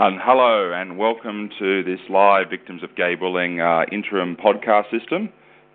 Um, 0.00 0.18
hello 0.18 0.72
and 0.72 0.96
welcome 0.96 1.50
to 1.58 1.82
this 1.84 2.00
live 2.08 2.48
Victims 2.48 2.82
of 2.82 2.96
Gay 2.96 3.16
Bullying 3.16 3.60
uh, 3.60 3.82
interim 3.92 4.34
podcast 4.34 4.90
system. 4.90 5.28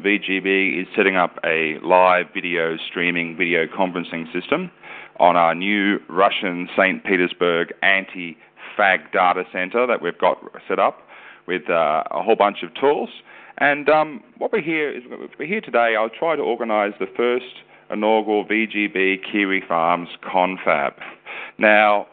VGB 0.04 0.82
is 0.82 0.88
setting 0.95 1.16
up 1.16 1.38
a 1.45 1.78
live 1.84 2.26
video 2.34 2.76
streaming, 2.90 3.38
video 3.38 3.67
conferencing 3.67 4.26
system 4.34 4.72
on 5.20 5.36
our 5.36 5.54
new 5.54 6.00
Russian 6.09 6.67
St. 6.76 7.04
Petersburg 7.04 7.72
anti 7.84 8.36
fag 8.76 9.12
data 9.14 9.44
center 9.54 9.86
that 9.86 10.02
we've 10.02 10.17
got 10.17 10.39
set 10.67 10.80
up 10.80 11.04
with 11.45 11.70
uh, 11.70 12.02
a 12.10 12.23
whole 12.23 12.36
bunch 12.36 12.64
of 12.64 12.73
tools. 12.73 13.10
And 13.60 13.88
um, 13.89 14.23
what 14.39 14.52
we're 14.52 14.64
here 14.64 14.89
is 14.89 15.04
we're 15.38 15.45
here 15.45 15.62
today. 15.62 15.94
I'll 15.95 16.10
try 16.10 16.36
to 16.36 16.42
organise 16.42 16.94
the 17.00 17.06
first 17.16 17.62
inaugural 17.92 18.44
VGB 18.44 19.17
Kiwi 19.32 19.62
Farms 19.67 20.10
confab. 20.23 20.94
Now, 21.60 22.08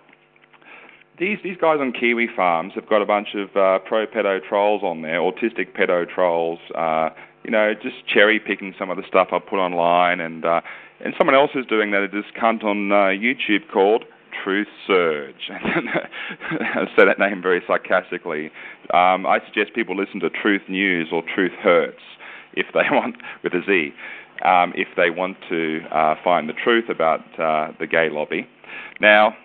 these 1.18 1.38
these 1.44 1.56
guys 1.60 1.78
on 1.80 1.92
Kiwi 1.92 2.28
Farms 2.34 2.72
have 2.74 2.88
got 2.88 3.02
a 3.02 3.06
bunch 3.06 3.28
of 3.34 3.48
uh, 3.56 3.78
pro 3.86 4.06
pedo 4.06 4.40
trolls 4.42 4.82
on 4.82 5.02
there, 5.02 5.20
autistic 5.20 5.76
pedo 5.76 6.08
trolls. 6.08 6.58
Uh, 6.74 7.10
you 7.44 7.50
know, 7.50 7.74
just 7.74 8.06
cherry 8.06 8.38
picking 8.38 8.74
some 8.78 8.90
of 8.90 8.96
the 8.96 9.02
stuff 9.06 9.28
I 9.32 9.38
put 9.38 9.58
online, 9.58 10.20
and 10.20 10.44
uh, 10.44 10.60
and 11.04 11.14
someone 11.18 11.34
else 11.34 11.50
is 11.54 11.66
doing 11.66 11.90
that. 11.90 12.08
This 12.12 12.24
cunt 12.40 12.64
on 12.64 12.92
uh, 12.92 13.12
YouTube 13.12 13.70
called 13.72 14.04
Truth 14.42 14.68
Surge. 14.86 15.34
I 15.50 16.86
say 16.96 17.04
that 17.04 17.18
name 17.18 17.42
very 17.42 17.62
sarcastically. 17.66 18.46
Um, 18.94 19.26
I 19.26 19.40
suggest 19.46 19.74
people 19.74 19.96
listen 19.96 20.20
to 20.20 20.30
Truth 20.30 20.62
News 20.68 21.08
or 21.12 21.22
Truth 21.34 21.52
Hurts 21.62 22.02
if 22.54 22.66
they 22.72 22.84
want 22.90 23.16
with 23.42 23.52
a 23.54 23.62
Z. 23.66 23.92
Um, 24.44 24.72
if 24.74 24.88
they 24.96 25.10
want 25.10 25.36
to 25.50 25.82
uh, 25.92 26.16
find 26.24 26.48
the 26.48 26.52
truth 26.52 26.88
about 26.88 27.20
uh, 27.38 27.72
the 27.78 27.86
gay 27.86 28.08
lobby. 28.10 28.48
Now, 29.00 29.36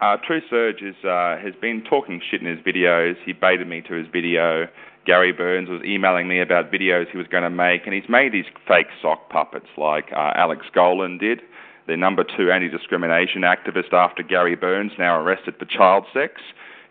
uh, 0.00 0.16
Truth 0.26 0.44
Surge 0.48 0.82
is, 0.82 0.96
uh, 1.04 1.36
has 1.36 1.54
been 1.60 1.82
talking 1.88 2.20
shit 2.30 2.40
in 2.40 2.46
his 2.46 2.64
videos. 2.64 3.14
He 3.24 3.32
baited 3.32 3.68
me 3.68 3.82
to 3.82 3.94
his 3.94 4.06
video. 4.12 4.66
Gary 5.06 5.32
Burns 5.32 5.68
was 5.68 5.82
emailing 5.84 6.28
me 6.28 6.40
about 6.40 6.70
videos 6.70 7.10
he 7.10 7.18
was 7.18 7.26
going 7.26 7.42
to 7.42 7.50
make, 7.50 7.82
and 7.86 7.94
he's 7.94 8.08
made 8.08 8.32
these 8.32 8.46
fake 8.68 8.88
sock 9.00 9.28
puppets 9.30 9.68
like 9.76 10.06
uh, 10.12 10.32
Alex 10.36 10.66
Golan 10.74 11.18
did, 11.18 11.40
the 11.86 11.96
number 11.96 12.24
two 12.24 12.52
anti 12.52 12.68
discrimination 12.68 13.42
activist 13.42 13.92
after 13.92 14.22
Gary 14.22 14.56
Burns, 14.56 14.92
now 14.98 15.18
arrested 15.18 15.54
for 15.58 15.64
child 15.64 16.04
sex. 16.12 16.40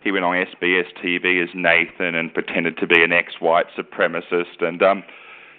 He 0.03 0.11
went 0.11 0.25
on 0.25 0.33
SBS 0.35 0.87
TV 1.03 1.43
as 1.43 1.49
Nathan 1.53 2.15
and 2.15 2.33
pretended 2.33 2.77
to 2.77 2.87
be 2.87 3.03
an 3.03 3.11
ex 3.11 3.33
white 3.39 3.67
supremacist. 3.77 4.61
And 4.61 4.81
um, 4.81 5.03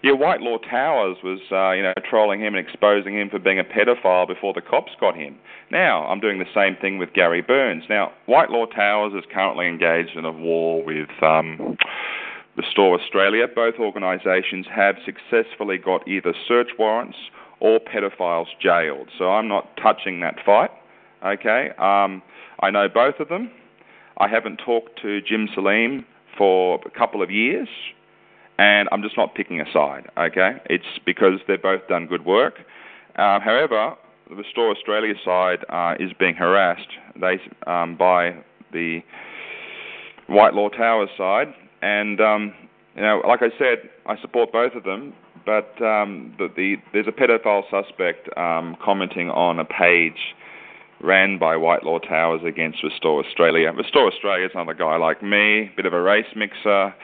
yeah, 0.03 0.13
Whitelaw 0.13 0.59
Towers 0.59 1.19
was, 1.23 1.41
uh, 1.53 1.73
you 1.73 1.83
know, 1.83 1.93
trolling 2.09 2.41
him 2.41 2.55
and 2.55 2.67
exposing 2.67 3.19
him 3.19 3.29
for 3.29 3.39
being 3.39 3.59
a 3.59 3.65
pedophile 3.65 4.27
before 4.27 4.55
the 4.55 4.63
cops 4.63 4.93
got 4.99 5.15
him. 5.15 5.37
Now, 5.71 6.07
I'm 6.07 6.21
doing 6.21 6.39
the 6.39 6.47
same 6.55 6.77
thing 6.81 6.97
with 6.97 7.13
Gary 7.13 7.43
Burns. 7.43 7.85
Now, 7.89 8.13
Whitelaw 8.27 8.67
Towers 8.67 9.13
is 9.15 9.29
currently 9.33 9.67
engaged 9.67 10.17
in 10.17 10.25
a 10.25 10.33
war 10.33 10.83
with 10.83 11.11
um, 11.23 11.77
Restore 12.57 12.99
Australia. 12.99 13.47
Both 13.55 13.75
organisations 13.79 14.67
have 14.75 14.97
successfully 15.05 15.77
got 15.77 16.09
either 16.09 16.33
search 16.49 16.71
warrants 16.79 17.19
or 17.61 17.79
pedophiles 17.79 18.47
jailed. 18.61 19.09
So 19.19 19.31
I'm 19.31 19.49
not 19.49 19.77
touching 19.77 20.21
that 20.21 20.37
fight. 20.45 20.71
Okay, 21.23 21.69
um, 21.79 22.23
I 22.61 22.71
know 22.71 22.89
both 22.89 23.21
of 23.21 23.29
them. 23.29 23.51
I 24.17 24.29
haven't 24.29 24.63
talked 24.65 25.01
to 25.03 25.21
Jim 25.21 25.49
Salim 25.55 26.07
for 26.39 26.81
a 26.87 26.91
couple 26.91 27.23
of 27.23 27.31
years 27.31 27.69
and 28.61 28.91
I'm 28.93 29.03
just 29.03 29.17
not 29.17 29.35
picking 29.35 29.59
a 29.59 29.65
side. 29.73 30.07
Okay, 30.19 30.51
it's 30.67 30.85
because 31.07 31.41
they've 31.49 31.61
both 31.61 31.89
done 31.89 32.07
good 32.07 32.27
work. 32.27 32.59
Uh, 33.17 33.41
however, 33.41 33.95
the 34.29 34.37
Restore 34.37 34.71
Australia 34.71 35.15
side 35.25 35.65
uh, 35.71 35.95
is 35.99 36.13
being 36.19 36.35
harassed 36.35 36.91
they 37.19 37.41
um, 37.67 37.97
by 37.97 38.37
the 38.71 39.01
Whitelaw 40.29 40.69
Towers 40.69 41.09
side, 41.17 41.49
and 41.81 42.21
um, 42.21 42.53
you 42.95 43.01
know, 43.01 43.23
like 43.27 43.41
I 43.41 43.49
said, 43.59 43.89
I 44.07 44.21
support 44.21 44.53
both 44.53 44.75
of 44.75 44.85
them. 44.85 45.15
But 45.47 45.83
um, 45.83 46.35
the, 46.37 46.49
the, 46.55 46.77
there's 46.93 47.07
a 47.09 47.13
pedophile 47.13 47.63
suspect 47.71 48.29
um, 48.37 48.77
commenting 48.85 49.31
on 49.31 49.59
a 49.59 49.65
page 49.65 50.35
ran 51.03 51.39
by 51.39 51.57
Whitelaw 51.57 52.01
Towers 52.01 52.43
against 52.47 52.85
Restore 52.85 53.25
Australia. 53.25 53.73
Restore 53.73 54.13
Australia 54.13 54.45
is 54.45 54.53
another 54.55 54.75
guy 54.75 54.97
like 54.97 55.23
me, 55.23 55.71
bit 55.75 55.87
of 55.87 55.95
a 55.95 56.01
race 56.01 56.27
mixer 56.37 56.95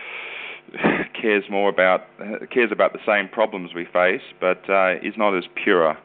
cares 1.21 1.45
more 1.51 1.69
about 1.69 2.03
cares 2.51 2.71
about 2.73 2.93
the 2.93 2.99
same 3.07 3.29
problems 3.29 3.75
we 3.75 3.85
face, 3.85 4.23
but 4.41 4.69
uh, 4.69 4.95
is 5.03 5.15
not 5.17 5.37
as 5.37 5.45
pure 5.63 5.97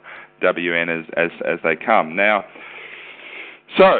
WN 0.41 0.99
as 0.99 1.05
as, 1.17 1.31
as 1.45 1.59
they 1.63 1.75
come. 1.75 2.16
Now, 2.16 2.45
so 3.77 3.99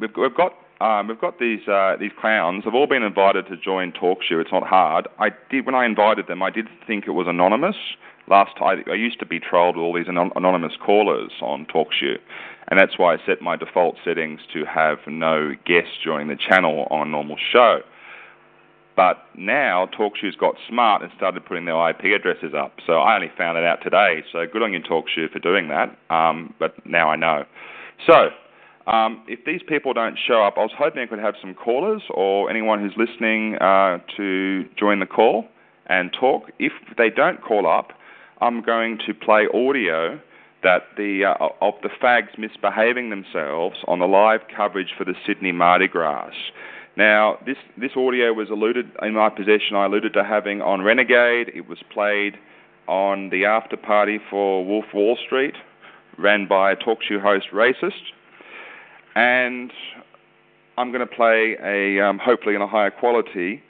we've 0.00 0.10
we've 0.16 0.34
got 0.34 0.54
um, 0.80 1.08
we've 1.08 1.20
got 1.20 1.38
these 1.38 1.66
uh, 1.68 1.96
these 1.98 2.12
clowns. 2.20 2.64
They've 2.64 2.74
all 2.74 2.86
been 2.86 3.02
invited 3.02 3.46
to 3.48 3.56
join 3.56 3.92
TalkShoe. 3.92 4.40
It's 4.40 4.52
not 4.52 4.66
hard. 4.66 5.08
I 5.18 5.30
did 5.50 5.66
when 5.66 5.74
I 5.74 5.84
invited 5.86 6.26
them. 6.26 6.42
I 6.42 6.50
did 6.50 6.66
think 6.86 7.06
it 7.06 7.12
was 7.12 7.26
anonymous. 7.28 7.76
Last 8.26 8.56
time 8.58 8.84
I 8.90 8.94
used 8.94 9.18
to 9.20 9.26
be 9.26 9.38
trolled 9.38 9.76
with 9.76 9.82
all 9.82 9.94
these 9.94 10.08
anonymous 10.08 10.72
callers 10.84 11.30
on 11.42 11.66
TalkShoe, 11.66 12.18
and 12.68 12.80
that's 12.80 12.98
why 12.98 13.14
I 13.14 13.18
set 13.26 13.42
my 13.42 13.56
default 13.56 13.96
settings 14.02 14.40
to 14.54 14.64
have 14.64 14.98
no 15.06 15.52
guests 15.66 15.92
joining 16.02 16.28
the 16.28 16.36
channel 16.36 16.88
on 16.90 17.06
a 17.06 17.10
normal 17.10 17.36
show. 17.52 17.80
But 18.96 19.18
now 19.36 19.88
TalkShoe's 19.98 20.36
got 20.36 20.54
smart 20.68 21.02
and 21.02 21.10
started 21.16 21.44
putting 21.44 21.64
their 21.64 21.90
IP 21.90 22.14
addresses 22.14 22.54
up. 22.56 22.74
So 22.86 22.94
I 22.94 23.16
only 23.16 23.30
found 23.36 23.58
it 23.58 23.64
out 23.64 23.80
today. 23.82 24.22
So 24.30 24.44
good 24.50 24.62
on 24.62 24.72
you, 24.72 24.80
TalkShoe, 24.80 25.32
for 25.32 25.40
doing 25.40 25.68
that. 25.68 25.96
Um, 26.14 26.54
but 26.60 26.74
now 26.86 27.10
I 27.10 27.16
know. 27.16 27.44
So 28.06 28.30
um, 28.86 29.24
if 29.26 29.44
these 29.44 29.62
people 29.66 29.92
don't 29.94 30.18
show 30.28 30.42
up, 30.42 30.54
I 30.56 30.60
was 30.60 30.72
hoping 30.76 31.02
I 31.02 31.06
could 31.06 31.18
have 31.18 31.34
some 31.40 31.54
callers 31.54 32.02
or 32.10 32.50
anyone 32.50 32.80
who's 32.80 32.94
listening 32.96 33.56
uh, 33.56 33.98
to 34.16 34.64
join 34.78 35.00
the 35.00 35.06
call 35.06 35.46
and 35.86 36.12
talk. 36.18 36.50
If 36.58 36.72
they 36.96 37.10
don't 37.10 37.42
call 37.42 37.66
up, 37.66 37.92
I'm 38.40 38.62
going 38.62 38.98
to 39.06 39.14
play 39.14 39.46
audio 39.52 40.20
that 40.62 40.82
the 40.96 41.24
uh, 41.24 41.48
of 41.60 41.74
the 41.82 41.90
fags 42.02 42.38
misbehaving 42.38 43.10
themselves 43.10 43.76
on 43.86 43.98
the 43.98 44.06
live 44.06 44.40
coverage 44.54 44.94
for 44.96 45.04
the 45.04 45.14
Sydney 45.26 45.52
Mardi 45.52 45.88
Gras. 45.88 46.32
Now, 46.96 47.38
this, 47.44 47.56
this 47.76 47.90
audio 47.96 48.32
was 48.32 48.50
alluded 48.50 48.90
in 49.02 49.14
my 49.14 49.28
possession. 49.28 49.74
I 49.74 49.86
alluded 49.86 50.12
to 50.12 50.22
having 50.22 50.62
on 50.62 50.82
Renegade. 50.82 51.50
It 51.54 51.68
was 51.68 51.78
played 51.92 52.34
on 52.86 53.30
the 53.30 53.46
after 53.46 53.76
party 53.76 54.18
for 54.30 54.64
Wolf 54.64 54.84
Wall 54.94 55.18
Street, 55.26 55.54
ran 56.18 56.46
by 56.46 56.72
a 56.72 56.76
talk 56.76 56.98
show 57.02 57.18
host 57.18 57.46
racist. 57.52 58.12
And 59.16 59.72
I'm 60.78 60.92
going 60.92 61.06
to 61.06 61.12
play 61.12 61.56
a, 61.62 62.00
um, 62.00 62.20
hopefully 62.22 62.54
in 62.54 62.62
a 62.62 62.68
higher 62.68 62.92
quality, 62.92 63.62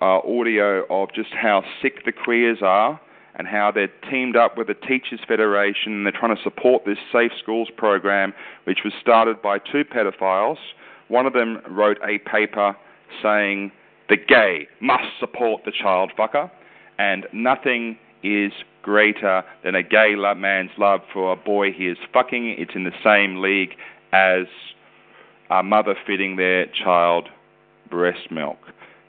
uh, 0.00 0.18
audio 0.18 0.84
of 0.90 1.14
just 1.14 1.30
how 1.30 1.62
sick 1.80 2.04
the 2.04 2.12
queers 2.12 2.58
are 2.60 3.00
and 3.36 3.46
how 3.46 3.70
they're 3.72 3.90
teamed 4.10 4.36
up 4.36 4.58
with 4.58 4.66
the 4.66 4.74
Teachers 4.74 5.20
Federation 5.26 6.04
they're 6.04 6.12
trying 6.12 6.34
to 6.36 6.42
support 6.42 6.84
this 6.84 6.98
Safe 7.12 7.32
Schools 7.40 7.68
program, 7.76 8.32
which 8.64 8.80
was 8.84 8.92
started 9.00 9.40
by 9.42 9.58
two 9.58 9.84
pedophiles 9.84 10.58
one 11.08 11.26
of 11.26 11.32
them 11.32 11.60
wrote 11.68 11.98
a 12.02 12.18
paper 12.28 12.76
saying 13.22 13.72
the 14.08 14.16
gay 14.16 14.68
must 14.80 15.04
support 15.18 15.62
the 15.64 15.72
child 15.72 16.12
fucker, 16.18 16.50
and 16.98 17.26
nothing 17.32 17.98
is 18.22 18.52
greater 18.82 19.42
than 19.62 19.74
a 19.74 19.82
gay 19.82 20.14
man's 20.36 20.70
love 20.78 21.00
for 21.12 21.32
a 21.32 21.36
boy 21.36 21.72
he 21.72 21.88
is 21.88 21.98
fucking. 22.12 22.56
It's 22.58 22.72
in 22.74 22.84
the 22.84 22.92
same 23.02 23.40
league 23.40 23.76
as 24.12 24.46
a 25.50 25.62
mother 25.62 25.94
feeding 26.06 26.36
their 26.36 26.66
child 26.66 27.28
breast 27.90 28.30
milk. 28.30 28.58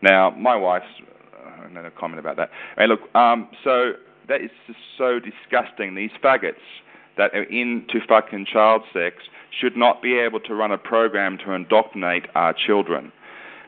Now, 0.02 0.32
my 0.32 0.56
wife's 0.56 0.86
uh, 1.02 1.68
another 1.68 1.92
comment 1.92 2.20
about 2.20 2.38
that. 2.38 2.50
Hey, 2.78 2.88
look, 2.88 3.14
um, 3.16 3.50
so 3.64 3.94
that 4.28 4.42
is 4.42 4.52
just 4.68 4.80
so 4.98 5.20
disgusting. 5.20 5.96
These 5.96 6.12
faggots 6.24 6.54
that 7.18 7.34
are 7.34 7.44
into 7.44 8.00
fucking 8.08 8.48
child 8.52 8.82
sex 8.94 9.16
should 9.60 9.76
not 9.78 10.02
be 10.02 10.18
able 10.18 10.40
to 10.42 10.56
run 10.56 10.72
a 10.72 10.78
program 10.78 11.38
to 11.46 11.52
indoctrinate 11.52 12.26
our 12.36 12.54
children. 12.54 13.12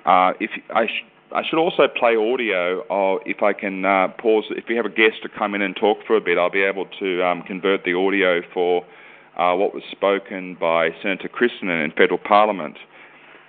Uh, 0.05 0.33
if 0.39 0.51
I, 0.73 0.87
sh- 0.87 1.05
I 1.31 1.43
should 1.47 1.59
also 1.59 1.87
play 1.87 2.15
audio, 2.15 2.81
or 2.89 3.21
if 3.25 3.43
I 3.43 3.53
can 3.53 3.85
uh, 3.85 4.09
pause, 4.19 4.45
if 4.51 4.65
we 4.69 4.75
have 4.75 4.85
a 4.85 4.89
guest 4.89 5.23
to 5.23 5.29
come 5.29 5.55
in 5.55 5.61
and 5.61 5.75
talk 5.75 5.97
for 6.05 6.15
a 6.15 6.21
bit, 6.21 6.37
I'll 6.37 6.49
be 6.49 6.63
able 6.63 6.85
to 6.99 7.23
um, 7.25 7.43
convert 7.43 7.83
the 7.83 7.93
audio 7.93 8.41
for 8.53 8.83
uh, 9.37 9.53
what 9.55 9.73
was 9.73 9.83
spoken 9.91 10.55
by 10.59 10.89
Senator 11.01 11.27
Christensen 11.27 11.69
in 11.69 11.91
federal 11.91 12.17
parliament 12.17 12.77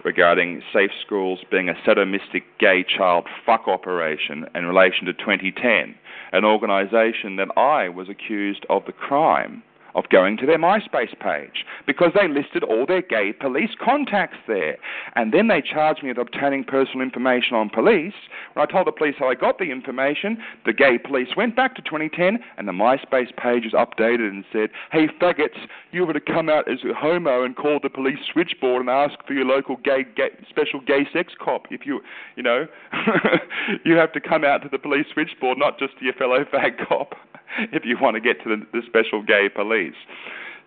regarding 0.05 0.62
safe 0.73 0.90
schools 1.05 1.40
being 1.50 1.69
a 1.69 1.75
sadomastic 1.87 2.43
gay 2.58 2.85
child 2.85 3.26
fuck 3.44 3.67
operation 3.67 4.46
in 4.55 4.67
relation 4.67 5.06
to 5.06 5.12
Twenty10, 5.12 5.94
an 6.32 6.44
organisation 6.44 7.37
that 7.37 7.49
I 7.56 7.88
was 7.88 8.08
accused 8.08 8.64
of 8.70 8.85
the 8.87 8.93
crime 8.93 9.62
of 9.94 10.08
going 10.11 10.37
to 10.38 10.46
their 10.46 10.58
MySpace 10.58 11.19
page 11.19 11.64
because 11.87 12.12
they 12.14 12.29
listed 12.29 12.62
all 12.62 12.87
their 12.87 13.02
gay 13.02 13.32
police 13.32 13.70
contacts 13.82 14.38
there. 14.46 14.76
And 15.14 15.32
then 15.32 15.49
they 15.49 15.62
charged 15.62 16.02
me 16.02 16.11
with 16.11 16.19
obtaining 16.19 16.64
personal 16.64 17.02
information 17.02 17.56
on 17.56 17.70
police. 17.70 18.14
When 18.52 18.67
I 18.67 18.70
told 18.70 18.87
the 18.87 18.93
police 18.93 19.14
how 19.19 19.29
I 19.29 19.35
got 19.35 19.58
the 19.58 19.70
information, 19.70 20.38
the 20.67 20.73
gay 20.73 20.99
police 20.99 21.29
went 21.37 21.56
back 21.56 21.75
to 21.76 21.82
Twenty10 21.82 22.38
and 22.56 22.69
the 22.69 22.73
MySpace 22.73 23.35
page 23.37 23.64
was 23.64 23.73
updated 23.75 24.29
and 24.29 24.44
said, 24.52 24.70
Hey 24.93 25.08
faggots, 25.20 25.67
you 25.90 26.05
were 26.06 26.12
to 26.12 26.20
come 26.20 26.49
out 26.49 26.70
as 26.70 26.79
a 26.85 26.94
homo 26.94 27.44
and 27.44 27.56
call 27.56 27.79
the 27.82 27.90
police 27.90 28.19
switchboard 28.32 28.81
and 28.81 28.90
ask 28.90 29.14
for 29.26 29.32
your 29.32 29.44
local 29.44 29.76
gay, 29.76 30.05
gay 30.17 30.31
special 30.49 30.81
gay 30.81 31.06
sex 31.12 31.32
cop. 31.38 31.67
If 31.70 31.87
you, 31.87 32.00
you 32.37 32.43
know, 32.43 32.67
you 33.85 33.96
have 33.96 34.12
to 34.12 34.20
come 34.20 34.44
out 34.44 34.62
to 34.62 34.69
the 34.69 34.79
police 34.79 35.06
switchboard, 35.12 35.58
not 35.58 35.79
just 35.79 35.99
to 35.99 36.05
your 36.05 36.14
fellow 36.14 36.44
fag 36.44 36.87
cop. 36.87 37.14
if 37.73 37.85
you 37.85 37.97
want 38.00 38.15
to 38.15 38.21
get 38.21 38.43
to 38.45 38.56
the, 38.56 38.67
the 38.73 38.83
special 38.87 39.23
gay 39.23 39.49
police. 39.49 39.95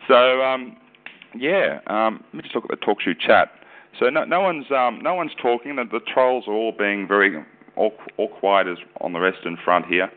So 0.08 0.42
um, 0.42 0.78
yeah, 1.36 1.80
um, 1.88 2.24
let 2.28 2.34
me 2.34 2.42
just 2.44 2.56
look 2.56 2.66
at 2.66 2.72
the 2.72 2.86
talk 2.86 3.02
show 3.02 3.14
chat. 3.14 3.52
So 4.00 4.10
no, 4.10 4.24
no 4.24 4.42
one's 4.42 4.66
um, 4.72 5.00
no 5.02 5.14
one's 5.14 5.34
talking. 5.42 5.76
The, 5.76 5.84
the 5.84 6.00
trolls 6.14 6.46
are 6.48 6.54
all 6.54 6.72
being 6.72 7.08
very 7.08 7.44
all, 7.76 7.94
all 8.18 8.30
quiet 8.30 8.68
as 8.68 8.78
on 9.02 9.14
the 9.14 9.20
Western 9.20 9.58
Front 9.64 9.86
here. 9.86 10.10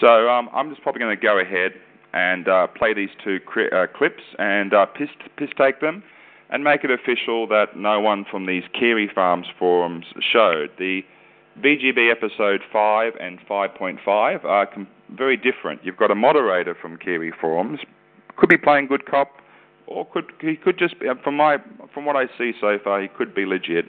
So 0.00 0.28
um, 0.28 0.48
I'm 0.52 0.70
just 0.70 0.82
probably 0.82 1.00
going 1.00 1.16
to 1.16 1.22
go 1.22 1.38
ahead 1.38 1.72
and 2.12 2.48
uh, 2.48 2.66
play 2.66 2.94
these 2.94 3.10
two 3.22 3.40
cri- 3.40 3.70
uh, 3.70 3.86
clips 3.86 4.22
and 4.38 4.72
uh, 4.72 4.86
piss, 4.86 5.08
piss 5.36 5.48
take 5.56 5.80
them 5.80 6.02
and 6.50 6.64
make 6.64 6.84
it 6.84 6.90
official 6.90 7.46
that 7.48 7.76
no 7.76 8.00
one 8.00 8.24
from 8.30 8.46
these 8.46 8.62
Kiwi 8.78 9.08
Farms 9.14 9.46
forums 9.58 10.06
showed. 10.20 10.70
The 10.78 11.02
VGB 11.62 12.10
episode 12.10 12.60
5 12.72 13.14
and 13.20 13.38
5.5 13.40 14.44
are 14.44 14.66
com- 14.66 14.86
very 15.10 15.36
different. 15.36 15.84
You've 15.84 15.96
got 15.96 16.10
a 16.10 16.14
moderator 16.14 16.76
from 16.80 16.96
Kiwi 16.96 17.32
Forums, 17.40 17.80
could 18.36 18.48
be 18.48 18.56
playing 18.56 18.86
good 18.86 19.06
cop, 19.06 19.28
or 19.86 20.06
could 20.06 20.26
he 20.40 20.54
could 20.54 20.78
just 20.78 21.00
be, 21.00 21.06
from 21.24 21.36
my 21.36 21.56
from 21.92 22.04
what 22.04 22.14
I 22.14 22.26
see 22.38 22.52
so 22.60 22.78
far, 22.82 23.02
he 23.02 23.08
could 23.08 23.34
be 23.34 23.44
legit. 23.44 23.86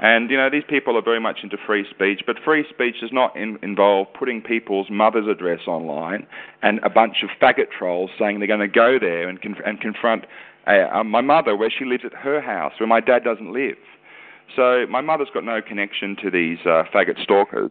And 0.00 0.30
you 0.30 0.36
know 0.36 0.50
these 0.50 0.64
people 0.68 0.96
are 0.96 1.02
very 1.02 1.20
much 1.20 1.38
into 1.44 1.56
free 1.64 1.86
speech, 1.88 2.22
but 2.26 2.36
free 2.44 2.64
speech 2.68 2.96
does 3.00 3.12
not 3.12 3.36
in, 3.36 3.58
involve 3.62 4.08
putting 4.18 4.40
people's 4.40 4.88
mother's 4.90 5.28
address 5.28 5.60
online 5.68 6.26
and 6.62 6.80
a 6.82 6.90
bunch 6.90 7.22
of 7.22 7.28
faggot 7.40 7.70
trolls 7.76 8.10
saying 8.18 8.40
they're 8.40 8.48
going 8.48 8.58
to 8.58 8.66
go 8.66 8.98
there 8.98 9.28
and, 9.28 9.40
conf- 9.40 9.62
and 9.64 9.80
confront 9.80 10.24
uh, 10.66 11.04
my 11.04 11.20
mother 11.20 11.56
where 11.56 11.70
she 11.70 11.84
lives 11.84 12.02
at 12.04 12.14
her 12.14 12.40
house, 12.40 12.72
where 12.80 12.88
my 12.88 13.00
dad 13.00 13.22
doesn't 13.22 13.52
live. 13.52 13.76
So 14.54 14.86
my 14.88 15.00
mother's 15.00 15.28
got 15.32 15.44
no 15.44 15.60
connection 15.62 16.16
to 16.22 16.30
these 16.30 16.58
uh, 16.64 16.84
faggot 16.92 17.22
stalkers. 17.22 17.70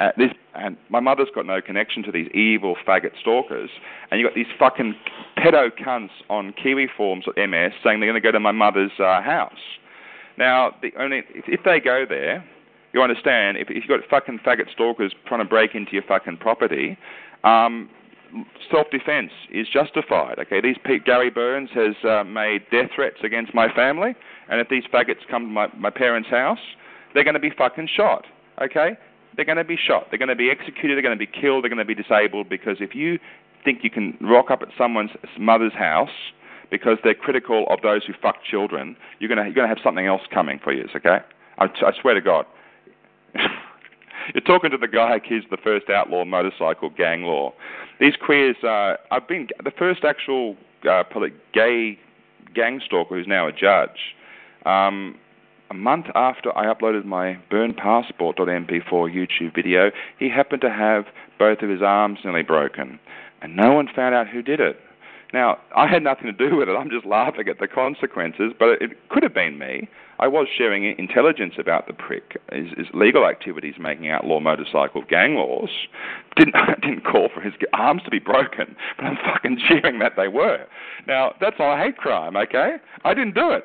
Uh, 0.00 0.10
this, 0.16 0.30
and 0.54 0.76
my 0.90 1.00
mother's 1.00 1.28
got 1.34 1.46
no 1.46 1.60
connection 1.60 2.02
to 2.04 2.12
these 2.12 2.28
evil 2.32 2.76
faggot 2.86 3.12
stalkers. 3.20 3.70
And 4.10 4.20
you've 4.20 4.28
got 4.28 4.34
these 4.34 4.46
fucking 4.58 4.94
pedo 5.38 5.70
cunts 5.70 6.10
on 6.28 6.52
Kiwi 6.52 6.88
forums 6.96 7.24
at 7.26 7.36
MS 7.36 7.72
saying 7.82 8.00
they're 8.00 8.10
going 8.10 8.14
to 8.14 8.20
go 8.20 8.32
to 8.32 8.40
my 8.40 8.52
mother's 8.52 8.92
uh, 8.98 9.22
house. 9.22 9.52
Now, 10.36 10.72
the 10.82 10.92
only 10.98 11.18
if, 11.34 11.44
if 11.48 11.60
they 11.64 11.80
go 11.80 12.04
there, 12.08 12.44
you 12.92 13.02
understand, 13.02 13.56
if, 13.56 13.68
if 13.70 13.84
you've 13.88 13.88
got 13.88 14.08
fucking 14.08 14.40
faggot 14.46 14.70
stalkers 14.72 15.12
trying 15.26 15.40
to 15.40 15.48
break 15.48 15.74
into 15.74 15.92
your 15.92 16.04
fucking 16.04 16.36
property, 16.38 16.96
um, 17.44 17.90
self-defense 18.70 19.30
is 19.50 19.66
justified. 19.68 20.38
Okay, 20.38 20.60
these 20.60 20.76
Gary 21.04 21.30
Burns 21.30 21.70
has 21.74 21.94
uh, 22.04 22.24
made 22.24 22.62
death 22.70 22.90
threats 22.94 23.18
against 23.22 23.54
my 23.54 23.72
family, 23.72 24.14
and 24.48 24.60
if 24.60 24.68
these 24.68 24.84
faggots 24.92 25.26
come 25.30 25.44
to 25.44 25.50
my, 25.50 25.68
my 25.76 25.90
parents' 25.90 26.28
house, 26.28 26.58
they're 27.14 27.24
going 27.24 27.34
to 27.34 27.40
be 27.40 27.50
fucking 27.50 27.88
shot. 27.94 28.26
Okay, 28.62 28.96
they're 29.36 29.44
going 29.44 29.58
to 29.58 29.64
be 29.64 29.76
shot. 29.76 30.08
They're 30.10 30.18
going 30.18 30.28
to 30.28 30.36
be 30.36 30.50
executed. 30.50 30.96
They're 30.96 31.02
going 31.02 31.18
to 31.18 31.26
be 31.26 31.30
killed. 31.30 31.64
They're 31.64 31.70
going 31.70 31.78
to 31.78 31.84
be 31.84 31.94
disabled 31.94 32.48
because 32.48 32.78
if 32.80 32.94
you 32.94 33.18
think 33.64 33.80
you 33.82 33.90
can 33.90 34.16
rock 34.20 34.50
up 34.50 34.62
at 34.62 34.68
someone's 34.76 35.10
mother's 35.38 35.72
house 35.72 36.10
because 36.70 36.98
they're 37.02 37.14
critical 37.14 37.66
of 37.70 37.80
those 37.82 38.04
who 38.04 38.12
fuck 38.20 38.36
children, 38.48 38.96
you're 39.18 39.28
going 39.28 39.38
to, 39.38 39.44
you're 39.44 39.54
going 39.54 39.68
to 39.68 39.74
have 39.74 39.82
something 39.82 40.06
else 40.06 40.22
coming 40.32 40.60
for 40.62 40.72
you. 40.72 40.86
Okay, 40.94 41.18
I, 41.58 41.64
I 41.64 41.92
swear 42.00 42.14
to 42.14 42.20
God. 42.20 42.46
You're 44.34 44.42
talking 44.42 44.70
to 44.70 44.78
the 44.78 44.88
guy 44.88 45.08
who 45.08 45.14
accused 45.14 45.46
the 45.50 45.56
first 45.56 45.88
outlaw 45.88 46.24
motorcycle 46.24 46.90
gang 46.90 47.22
law. 47.22 47.52
These 48.00 48.14
queers, 48.16 48.56
uh, 48.62 48.94
I've 49.10 49.26
been 49.26 49.48
the 49.64 49.70
first 49.70 50.04
actual 50.04 50.56
uh, 50.88 51.04
gay 51.52 51.98
gang 52.54 52.80
stalker 52.84 53.16
who's 53.16 53.26
now 53.26 53.46
a 53.46 53.52
judge. 53.52 54.14
Um, 54.66 55.16
a 55.70 55.74
month 55.74 56.06
after 56.14 56.56
I 56.56 56.72
uploaded 56.72 57.04
my 57.04 57.38
burn 57.50 57.74
passport.mp4 57.74 58.90
YouTube 58.90 59.54
video, 59.54 59.90
he 60.18 60.28
happened 60.28 60.62
to 60.62 60.70
have 60.70 61.04
both 61.38 61.60
of 61.60 61.68
his 61.68 61.82
arms 61.82 62.20
nearly 62.24 62.42
broken, 62.42 62.98
and 63.42 63.54
no 63.54 63.72
one 63.72 63.88
found 63.94 64.14
out 64.14 64.28
who 64.28 64.42
did 64.42 64.60
it. 64.60 64.78
Now, 65.34 65.58
I 65.76 65.86
had 65.86 66.02
nothing 66.02 66.24
to 66.24 66.32
do 66.32 66.56
with 66.56 66.70
it. 66.70 66.72
I'm 66.72 66.88
just 66.88 67.04
laughing 67.04 67.48
at 67.48 67.58
the 67.58 67.68
consequences, 67.68 68.52
but 68.58 68.80
it 68.80 69.08
could 69.10 69.22
have 69.22 69.34
been 69.34 69.58
me. 69.58 69.88
I 70.20 70.26
was 70.26 70.48
sharing 70.56 70.84
intelligence 70.98 71.54
about 71.58 71.86
the 71.86 71.92
prick, 71.92 72.40
his, 72.52 72.88
legal 72.92 73.26
activities 73.26 73.74
making 73.78 74.10
outlaw 74.10 74.40
motorcycle 74.40 75.02
gang 75.08 75.36
laws. 75.36 75.70
Didn't 76.36 76.54
didn't 76.82 77.04
call 77.04 77.28
for 77.32 77.40
his 77.40 77.54
arms 77.72 78.02
to 78.04 78.10
be 78.10 78.18
broken, 78.18 78.74
but 78.96 79.06
I'm 79.06 79.16
fucking 79.16 79.60
cheering 79.68 80.00
that 80.00 80.14
they 80.16 80.28
were. 80.28 80.66
Now, 81.06 81.34
that's 81.40 81.58
not 81.58 81.78
a 81.78 81.84
hate 81.84 81.96
crime, 81.96 82.36
okay? 82.36 82.76
I 83.04 83.14
didn't 83.14 83.34
do 83.34 83.50
it. 83.50 83.64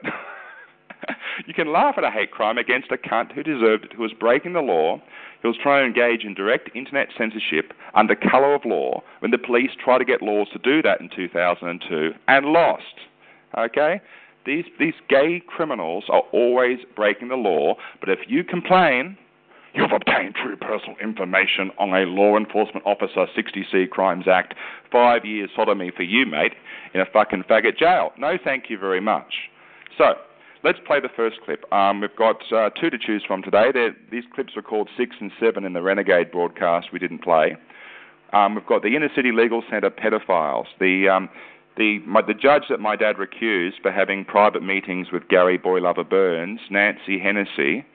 you 1.47 1.53
can 1.53 1.71
laugh 1.71 1.95
at 1.97 2.03
a 2.03 2.11
hate 2.11 2.31
crime 2.31 2.57
against 2.57 2.91
a 2.91 2.97
cunt 2.97 3.33
who 3.33 3.43
deserved 3.43 3.85
it, 3.85 3.93
who 3.93 4.03
was 4.03 4.13
breaking 4.13 4.53
the 4.53 4.61
law, 4.61 5.01
who 5.41 5.47
was 5.47 5.57
trying 5.61 5.81
to 5.81 5.87
engage 5.87 6.23
in 6.23 6.33
direct 6.33 6.69
internet 6.75 7.09
censorship 7.17 7.73
under 7.95 8.15
colour 8.15 8.53
of 8.53 8.63
law 8.63 9.01
when 9.19 9.31
the 9.31 9.37
police 9.37 9.71
tried 9.83 9.99
to 9.99 10.05
get 10.05 10.21
laws 10.21 10.47
to 10.53 10.59
do 10.59 10.81
that 10.81 11.01
in 11.01 11.09
2002 11.13 12.11
and 12.27 12.45
lost. 12.45 12.83
Okay? 13.57 14.01
These, 14.45 14.65
these 14.79 14.93
gay 15.09 15.41
criminals 15.45 16.05
are 16.09 16.23
always 16.31 16.79
breaking 16.95 17.29
the 17.29 17.35
law, 17.35 17.75
but 17.99 18.09
if 18.09 18.19
you 18.27 18.43
complain, 18.43 19.17
You've 19.73 19.91
obtained 19.91 20.35
true 20.35 20.55
personal 20.55 20.95
information 21.01 21.71
on 21.79 21.89
a 21.95 22.05
law 22.05 22.37
enforcement 22.37 22.85
officer 22.85 23.25
60C 23.35 23.89
Crimes 23.89 24.25
Act. 24.27 24.53
Five 24.91 25.25
years 25.25 25.49
sodomy 25.55 25.91
for 25.95 26.03
you, 26.03 26.27
mate, 26.27 26.53
in 26.93 27.01
a 27.01 27.05
fucking 27.11 27.45
faggot 27.49 27.77
jail. 27.77 28.11
No, 28.17 28.37
thank 28.43 28.69
you 28.69 28.77
very 28.77 29.01
much. 29.01 29.33
So, 29.97 30.13
let's 30.63 30.77
play 30.85 30.99
the 30.99 31.09
first 31.15 31.37
clip. 31.43 31.65
Um, 31.73 32.01
we've 32.01 32.15
got 32.15 32.37
uh, 32.53 32.69
two 32.79 32.91
to 32.91 32.99
choose 32.99 33.23
from 33.27 33.41
today. 33.41 33.71
They're, 33.73 33.95
these 34.11 34.25
clips 34.35 34.53
are 34.55 34.61
called 34.61 34.89
six 34.95 35.15
and 35.19 35.31
seven 35.39 35.65
in 35.65 35.73
the 35.73 35.81
Renegade 35.81 36.31
broadcast 36.31 36.87
we 36.93 36.99
didn't 36.99 37.23
play. 37.23 37.55
Um, 38.31 38.53
we've 38.53 38.65
got 38.67 38.83
the 38.83 38.95
Inner 38.95 39.09
City 39.15 39.31
Legal 39.31 39.63
Centre 39.71 39.89
pedophiles. 39.89 40.65
The 40.79 41.09
um, 41.09 41.29
the 41.77 41.99
my, 42.05 42.21
the 42.21 42.33
judge 42.33 42.63
that 42.69 42.79
my 42.79 42.95
dad 42.95 43.15
recused 43.17 43.81
for 43.81 43.91
having 43.91 44.25
private 44.25 44.63
meetings 44.63 45.07
with 45.11 45.27
Gary 45.27 45.57
Boylover 45.57 46.07
Burns, 46.07 46.59
Nancy 46.69 47.19
Hennessy, 47.19 47.85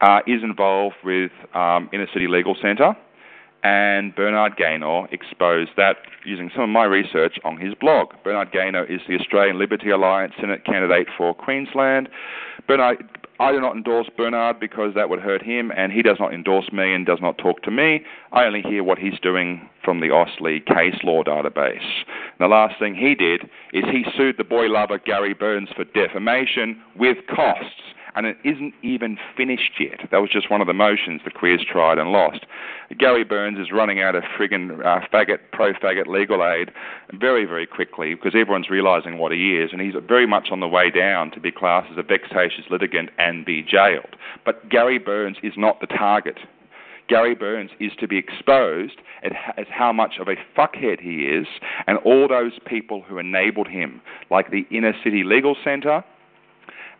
uh, 0.00 0.20
is 0.26 0.42
involved 0.42 0.96
with 1.04 1.30
um, 1.54 1.88
Inner 1.92 2.06
City 2.12 2.28
Legal 2.28 2.56
Centre 2.60 2.96
and 3.66 4.14
Bernard 4.14 4.56
Gaynor 4.56 5.08
exposed 5.10 5.70
that 5.76 5.96
using 6.24 6.50
some 6.54 6.62
of 6.62 6.68
my 6.68 6.84
research 6.84 7.36
on 7.44 7.56
his 7.56 7.74
blog. 7.74 8.10
Bernard 8.22 8.52
Gaynor 8.52 8.84
is 8.84 9.00
the 9.08 9.16
Australian 9.16 9.58
Liberty 9.58 9.90
Alliance 9.90 10.34
Senate 10.40 10.64
candidate 10.64 11.08
for 11.18 11.34
Queensland. 11.34 12.08
Bernard, 12.68 13.04
I 13.38 13.52
do 13.52 13.60
not 13.60 13.76
endorse 13.76 14.08
Bernard 14.16 14.58
because 14.58 14.94
that 14.94 15.10
would 15.10 15.20
hurt 15.20 15.42
him, 15.42 15.70
and 15.76 15.92
he 15.92 16.02
does 16.02 16.16
not 16.18 16.32
endorse 16.32 16.72
me 16.72 16.94
and 16.94 17.04
does 17.04 17.20
not 17.20 17.38
talk 17.38 17.62
to 17.62 17.70
me. 17.70 18.02
I 18.32 18.44
only 18.44 18.62
hear 18.62 18.82
what 18.82 18.98
he's 18.98 19.18
doing 19.20 19.68
from 19.84 20.00
the 20.00 20.06
Austlii 20.06 20.64
case 20.64 20.98
law 21.04 21.22
database. 21.22 21.78
And 21.78 22.40
the 22.40 22.48
last 22.48 22.78
thing 22.78 22.94
he 22.94 23.14
did 23.14 23.42
is 23.72 23.84
he 23.90 24.04
sued 24.16 24.36
the 24.38 24.44
boy 24.44 24.66
lover 24.66 24.98
Gary 24.98 25.34
Burns 25.34 25.68
for 25.76 25.84
defamation 25.84 26.80
with 26.96 27.18
costs 27.28 27.82
and 28.16 28.24
it 28.24 28.38
isn't 28.44 28.74
even 28.82 29.18
finished 29.36 29.72
yet. 29.78 30.00
That 30.10 30.18
was 30.18 30.30
just 30.30 30.50
one 30.50 30.62
of 30.62 30.66
the 30.66 30.72
motions 30.72 31.20
the 31.24 31.30
Queers 31.30 31.64
tried 31.70 31.98
and 31.98 32.10
lost. 32.10 32.46
Gary 32.98 33.24
Burns 33.24 33.58
is 33.58 33.70
running 33.70 34.00
out 34.00 34.14
of 34.14 34.22
friggin' 34.38 34.80
uh, 34.84 35.06
faggot, 35.12 35.38
pro-faggot 35.52 36.06
legal 36.06 36.42
aid 36.42 36.70
very, 37.12 37.44
very 37.44 37.66
quickly 37.66 38.14
because 38.14 38.32
everyone's 38.34 38.70
realising 38.70 39.18
what 39.18 39.32
he 39.32 39.58
is, 39.58 39.70
and 39.70 39.82
he's 39.82 39.94
very 40.08 40.26
much 40.26 40.48
on 40.50 40.60
the 40.60 40.68
way 40.68 40.90
down 40.90 41.30
to 41.30 41.40
be 41.40 41.52
classed 41.52 41.92
as 41.92 41.98
a 41.98 42.02
vexatious 42.02 42.64
litigant 42.70 43.10
and 43.18 43.44
be 43.44 43.62
jailed. 43.62 44.16
But 44.46 44.68
Gary 44.70 44.98
Burns 44.98 45.36
is 45.42 45.52
not 45.56 45.80
the 45.80 45.86
target. 45.86 46.38
Gary 47.08 47.34
Burns 47.34 47.70
is 47.78 47.92
to 48.00 48.08
be 48.08 48.16
exposed 48.16 48.96
as 49.22 49.66
how 49.70 49.92
much 49.92 50.14
of 50.18 50.26
a 50.26 50.36
fuckhead 50.58 51.00
he 51.00 51.26
is, 51.26 51.46
and 51.86 51.98
all 51.98 52.26
those 52.28 52.52
people 52.66 53.02
who 53.02 53.18
enabled 53.18 53.68
him, 53.68 54.00
like 54.30 54.50
the 54.50 54.66
Inner 54.70 54.94
City 55.04 55.22
Legal 55.22 55.54
Centre 55.62 56.02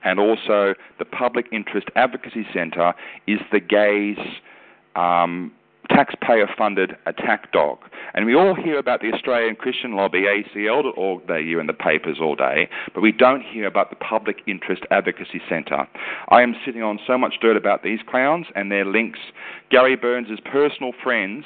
and 0.07 0.21
also 0.21 0.75
the 0.99 1.05
Public 1.05 1.47
Interest 1.53 1.89
Advocacy 1.97 2.47
Centre, 2.55 2.95
is 3.27 3.41
the 3.51 3.61
gays' 3.61 4.17
um, 4.95 5.53
taxpayer 5.91 6.47
funded 6.57 6.97
attack 7.07 7.53
dog. 7.53 7.79
And 8.15 8.25
we 8.25 8.35
all 8.35 8.55
hear 8.55 8.79
about 8.79 9.01
the 9.01 9.13
Australian 9.13 9.57
Christian 9.57 9.97
Lobby, 9.97 10.23
ACL.org.au, 10.23 11.61
in 11.61 11.67
the 11.67 11.73
papers 11.73 12.19
all 12.21 12.37
day, 12.37 12.69
but 12.95 13.03
we 13.03 13.13
don't 13.13 13.43
hear 13.43 13.67
about 13.67 13.91
the 13.91 13.97
Public 13.97 14.39
Interest 14.47 14.83
Advocacy 14.91 15.41
Centre. 15.49 15.87
I 16.29 16.43
am 16.43 16.55
sitting 16.65 16.83
on 16.83 16.99
so 17.05 17.19
much 17.19 17.35
dirt 17.41 17.57
about 17.57 17.83
these 17.83 18.01
clowns 18.09 18.47
and 18.55 18.71
their 18.71 18.85
links. 18.85 19.19
Gary 19.71 19.97
Burns' 19.97 20.39
personal 20.45 20.93
friends 21.03 21.45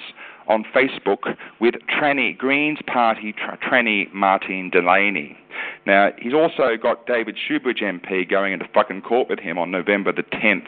on 0.50 0.64
Facebook 0.74 1.36
with 1.60 1.74
tranny, 1.88 2.36
Greens 2.36 2.80
Party 2.86 3.32
tra- 3.32 3.56
tranny 3.58 4.12
Martine 4.12 4.68
Delaney. 4.68 5.38
Now, 5.86 6.10
he's 6.18 6.34
also 6.34 6.76
got 6.80 7.06
David 7.06 7.36
Shoebridge 7.36 7.82
MP 7.82 8.28
going 8.28 8.52
into 8.52 8.66
fucking 8.74 9.02
court 9.02 9.28
with 9.28 9.38
him 9.38 9.58
on 9.58 9.70
November 9.70 10.12
the 10.12 10.24
10th 10.24 10.66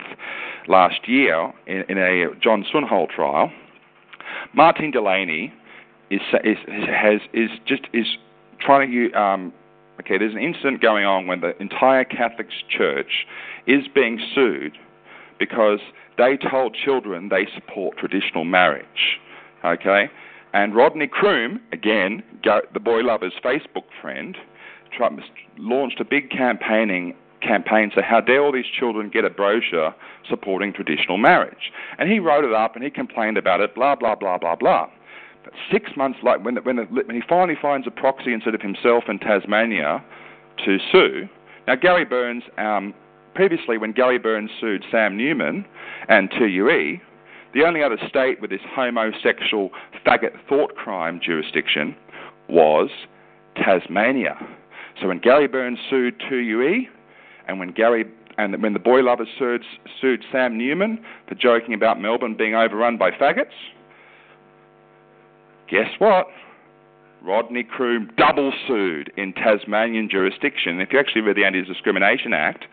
last 0.68 1.08
year 1.08 1.52
in, 1.66 1.84
in 1.88 1.98
a 1.98 2.34
John 2.40 2.64
Sunol 2.72 3.08
trial. 3.10 3.50
Martin 4.54 4.92
Delaney 4.92 5.52
is, 6.10 6.20
is, 6.44 6.58
has, 6.88 7.20
is 7.32 7.50
just 7.66 7.82
is 7.92 8.06
trying 8.60 8.90
to 8.90 9.20
um, 9.20 9.52
okay. 10.00 10.18
There's 10.18 10.34
an 10.34 10.42
incident 10.42 10.80
going 10.80 11.04
on 11.04 11.26
when 11.26 11.40
the 11.40 11.60
entire 11.60 12.04
Catholic 12.04 12.48
Church 12.68 13.26
is 13.66 13.84
being 13.94 14.20
sued 14.34 14.76
because 15.38 15.80
they 16.18 16.36
told 16.36 16.74
children 16.74 17.28
they 17.28 17.48
support 17.54 17.96
traditional 17.98 18.44
marriage. 18.44 19.18
Okay, 19.64 20.10
and 20.52 20.74
Rodney 20.74 21.06
Croome, 21.06 21.60
again, 21.72 22.22
the 22.42 22.80
boy 22.80 23.00
lover's 23.00 23.34
Facebook 23.44 23.84
friend, 24.00 24.36
launched 25.58 26.00
a 26.00 26.04
big 26.04 26.30
campaigning 26.30 27.14
campaign 27.40 27.90
so 27.94 28.02
how 28.02 28.20
dare 28.20 28.42
all 28.42 28.52
these 28.52 28.70
children 28.78 29.10
get 29.12 29.24
a 29.24 29.30
brochure 29.30 29.94
supporting 30.28 30.72
traditional 30.72 31.18
marriage. 31.18 31.72
And 31.98 32.10
he 32.10 32.18
wrote 32.18 32.44
it 32.44 32.52
up 32.52 32.74
and 32.74 32.84
he 32.84 32.90
complained 32.90 33.36
about 33.36 33.60
it 33.60 33.74
blah 33.74 33.96
blah 33.96 34.14
blah 34.14 34.38
blah 34.38 34.56
blah. 34.56 34.88
But 35.44 35.54
six 35.70 35.90
months 35.96 36.20
later 36.22 36.40
when, 36.40 36.56
when, 36.56 36.76
when 36.78 37.16
he 37.16 37.22
finally 37.28 37.58
finds 37.60 37.86
a 37.86 37.90
proxy 37.90 38.32
instead 38.32 38.54
of 38.54 38.60
himself 38.60 39.04
in 39.08 39.18
tasmania 39.18 40.04
to 40.64 40.78
sue. 40.90 41.28
Now 41.66 41.74
gary 41.74 42.04
burns 42.04 42.44
um, 42.58 42.94
previously 43.34 43.78
when 43.78 43.92
gary 43.92 44.18
burns 44.18 44.50
sued 44.60 44.84
sam 44.90 45.16
newman 45.16 45.64
and 46.08 46.30
2ue 46.30 47.00
the 47.54 47.64
only 47.64 47.82
other 47.82 47.98
state 48.08 48.40
with 48.40 48.50
this 48.50 48.60
homosexual 48.74 49.70
faggot 50.06 50.32
thought 50.48 50.74
crime 50.74 51.20
jurisdiction 51.22 51.94
was 52.48 52.90
tasmania 53.56 54.36
so 55.00 55.08
when 55.08 55.18
Gary 55.18 55.48
Burns 55.48 55.78
sued 55.88 56.20
2UE, 56.30 56.82
and 57.48 57.58
when 57.58 57.72
Gary 57.72 58.04
and 58.38 58.60
when 58.62 58.72
the 58.72 58.78
boy 58.78 59.00
lovers 59.00 59.28
sued, 59.38 59.62
sued 60.00 60.24
Sam 60.32 60.56
Newman 60.56 61.04
for 61.28 61.34
joking 61.34 61.74
about 61.74 62.00
Melbourne 62.00 62.34
being 62.36 62.54
overrun 62.54 62.96
by 62.96 63.10
faggots, 63.10 63.52
guess 65.68 65.90
what? 65.98 66.26
Rodney 67.24 67.62
Croome 67.62 68.10
double 68.16 68.52
sued 68.66 69.12
in 69.16 69.32
Tasmanian 69.32 70.08
jurisdiction. 70.10 70.80
If 70.80 70.92
you 70.92 70.98
actually 70.98 71.20
read 71.20 71.36
the 71.36 71.44
Anti-Discrimination 71.44 72.32
Act, 72.32 72.64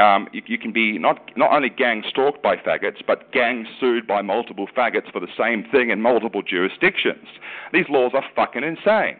um, 0.00 0.28
you, 0.32 0.42
you, 0.46 0.58
can 0.58 0.72
be 0.72 0.96
not 0.98 1.30
not 1.36 1.52
only 1.52 1.68
gang 1.68 2.04
stalked 2.08 2.42
by 2.42 2.56
faggots, 2.56 3.04
but 3.06 3.32
gang 3.32 3.66
sued 3.80 4.06
by 4.06 4.22
multiple 4.22 4.68
faggots 4.76 5.10
for 5.12 5.18
the 5.18 5.28
same 5.36 5.64
thing 5.72 5.90
in 5.90 6.00
multiple 6.00 6.42
jurisdictions. 6.42 7.26
These 7.72 7.86
laws 7.88 8.12
are 8.14 8.24
fucking 8.36 8.62
insane. 8.62 9.16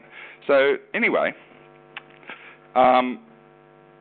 So 0.47 0.76
anyway, 0.95 1.35
um, 2.76 3.21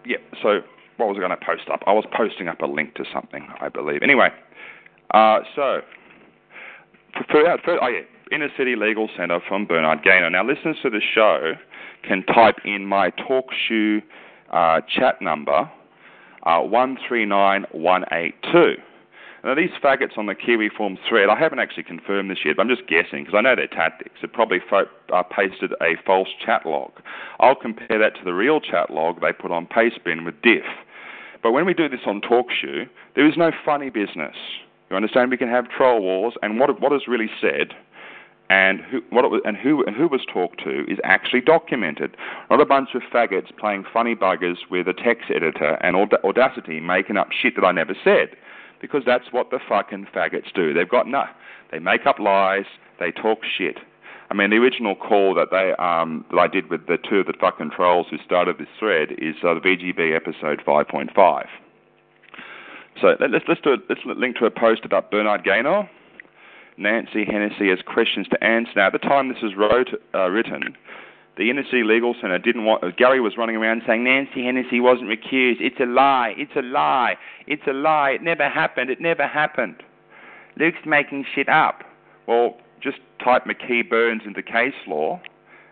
yeah, 0.06 0.18
so 0.44 0.60
what 0.98 1.08
was 1.08 1.18
I 1.18 1.20
going 1.20 1.32
to 1.32 1.46
post 1.46 1.68
up? 1.72 1.82
I 1.88 1.94
was 1.94 2.06
posting 2.16 2.48
up 2.48 2.62
a 2.62 2.68
link 2.68 2.94
to 2.96 3.06
something, 3.12 3.48
I 3.60 3.70
believe. 3.70 4.02
Anyway, 4.04 4.30
uh, 5.16 5.40
so, 5.56 5.82
for, 7.32 7.58
for, 7.64 7.84
oh 7.84 7.88
yeah, 7.88 8.02
Inner 8.36 8.50
City 8.58 8.76
Legal 8.76 9.08
Centre 9.16 9.40
from 9.48 9.66
Bernard 9.66 10.04
Gaynor. 10.04 10.30
Now, 10.30 10.46
listeners 10.46 10.76
to 10.84 10.90
the 10.90 11.00
show 11.00 11.54
can 12.04 12.22
type 12.26 12.58
in 12.66 12.86
my 12.86 13.12
TalkShoe 13.12 14.04
uh, 14.52 14.82
chat 14.94 15.22
number, 15.22 15.72
uh, 16.44 16.60
139182. 16.60 18.76
Now, 19.46 19.56
these 19.56 19.70
faggots 19.82 20.18
on 20.18 20.26
the 20.26 20.36
Kiwi 20.36 20.68
Form 20.68 20.98
thread, 21.08 21.30
I 21.30 21.40
haven't 21.40 21.60
actually 21.60 21.84
confirmed 21.84 22.30
this 22.30 22.40
yet, 22.44 22.58
but 22.58 22.64
I'm 22.64 22.76
just 22.76 22.90
guessing 22.90 23.24
because 23.24 23.36
I 23.38 23.42
know 23.42 23.56
their 23.56 23.68
tactics. 23.68 24.16
It 24.22 24.34
probably 24.34 24.60
fo- 24.70 24.90
uh, 25.14 25.24
pasted 25.24 25.72
a 25.82 25.96
false 26.06 26.28
chat 26.46 26.66
log. 26.66 26.92
I'll 27.40 27.56
compare 27.56 27.98
that 28.00 28.16
to 28.16 28.26
the 28.26 28.34
real 28.34 28.60
chat 28.60 28.90
log 28.90 29.22
they 29.22 29.32
put 29.32 29.52
on 29.52 29.66
Pastebin 29.66 30.26
with 30.26 30.42
Diff. 30.42 30.66
But 31.42 31.54
when 31.54 31.66
we 31.66 31.74
do 31.74 31.88
this 31.88 32.02
on 32.06 32.20
TalkShoe, 32.20 32.90
there 33.16 33.26
is 33.26 33.38
no 33.38 33.52
funny 33.64 33.90
business. 33.90 34.36
You 34.90 34.98
understand? 34.98 35.32
We 35.32 35.38
can 35.38 35.48
have 35.48 35.70
troll 35.70 36.02
wars, 36.02 36.34
and 36.42 36.60
what 36.60 36.82
what 36.82 36.92
is 36.92 37.08
really 37.08 37.30
said 37.40 37.74
and 38.50 38.80
who, 38.82 39.02
was, 39.12 39.42
and 39.44 39.58
who 39.58 39.84
and 39.86 39.96
who 39.96 40.08
was 40.08 40.22
talked 40.32 40.64
to 40.64 40.86
is 40.88 41.00
actually 41.04 41.42
documented. 41.42 42.16
Not 42.50 42.62
a 42.62 42.66
bunch 42.66 42.90
of 42.94 43.02
faggots 43.14 43.56
playing 43.58 43.86
funny 43.92 44.16
buggers 44.16 44.58
with 44.70 44.88
a 44.88 44.94
text 44.94 45.32
editor 45.34 45.78
and 45.82 45.96
Audacity 45.96 46.80
making 46.80 47.18
up 47.18 47.30
shit 47.32 47.56
that 47.56 47.66
I 47.66 47.72
never 47.72 47.96
said 48.04 48.30
because 48.82 49.04
that's 49.06 49.32
what 49.32 49.50
the 49.50 49.60
fucking 49.68 50.08
faggots 50.14 50.54
do. 50.54 50.74
They've 50.74 50.90
got 50.90 51.08
no, 51.08 51.24
they 51.72 51.80
make 51.80 52.06
up 52.06 52.20
lies, 52.20 52.66
they 53.00 53.12
talk 53.12 53.40
shit. 53.58 53.80
I 54.30 54.34
mean, 54.34 54.50
the 54.50 54.58
original 54.58 54.96
call 54.96 55.36
that 55.36 55.50
they 55.52 55.74
um, 55.84 56.26
that 56.32 56.38
I 56.38 56.48
did 56.48 56.70
with 56.70 56.88
the 56.88 56.98
two 56.98 57.18
of 57.18 57.28
the 57.28 57.34
fucking 57.40 57.72
trolls 57.76 58.08
who 58.10 58.18
started 58.26 58.58
this 58.58 58.68
thread 58.80 59.12
is 59.18 59.36
uh, 59.44 59.54
the 59.56 59.60
VGB 59.60 60.16
episode 60.16 60.62
5.5. 60.66 61.46
So 63.02 63.16
let's 63.20 63.46
let's 63.48 63.62
do 63.62 63.74
a, 63.74 63.78
let's 63.90 64.02
link 64.06 64.38
to 64.38 64.46
a 64.46 64.52
post 64.52 64.86
about 64.86 65.12
Bernard 65.12 65.44
Gaynor. 65.44 65.90
Nancy 66.78 67.26
Hennessy 67.26 67.70
has 67.70 67.80
questions 67.86 68.28
to 68.30 68.44
answer. 68.44 68.72
Now, 68.76 68.88
at 68.88 68.94
the 68.94 69.00
time 69.00 69.30
this 69.30 69.42
was 69.42 69.54
wrote, 69.56 69.90
uh, 70.14 70.30
written, 70.30 70.76
the 71.38 71.50
Inner 71.50 71.64
City 71.64 71.84
Legal 71.84 72.16
Centre 72.20 72.40
didn't 72.40 72.66
want. 72.66 72.98
Gary 72.98 73.20
was 73.20 73.34
running 73.38 73.56
around 73.58 73.82
saying 73.86 74.04
Nancy 74.04 74.46
Hennessy 74.46 74.80
wasn't 74.80 75.10
recused. 75.10 75.60
It's 75.60 75.80
a 75.80 75.86
lie. 75.86 76.34
It's 76.38 76.56
a 76.56 76.62
lie. 76.62 77.16
It's 77.48 77.64
a 77.68 77.74
lie. 77.74 78.12
It 78.12 78.24
never 78.24 78.50
happened. 78.50 78.90
It 78.90 79.02
never 79.02 79.28
happened. 79.28 79.84
Luke's 80.58 80.86
making 80.86 81.26
shit 81.34 81.50
up. 81.50 81.84
Well, 82.28 82.58
just 82.82 82.98
type 83.24 83.44
McKee 83.46 83.90
Burns 83.90 84.22
into 84.26 84.42
case 84.42 84.74
law. 84.88 85.20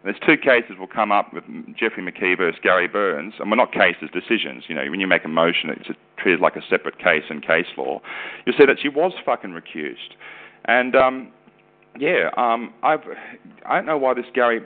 There's 0.03 0.19
two 0.25 0.35
cases 0.35 0.75
will 0.77 0.87
come 0.87 1.13
up 1.13 1.33
with 1.33 1.45
Jeffrey 1.79 2.03
McKee 2.03 2.37
versus 2.37 2.59
Gary 2.61 2.89
Burns, 2.89 3.35
and 3.39 3.49
we're 3.49 3.55
not 3.55 3.71
cases, 3.71 4.09
decisions. 4.11 4.65
You 4.67 4.75
know, 4.75 4.83
when 4.91 4.99
you 4.99 5.07
make 5.07 5.23
a 5.23 5.29
motion, 5.29 5.69
it's 5.69 5.87
treated 6.17 6.41
like 6.41 6.57
a 6.57 6.61
separate 6.69 6.99
case 6.99 7.23
in 7.29 7.39
case 7.39 7.67
law. 7.77 8.01
You'll 8.45 8.57
see 8.57 8.65
that 8.65 8.79
she 8.81 8.89
was 8.89 9.13
fucking 9.25 9.51
recused, 9.51 10.19
and 10.65 10.95
um, 10.95 11.31
yeah, 11.99 12.29
um, 12.37 12.73
I've 12.81 13.01
I 13.65 13.75
don't 13.75 13.85
know 13.85 13.97
why 13.97 14.13
this 14.13 14.25
Gary. 14.33 14.59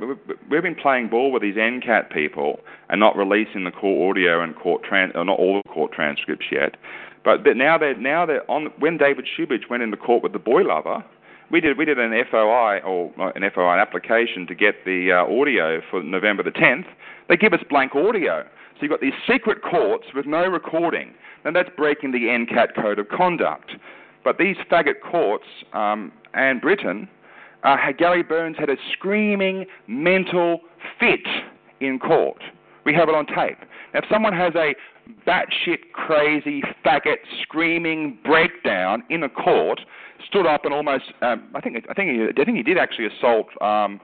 We've 0.49 0.63
been 0.63 0.75
playing 0.75 1.09
ball 1.09 1.31
with 1.31 1.41
these 1.41 1.55
NCAT 1.55 2.11
people 2.11 2.59
and 2.89 2.99
not 2.99 3.17
releasing 3.17 3.63
the 3.63 3.71
court 3.71 4.09
audio 4.17 4.41
and 4.41 4.55
court 4.55 4.83
trans, 4.83 5.11
or 5.15 5.25
not 5.25 5.37
all 5.37 5.61
the 5.63 5.69
court 5.69 5.91
transcripts 5.91 6.45
yet. 6.51 6.77
But 7.23 7.41
now 7.57 7.77
they're 7.77 7.97
now 7.97 8.25
they're 8.25 8.49
on. 8.49 8.67
When 8.79 8.97
David 8.97 9.27
Shoebridge 9.27 9.69
went 9.69 9.83
into 9.83 9.97
court 9.97 10.23
with 10.23 10.31
the 10.31 10.39
boy 10.39 10.61
lover, 10.61 11.03
we 11.51 11.59
did 11.59 11.77
we 11.77 11.83
did 11.83 11.99
an 11.99 12.11
FOI 12.31 12.79
or 12.79 13.11
an 13.35 13.43
FOI 13.53 13.77
application 13.77 14.47
to 14.47 14.55
get 14.55 14.85
the 14.85 15.11
uh, 15.11 15.25
audio 15.25 15.81
for 15.89 16.01
November 16.03 16.43
the 16.43 16.51
10th. 16.51 16.85
They 17.27 17.35
give 17.35 17.53
us 17.53 17.59
blank 17.69 17.95
audio. 17.95 18.43
So 18.75 18.83
you've 18.83 18.91
got 18.91 19.01
these 19.01 19.13
secret 19.27 19.61
courts 19.63 20.05
with 20.15 20.25
no 20.25 20.45
recording, 20.45 21.13
and 21.43 21.55
that's 21.55 21.69
breaking 21.75 22.11
the 22.11 22.19
NCAT 22.19 22.75
code 22.75 22.99
of 22.99 23.09
conduct. 23.09 23.71
But 24.27 24.37
these 24.37 24.57
faggot 24.69 24.99
courts, 25.09 25.45
um, 25.71 26.11
and 26.33 26.59
Britain, 26.59 27.07
uh, 27.63 27.77
Gary 27.97 28.23
Burns 28.23 28.57
had 28.59 28.69
a 28.69 28.75
screaming 28.91 29.65
mental 29.87 30.59
fit 30.99 31.25
in 31.79 31.97
court. 31.97 32.43
We 32.85 32.93
have 32.93 33.07
it 33.07 33.15
on 33.15 33.25
tape. 33.25 33.59
Now, 33.93 33.99
if 33.99 34.05
someone 34.11 34.33
has 34.33 34.51
a 34.55 34.75
batshit 35.25 35.93
crazy 35.93 36.61
faggot 36.85 37.19
screaming 37.41 38.19
breakdown 38.25 39.01
in 39.09 39.23
a 39.23 39.29
court, 39.29 39.79
stood 40.27 40.45
up 40.45 40.65
and 40.65 40.73
almost, 40.73 41.05
um, 41.21 41.47
I 41.55 41.61
think, 41.61 41.85
I 41.89 41.93
think, 41.93 42.09
he, 42.11 42.41
I 42.41 42.43
think 42.43 42.57
he 42.57 42.63
did 42.63 42.77
actually 42.77 43.05
assault 43.05 43.47
um, 43.61 44.01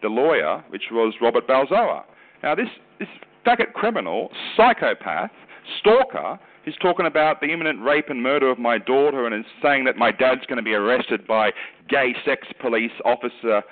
the 0.00 0.08
lawyer, 0.08 0.64
which 0.70 0.84
was 0.90 1.12
Robert 1.20 1.46
Balzoa. 1.46 2.04
Now, 2.42 2.54
this 2.54 2.68
this 2.98 3.08
faggot 3.46 3.74
criminal, 3.74 4.30
psychopath, 4.56 5.32
stalker, 5.78 6.38
He's 6.66 6.76
talking 6.82 7.06
about 7.06 7.40
the 7.40 7.46
imminent 7.52 7.80
rape 7.80 8.10
and 8.10 8.20
murder 8.22 8.50
of 8.50 8.58
my 8.58 8.76
daughter 8.76 9.24
and 9.24 9.34
is 9.34 9.50
saying 9.62 9.84
that 9.84 9.96
my 9.96 10.10
dad's 10.10 10.44
going 10.46 10.58
to 10.58 10.64
be 10.64 10.74
arrested 10.74 11.24
by 11.24 11.52
gay 11.88 12.14
sex 12.24 12.48
police 12.60 12.90
officer 13.04 13.62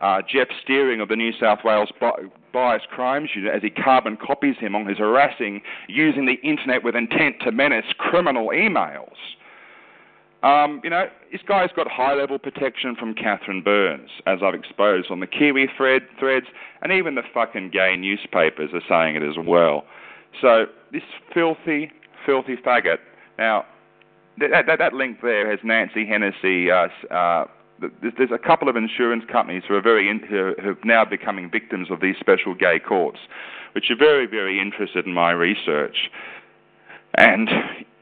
uh, 0.00 0.22
Jeff 0.28 0.48
Steering 0.62 1.00
of 1.00 1.08
the 1.08 1.16
New 1.16 1.30
South 1.38 1.60
Wales 1.64 1.90
Bias 2.52 2.82
Crimes 2.90 3.30
Unit 3.36 3.54
as 3.54 3.62
he 3.62 3.70
carbon 3.70 4.16
copies 4.16 4.56
him 4.58 4.74
on 4.74 4.86
his 4.86 4.98
harassing 4.98 5.60
using 5.88 6.26
the 6.26 6.40
internet 6.46 6.82
with 6.82 6.96
intent 6.96 7.36
to 7.44 7.52
menace 7.52 7.84
criminal 7.98 8.48
emails. 8.48 9.14
Um, 10.42 10.80
you 10.82 10.90
know, 10.90 11.04
this 11.30 11.42
guy's 11.46 11.68
got 11.76 11.86
high 11.86 12.14
level 12.14 12.38
protection 12.38 12.96
from 12.96 13.14
Catherine 13.14 13.62
Burns, 13.62 14.08
as 14.26 14.38
I've 14.42 14.54
exposed 14.54 15.10
on 15.10 15.20
the 15.20 15.26
Kiwi 15.26 15.68
thread, 15.76 16.02
threads, 16.18 16.46
and 16.82 16.90
even 16.92 17.14
the 17.14 17.22
fucking 17.32 17.70
gay 17.70 17.94
newspapers 17.96 18.70
are 18.72 18.82
saying 18.88 19.16
it 19.16 19.22
as 19.22 19.36
well. 19.46 19.84
So, 20.40 20.64
this 20.92 21.02
filthy, 21.34 21.92
filthy 22.24 22.56
faggot. 22.56 22.98
Now, 23.38 23.64
that, 24.38 24.66
that, 24.66 24.78
that 24.78 24.92
link 24.92 25.18
there 25.22 25.50
has 25.50 25.60
Nancy 25.62 26.06
Hennessy. 26.06 26.70
Uh, 26.70 26.88
uh, 27.10 27.46
there's 27.80 28.30
a 28.32 28.38
couple 28.38 28.68
of 28.68 28.76
insurance 28.76 29.24
companies 29.30 29.62
who 29.66 29.74
are 29.74 29.80
very 29.80 30.08
in, 30.08 30.20
who, 30.20 30.54
who 30.62 30.70
are 30.70 30.78
now 30.84 31.04
becoming 31.04 31.50
victims 31.50 31.90
of 31.90 32.00
these 32.00 32.16
special 32.20 32.54
gay 32.54 32.78
courts, 32.78 33.18
which 33.72 33.90
are 33.90 33.96
very, 33.96 34.26
very 34.26 34.60
interested 34.60 35.06
in 35.06 35.14
my 35.14 35.30
research. 35.30 36.10
And 37.14 37.48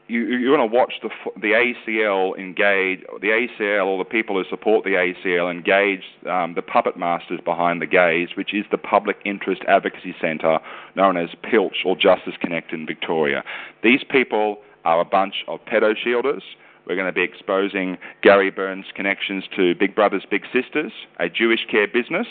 you, 0.09 0.25
you 0.25 0.49
want 0.49 0.71
to 0.71 0.75
watch 0.75 0.93
the 1.01 1.09
the 1.39 1.51
ACL 1.51 2.37
engage 2.37 3.01
the 3.21 3.27
ACL 3.27 3.85
or 3.85 3.97
the 3.97 4.09
people 4.09 4.35
who 4.35 4.49
support 4.49 4.83
the 4.83 4.91
ACL 4.91 5.51
engage 5.51 6.03
um, 6.29 6.55
the 6.55 6.61
puppet 6.61 6.97
masters 6.97 7.39
behind 7.45 7.81
the 7.81 7.85
gays, 7.85 8.29
which 8.35 8.53
is 8.53 8.65
the 8.71 8.77
Public 8.77 9.17
Interest 9.23 9.61
Advocacy 9.67 10.15
Centre 10.19 10.59
known 10.95 11.15
as 11.15 11.29
Pilch 11.43 11.77
or 11.85 11.95
Justice 11.95 12.33
Connect 12.41 12.73
in 12.73 12.85
Victoria. 12.85 13.43
These 13.83 14.03
people 14.09 14.57
are 14.83 14.99
a 14.99 15.05
bunch 15.05 15.45
of 15.47 15.59
pedo 15.65 15.93
shielders. 15.95 16.41
We're 16.87 16.95
going 16.95 17.07
to 17.07 17.13
be 17.13 17.21
exposing 17.21 17.97
Gary 18.23 18.49
Burns' 18.49 18.85
connections 18.95 19.43
to 19.55 19.75
Big 19.75 19.93
Brothers 19.93 20.25
Big 20.29 20.43
Sisters, 20.51 20.91
a 21.19 21.29
Jewish 21.29 21.65
care 21.69 21.87
business 21.87 22.27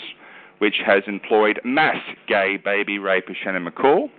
which 0.59 0.81
has 0.85 1.05
employed 1.07 1.61
mass 1.65 2.03
gay 2.27 2.57
baby 2.57 2.99
rapist 2.99 3.39
Shannon 3.43 3.65
McCoole 3.65 4.11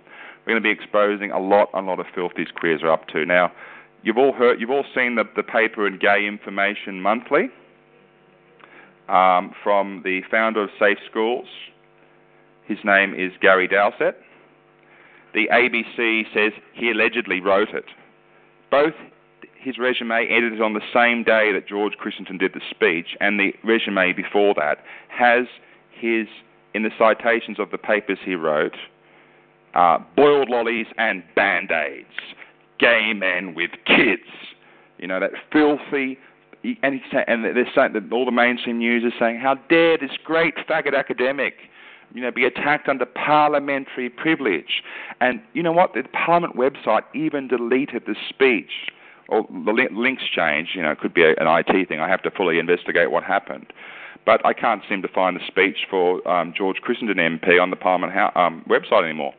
we're 0.50 0.58
going 0.58 0.74
to 0.74 0.76
be 0.76 0.82
exposing 0.82 1.30
a 1.30 1.38
lot, 1.38 1.68
a 1.74 1.80
lot 1.80 2.00
of 2.00 2.06
filth 2.12 2.32
these 2.36 2.50
queers 2.52 2.82
are 2.82 2.90
up 2.90 3.06
to. 3.06 3.24
Now, 3.24 3.52
you've 4.02 4.18
all 4.18 4.32
heard, 4.32 4.60
you've 4.60 4.70
all 4.70 4.84
seen 4.96 5.14
the, 5.14 5.22
the 5.36 5.44
paper 5.44 5.86
in 5.86 5.96
Gay 5.96 6.26
Information 6.26 7.00
Monthly 7.00 7.50
um, 9.08 9.54
from 9.62 10.02
the 10.04 10.22
founder 10.28 10.64
of 10.64 10.70
Safe 10.76 10.98
Schools. 11.08 11.46
His 12.66 12.78
name 12.84 13.14
is 13.14 13.30
Gary 13.40 13.68
Dowsett. 13.68 14.16
The 15.34 15.46
ABC 15.52 16.24
says 16.34 16.50
he 16.74 16.90
allegedly 16.90 17.40
wrote 17.40 17.68
it. 17.68 17.84
Both 18.72 18.94
his 19.56 19.78
resume 19.78 20.26
edited 20.28 20.60
on 20.60 20.72
the 20.72 20.82
same 20.92 21.22
day 21.22 21.52
that 21.52 21.68
George 21.68 21.92
Christensen 21.92 22.38
did 22.38 22.54
the 22.54 22.60
speech, 22.70 23.16
and 23.20 23.38
the 23.38 23.52
resume 23.62 24.12
before 24.14 24.54
that 24.54 24.78
has 25.10 25.46
his 25.92 26.26
in 26.74 26.82
the 26.82 26.90
citations 26.98 27.60
of 27.60 27.70
the 27.70 27.78
papers 27.78 28.18
he 28.24 28.34
wrote 28.34 28.74
uh, 29.74 29.98
boiled 30.16 30.48
lollies 30.48 30.86
and 30.98 31.22
band 31.34 31.70
aids, 31.70 32.08
gay 32.78 33.12
men 33.14 33.54
with 33.54 33.70
kids. 33.86 34.28
You 34.98 35.08
know, 35.08 35.20
that 35.20 35.32
filthy. 35.52 36.18
And, 36.82 36.94
he's 36.94 37.02
saying, 37.10 37.24
and 37.26 37.44
they're 37.44 37.70
saying 37.74 37.94
that 37.94 38.12
all 38.12 38.26
the 38.26 38.32
mainstream 38.32 38.78
news 38.78 39.02
is 39.02 39.18
saying, 39.18 39.40
how 39.40 39.54
dare 39.70 39.96
this 39.96 40.10
great 40.22 40.54
faggot 40.68 40.94
academic, 40.94 41.54
you 42.12 42.20
know, 42.20 42.30
be 42.30 42.44
attacked 42.44 42.86
under 42.86 43.06
parliamentary 43.06 44.10
privilege? 44.10 44.82
And 45.22 45.40
you 45.54 45.62
know 45.62 45.72
what? 45.72 45.94
The 45.94 46.02
Parliament 46.12 46.56
website 46.56 47.02
even 47.14 47.48
deleted 47.48 48.02
the 48.06 48.14
speech. 48.28 48.92
Or 49.28 49.46
the 49.48 49.88
links 49.92 50.24
changed. 50.34 50.72
You 50.74 50.82
know, 50.82 50.90
it 50.90 50.98
could 50.98 51.14
be 51.14 51.22
an 51.22 51.34
IT 51.38 51.88
thing. 51.88 52.00
I 52.00 52.08
have 52.08 52.22
to 52.24 52.30
fully 52.30 52.58
investigate 52.58 53.10
what 53.10 53.22
happened 53.22 53.72
but 54.26 54.44
I 54.44 54.52
can't 54.52 54.82
seem 54.88 55.02
to 55.02 55.08
find 55.08 55.36
the 55.36 55.40
speech 55.46 55.86
for 55.88 56.26
um, 56.28 56.52
George 56.56 56.76
Christensen 56.82 57.16
MP 57.16 57.60
on 57.60 57.70
the 57.70 57.76
Parliament 57.76 58.12
um, 58.36 58.64
website 58.68 59.04
anymore. 59.04 59.32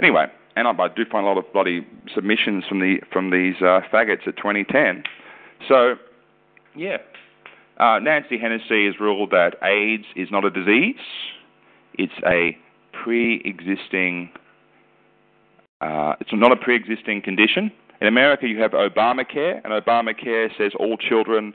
Anyway, 0.00 0.26
and 0.56 0.68
I, 0.68 0.70
I 0.72 0.88
do 0.88 1.04
find 1.10 1.24
a 1.24 1.28
lot 1.28 1.38
of 1.38 1.52
bloody 1.52 1.86
submissions 2.14 2.64
from 2.68 2.80
the 2.80 2.98
from 3.12 3.30
these 3.30 3.56
uh, 3.60 3.80
faggots 3.92 4.26
at 4.26 4.36
Twenty10. 4.36 5.04
So, 5.68 5.94
yeah, 6.76 6.98
uh, 7.78 7.98
Nancy 8.00 8.38
Hennessy 8.38 8.86
has 8.86 9.00
ruled 9.00 9.30
that 9.30 9.56
AIDS 9.62 10.04
is 10.16 10.28
not 10.30 10.44
a 10.44 10.50
disease; 10.50 10.96
it's 11.94 12.12
a 12.26 12.56
pre-existing. 12.92 14.30
Uh, 15.80 16.14
it's 16.20 16.30
not 16.32 16.52
a 16.52 16.56
pre-existing 16.56 17.20
condition. 17.22 17.70
In 18.00 18.08
America, 18.08 18.46
you 18.46 18.60
have 18.60 18.72
Obamacare, 18.72 19.60
and 19.64 19.72
Obamacare 19.72 20.48
says 20.56 20.72
all 20.78 20.96
children 20.96 21.52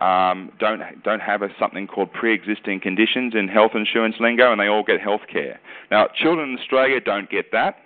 um, 0.00 0.52
don't 0.60 0.80
don't 1.02 1.20
have 1.20 1.42
a, 1.42 1.48
something 1.58 1.86
called 1.86 2.12
pre-existing 2.12 2.80
conditions 2.80 3.34
in 3.34 3.48
health 3.48 3.72
insurance 3.74 4.16
lingo, 4.20 4.52
and 4.52 4.60
they 4.60 4.68
all 4.68 4.84
get 4.84 5.00
health 5.00 5.22
care. 5.30 5.60
Now, 5.90 6.08
children 6.14 6.50
in 6.50 6.58
Australia 6.58 7.00
don't 7.00 7.28
get 7.28 7.50
that, 7.52 7.76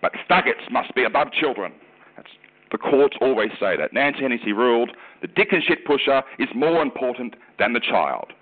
but 0.00 0.12
faggots 0.28 0.70
must 0.70 0.94
be 0.94 1.04
above 1.04 1.32
children. 1.32 1.72
That's, 2.16 2.30
the 2.72 2.78
courts 2.78 3.16
always 3.20 3.50
say 3.60 3.76
that. 3.76 3.92
Nancy 3.92 4.20
Hennessy 4.22 4.52
ruled 4.52 4.90
the 5.20 5.28
dick 5.28 5.48
and 5.52 5.62
shit 5.62 5.84
pusher 5.84 6.22
is 6.38 6.48
more 6.54 6.80
important 6.80 7.34
than 7.58 7.72
the 7.72 7.80
child. 7.80 8.32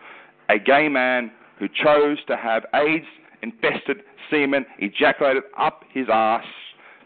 A 0.49 0.59
gay 0.59 0.89
man 0.89 1.33
who 1.59 1.67
chose 1.69 2.19
to 2.29 2.37
have 2.37 2.65
AIDS-infested 2.75 4.03
semen 4.31 4.67
ejaculated 4.79 5.45
up 5.59 5.85
his 5.93 6.07
ass 6.13 6.45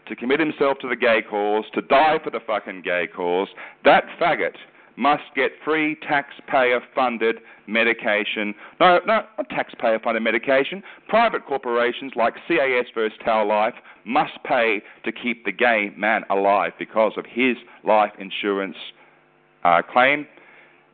to 0.07 0.15
commit 0.15 0.39
himself 0.39 0.77
to 0.79 0.89
the 0.89 0.95
gay 0.95 1.21
cause, 1.27 1.63
to 1.73 1.81
die 1.81 2.19
for 2.23 2.29
the 2.29 2.39
fucking 2.45 2.81
gay 2.81 3.07
cause, 3.07 3.47
that 3.85 4.03
faggot 4.19 4.55
must 4.97 5.23
get 5.35 5.51
free 5.63 5.95
taxpayer 6.07 6.81
funded 6.93 7.37
medication. 7.67 8.53
No, 8.79 8.99
no, 9.05 9.21
not 9.37 9.49
taxpayer 9.49 9.99
funded 9.99 10.23
medication. 10.23 10.83
Private 11.07 11.45
corporations 11.45 12.13
like 12.15 12.35
CAS 12.47 12.85
versus 12.93 13.17
Tower 13.23 13.45
Life 13.45 13.75
must 14.05 14.33
pay 14.45 14.81
to 15.05 15.11
keep 15.11 15.45
the 15.45 15.51
gay 15.51 15.91
man 15.97 16.23
alive 16.29 16.73
because 16.77 17.13
of 17.17 17.25
his 17.25 17.57
life 17.83 18.11
insurance 18.19 18.77
uh, 19.63 19.81
claim. 19.81 20.27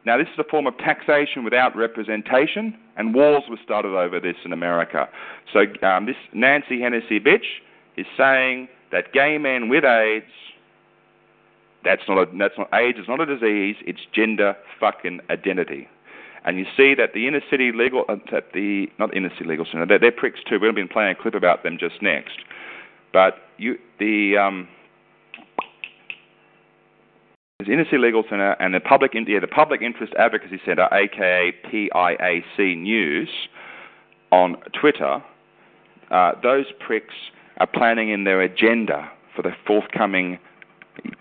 Now, 0.05 0.17
this 0.17 0.27
is 0.27 0.39
a 0.39 0.49
form 0.49 0.67
of 0.67 0.77
taxation 0.77 1.43
without 1.43 1.75
representation, 1.75 2.77
and 2.95 3.13
wars 3.13 3.43
were 3.49 3.57
started 3.63 3.89
over 3.89 4.21
this 4.21 4.37
in 4.45 4.53
America. 4.53 5.09
So, 5.51 5.65
um, 5.85 6.05
this 6.05 6.15
Nancy 6.33 6.79
Hennessy 6.79 7.19
bitch 7.19 7.59
is 7.97 8.05
saying 8.17 8.69
that 8.91 9.11
gay 9.11 9.37
men 9.37 9.67
with 9.67 9.83
AIDS 9.83 10.25
that's 11.87 12.07
not 12.07 12.17
a, 12.17 12.37
that's 12.37 12.57
not 12.57 12.69
AIDS. 12.73 12.97
It's 12.99 13.07
not 13.07 13.21
a 13.21 13.25
disease. 13.25 13.75
It's 13.81 14.01
gender 14.13 14.55
fucking 14.79 15.21
identity. 15.29 15.87
And 16.45 16.57
you 16.57 16.65
see 16.77 16.95
that 16.95 17.13
the 17.13 17.27
inner 17.27 17.41
city 17.49 17.71
legal, 17.73 18.05
uh, 18.07 18.17
at 18.31 18.53
the 18.53 18.87
not 18.99 19.15
inner 19.15 19.29
city 19.31 19.45
legal 19.45 19.65
center, 19.65 19.85
they're, 19.85 19.99
they're 19.99 20.11
pricks 20.11 20.39
too. 20.47 20.59
To 20.59 20.73
be 20.73 20.85
playing 20.85 21.15
a 21.17 21.21
clip 21.21 21.33
about 21.33 21.63
them 21.63 21.77
just 21.79 22.01
next. 22.01 22.37
But 23.11 23.35
you, 23.57 23.77
the 23.99 24.37
um, 24.37 24.67
the 27.59 27.73
Inner 27.73 27.85
City 27.85 27.97
Legal 27.97 28.23
Centre 28.29 28.51
and 28.59 28.73
the 28.73 28.79
Public, 28.79 29.13
yeah, 29.13 29.39
the 29.39 29.47
Public 29.47 29.81
Interest 29.81 30.13
Advocacy 30.17 30.61
Centre, 30.63 30.87
aka 30.91 31.51
PIAC 31.65 32.77
News, 32.77 33.29
on 34.31 34.57
Twitter, 34.79 35.23
uh, 36.11 36.33
those 36.43 36.65
pricks 36.79 37.15
are 37.57 37.67
planning 37.67 38.09
in 38.09 38.25
their 38.25 38.41
agenda 38.41 39.09
for 39.35 39.41
the 39.41 39.51
forthcoming 39.65 40.37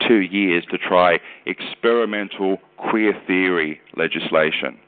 two 0.07 0.21
years 0.21 0.65
to 0.71 0.79
try 0.79 1.19
experimental 1.47 2.59
queer 2.77 3.12
theory 3.27 3.81
legislation. 3.97 4.79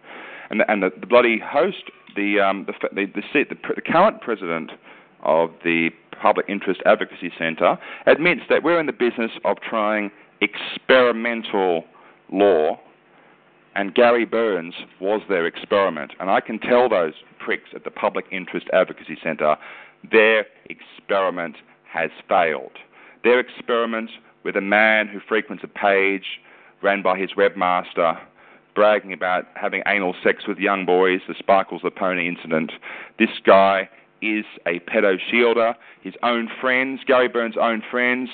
And 0.50 0.60
the, 0.60 0.70
and 0.70 0.82
the, 0.82 0.90
the 0.98 1.06
bloody 1.06 1.38
host, 1.38 1.90
the, 2.16 2.40
um, 2.40 2.66
the, 2.66 2.72
the, 2.92 3.22
the, 3.34 3.54
the 3.74 3.82
current 3.82 4.20
president 4.20 4.72
of 5.22 5.50
the 5.64 5.90
Public 6.20 6.46
Interest 6.48 6.80
Advocacy 6.86 7.30
Centre, 7.38 7.78
admits 8.06 8.42
that 8.48 8.62
we're 8.62 8.80
in 8.80 8.86
the 8.86 8.92
business 8.92 9.30
of 9.44 9.58
trying 9.60 10.10
experimental 10.40 11.84
law, 12.32 12.78
and 13.74 13.94
Gary 13.94 14.24
Burns 14.24 14.74
was 15.00 15.20
their 15.28 15.46
experiment. 15.46 16.12
And 16.18 16.30
I 16.30 16.40
can 16.40 16.58
tell 16.58 16.88
those 16.88 17.14
pricks 17.38 17.70
at 17.74 17.84
the 17.84 17.90
Public 17.90 18.24
Interest 18.32 18.66
Advocacy 18.72 19.18
Centre 19.22 19.56
their 20.10 20.46
experiment 20.70 21.56
has 21.92 22.10
failed. 22.28 22.72
Their 23.24 23.40
experiment 23.40 24.10
with 24.44 24.56
a 24.56 24.60
man 24.60 25.08
who 25.08 25.20
frequents 25.20 25.64
a 25.64 25.68
page 25.68 26.40
ran 26.82 27.02
by 27.02 27.18
his 27.18 27.30
webmaster 27.36 28.18
bragging 28.78 29.12
about 29.12 29.44
having 29.56 29.82
anal 29.86 30.14
sex 30.22 30.44
with 30.46 30.58
young 30.58 30.86
boys, 30.86 31.20
the 31.26 31.34
Sparkles 31.36 31.80
the 31.82 31.90
Pony 31.90 32.28
incident. 32.28 32.70
This 33.18 33.40
guy 33.44 33.88
is 34.22 34.44
a 34.66 34.78
pedo 34.78 35.16
shielder. 35.32 35.74
His 36.00 36.14
own 36.22 36.48
friends, 36.60 37.00
Gary 37.04 37.26
Burns' 37.26 37.56
own 37.60 37.82
friends, 37.90 38.30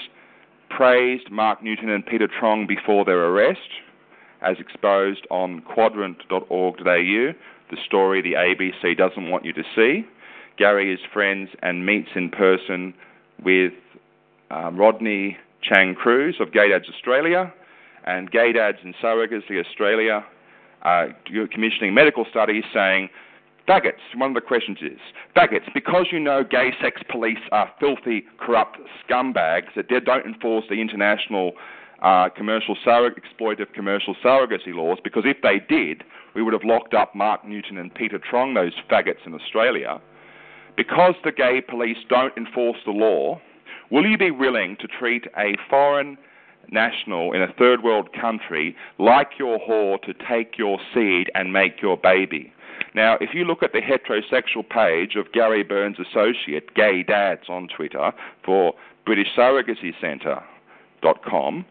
praised 0.69 1.31
Mark 1.31 1.62
Newton 1.62 1.88
and 1.88 2.05
Peter 2.05 2.29
Truong 2.29 2.69
before 2.69 3.07
their 3.07 3.25
arrest, 3.25 3.71
as 4.43 4.57
exposed 4.59 5.27
on 5.31 5.62
quadrant.org.au, 5.62 6.85
the 6.85 7.77
story 7.87 8.21
the 8.21 8.35
ABC 8.35 8.99
doesn't 8.99 9.31
want 9.31 9.47
you 9.47 9.55
to 9.55 9.62
see. 9.75 10.07
Gary 10.59 10.93
is 10.93 11.01
friends 11.11 11.49
and 11.62 11.87
meets 11.87 12.11
in 12.14 12.29
person 12.29 12.93
with 13.43 13.73
um, 14.51 14.77
Rodney 14.77 15.38
Chiang-Cruz 15.64 16.37
of 16.40 16.53
Gay 16.53 16.68
Dads 16.68 16.87
Australia 16.88 17.53
and 18.05 18.31
Gay 18.31 18.53
Dads 18.53 18.79
in 18.85 18.94
Surrogacy 19.03 19.59
Australia 19.64 20.24
uh, 20.83 21.07
commissioning 21.53 21.94
medical 21.94 22.27
studies 22.31 22.64
saying 22.72 23.09
faggots. 23.66 24.03
One 24.14 24.31
of 24.31 24.35
the 24.35 24.40
questions 24.42 24.79
is 24.83 24.98
faggots, 25.37 25.72
because 25.72 26.07
you 26.12 26.20
know 26.20 26.44
gay 26.44 26.70
sex 26.83 27.00
police 27.11 27.38
are 27.53 27.70
filthy, 27.81 28.24
corrupt 28.38 28.79
scumbags 29.09 29.74
that 29.77 29.88
don't 29.88 30.27
enforce 30.27 30.66
the 30.68 30.81
international 30.81 31.53
uh, 32.03 32.29
commercial 32.29 32.77
exploitative 32.85 33.72
commercial 33.72 34.14
surrogacy 34.22 34.74
laws, 34.74 34.98
because 35.03 35.22
if 35.24 35.38
they 35.42 35.61
did, 35.74 36.05
we 36.35 36.42
would 36.42 36.53
have 36.53 36.64
locked 36.64 36.92
up 36.92 37.14
Mark 37.14 37.46
Newton 37.46 37.79
and 37.79 37.94
Peter 37.94 38.18
Truong, 38.18 38.55
those 38.55 38.72
faggots 38.90 39.27
in 39.27 39.35
Australia. 39.35 40.00
Because 40.77 41.14
the 41.24 41.33
gay 41.33 41.62
police 41.66 41.98
don't 42.09 42.37
enforce 42.37 42.79
the 42.85 42.90
law, 42.90 43.40
will 43.90 44.07
you 44.07 44.18
be 44.18 44.31
willing 44.31 44.77
to 44.81 44.88
treat 44.88 45.27
a 45.37 45.57
foreign 45.68 46.16
national 46.70 47.33
in 47.33 47.42
a 47.42 47.53
third 47.53 47.83
world 47.83 48.11
country 48.12 48.77
like 48.98 49.38
your 49.38 49.59
whore 49.59 50.00
to 50.03 50.14
take 50.29 50.57
your 50.59 50.79
seed 50.92 51.31
and 51.35 51.53
make 51.53 51.83
your 51.83 51.96
baby? 51.96 52.53
Now, 52.94 53.16
if 53.20 53.35
you 53.35 53.44
look 53.44 53.62
at 53.62 53.72
the 53.72 53.81
heterosexual 53.81 54.68
page 54.68 55.16
of 55.16 55.33
Gary 55.33 55.62
Burns' 55.62 55.98
associate, 55.98 56.74
Gay 56.74 57.03
Dads, 57.03 57.48
on 57.48 57.68
Twitter 57.68 58.12
for 58.44 58.74
British 59.05 59.29
Surrogacy 59.37 59.92
Centre.com, 60.00 61.64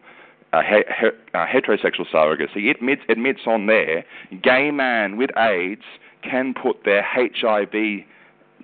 uh, 0.52 0.62
he- 0.62 0.84
he- 1.00 1.06
uh, 1.34 1.46
heterosexual 1.46 2.06
surrogacy, 2.06 2.68
it 2.68 2.76
admits, 2.76 3.02
admits 3.08 3.46
on 3.46 3.66
there 3.66 4.04
gay 4.42 4.70
man 4.70 5.16
with 5.16 5.36
AIDS 5.36 5.84
can 6.22 6.54
put 6.54 6.84
their 6.84 7.02
HIV 7.02 8.04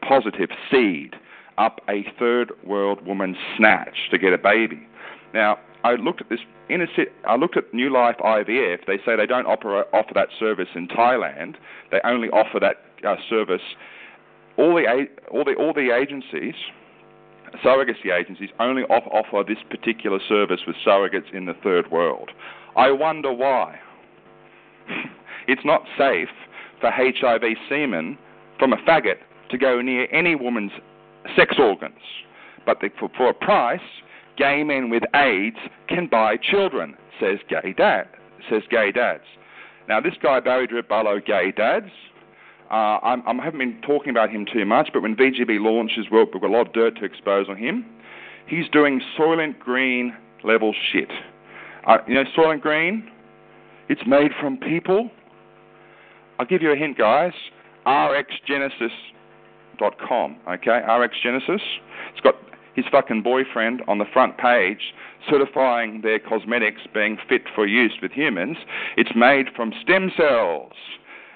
positive 0.01 0.51
seed 0.71 1.17
up 1.61 1.81
a 1.89 2.05
third 2.19 2.53
world 2.65 3.07
woman's 3.07 3.37
snatch 3.57 4.09
to 4.11 4.19
get 4.19 4.33
a 4.33 4.39
baby. 4.39 4.89
Now, 5.35 5.59
I 5.85 5.93
looked 5.93 6.23
at 6.23 6.29
this 6.29 6.41
in 6.69 6.87
I 7.29 7.37
looked 7.37 7.57
at 7.57 7.73
New 7.75 7.93
Life 7.93 8.17
IVF. 8.19 8.87
They 8.87 8.97
say 9.05 9.17
they 9.17 9.27
don't 9.27 9.47
offer 9.47 9.85
offer 9.93 10.15
that 10.15 10.29
service 10.39 10.69
in 10.75 10.89
Thailand. 10.89 11.57
They 11.91 12.01
only 12.05 12.29
offer 12.29 12.61
that 12.61 12.77
uh, 13.07 13.17
service. 13.29 13.63
All 14.57 14.75
the 14.75 15.07
all 15.31 15.45
the 15.45 15.55
all 15.55 15.73
the 15.73 15.95
agencies, 15.95 16.55
surrogacy 17.65 18.13
agencies, 18.19 18.51
only 18.59 18.83
off, 18.85 19.05
offer 19.11 19.47
this 19.47 19.63
particular 19.69 20.19
service 20.29 20.61
with 20.67 20.77
surrogates 20.87 21.33
in 21.33 21.47
the 21.47 21.55
third 21.63 21.91
world. 21.91 22.31
I 22.77 22.91
wonder 22.91 23.33
why. 23.33 23.79
it's 25.49 25.65
not 25.65 25.83
safe 25.99 26.29
for 26.81 26.91
HIV 26.91 27.43
semen 27.69 28.19
from 28.59 28.73
a 28.73 28.77
faggot 28.77 29.19
to 29.51 29.59
go 29.59 29.81
near 29.81 30.07
any 30.13 30.35
woman's 30.35 30.73
sex 31.37 31.57
organs, 31.59 32.01
but 32.67 32.81
the, 32.81 32.91
for, 32.99 33.11
for 33.17 33.29
a 33.31 33.35
price 33.35 33.81
gay 34.37 34.63
men 34.65 34.91
with 34.91 35.03
AIDS 35.15 35.57
can 35.89 36.07
buy 36.07 36.37
children, 36.37 36.95
says 37.21 37.39
gay 37.49 37.75
dad, 37.77 38.09
says 38.49 38.63
gay 38.71 38.91
dads. 38.91 39.25
Now 39.89 40.01
this 40.01 40.15
guy 40.23 40.41
Barrie 40.41 40.67
Drewitt 40.67 41.27
gay 41.27 41.53
dads. 41.53 41.91
Uh, 42.71 42.99
I'm, 43.03 43.41
I 43.41 43.45
haven't 43.45 43.59
been 43.59 43.81
talking 43.83 44.11
about 44.11 44.31
him 44.31 44.47
too 44.51 44.65
much, 44.65 44.91
but 44.93 45.03
when 45.03 45.17
VGB 45.17 45.61
launches, 45.61 46.07
well, 46.11 46.25
we've 46.33 46.41
got 46.41 46.49
a 46.49 46.53
lot 46.53 46.69
of 46.69 46.73
dirt 46.73 46.97
to 46.99 47.05
expose 47.05 47.47
on 47.49 47.57
him. 47.57 47.85
He's 48.47 48.69
doing 48.73 49.01
Soylent 49.19 49.59
Green 49.59 50.15
level 50.45 50.73
shit. 50.93 51.11
Uh, 51.87 51.99
you 52.07 52.15
know 52.15 52.25
Soylent 52.37 52.61
Green? 52.61 53.11
It's 53.89 54.03
made 54.07 54.31
from 54.41 54.57
people. 54.57 55.11
I'll 56.39 56.47
give 56.47 56.63
you 56.63 56.73
a 56.73 56.77
hint, 56.77 56.97
guys. 56.97 57.33
RxGenesis.com. 59.81 60.37
Okay, 60.49 60.81
RxGenesis. 60.87 61.61
It's 62.13 62.21
got 62.23 62.35
his 62.75 62.85
fucking 62.91 63.23
boyfriend 63.23 63.83
on 63.89 63.99
the 63.99 64.05
front 64.13 64.39
page 64.39 64.95
certifying 65.29 66.01
their 66.03 66.19
cosmetics 66.19 66.81
being 66.95 67.19
fit 67.29 67.43
for 67.55 67.67
use 67.67 67.93
with 68.01 68.13
humans. 68.13 68.57
It's 68.97 69.11
made 69.15 69.49
from 69.55 69.73
stem 69.83 70.11
cells. 70.17 70.73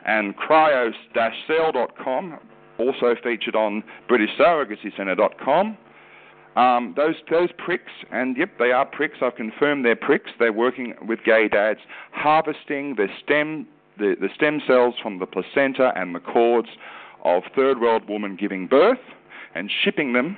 And 0.07 0.35
cryo-cell.com, 0.37 2.39
also 2.79 3.15
featured 3.23 3.57
on 3.57 3.83
BritishSurrogacyCentre.com. 4.09 5.79
Um, 6.57 6.95
those 6.97 7.17
those 7.31 7.49
pricks, 7.59 7.91
and 8.13 8.37
yep, 8.37 8.51
they 8.61 8.71
are 8.71 8.87
pricks. 8.87 9.17
I've 9.21 9.35
confirmed 9.35 9.85
they're 9.85 9.97
pricks. 9.97 10.31
They're 10.39 10.53
working 10.53 10.95
with 11.09 11.19
gay 11.25 11.49
dads, 11.49 11.81
harvesting 12.13 12.95
the 12.95 13.09
stem 13.25 13.67
the, 13.99 14.15
the 14.21 14.29
stem 14.35 14.61
cells 14.67 14.95
from 15.03 15.19
the 15.19 15.27
placenta 15.27 15.93
and 15.97 16.15
the 16.15 16.21
cords 16.21 16.69
of 17.25 17.43
third 17.55 17.81
world 17.81 18.03
women 18.09 18.37
giving 18.37 18.67
birth, 18.67 18.99
and 19.55 19.71
shipping 19.83 20.13
them 20.13 20.37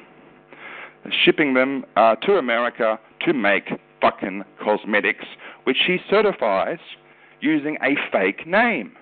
shipping 1.24 1.54
them 1.54 1.84
uh, 1.96 2.16
to 2.16 2.32
America 2.32 2.98
to 3.24 3.32
make 3.32 3.68
fucking 4.00 4.44
cosmetics, 4.62 5.24
which 5.64 5.78
he 5.86 5.98
certifies 6.08 6.78
using 7.40 7.76
a 7.82 7.94
fake 8.10 8.46
name. 8.46 8.92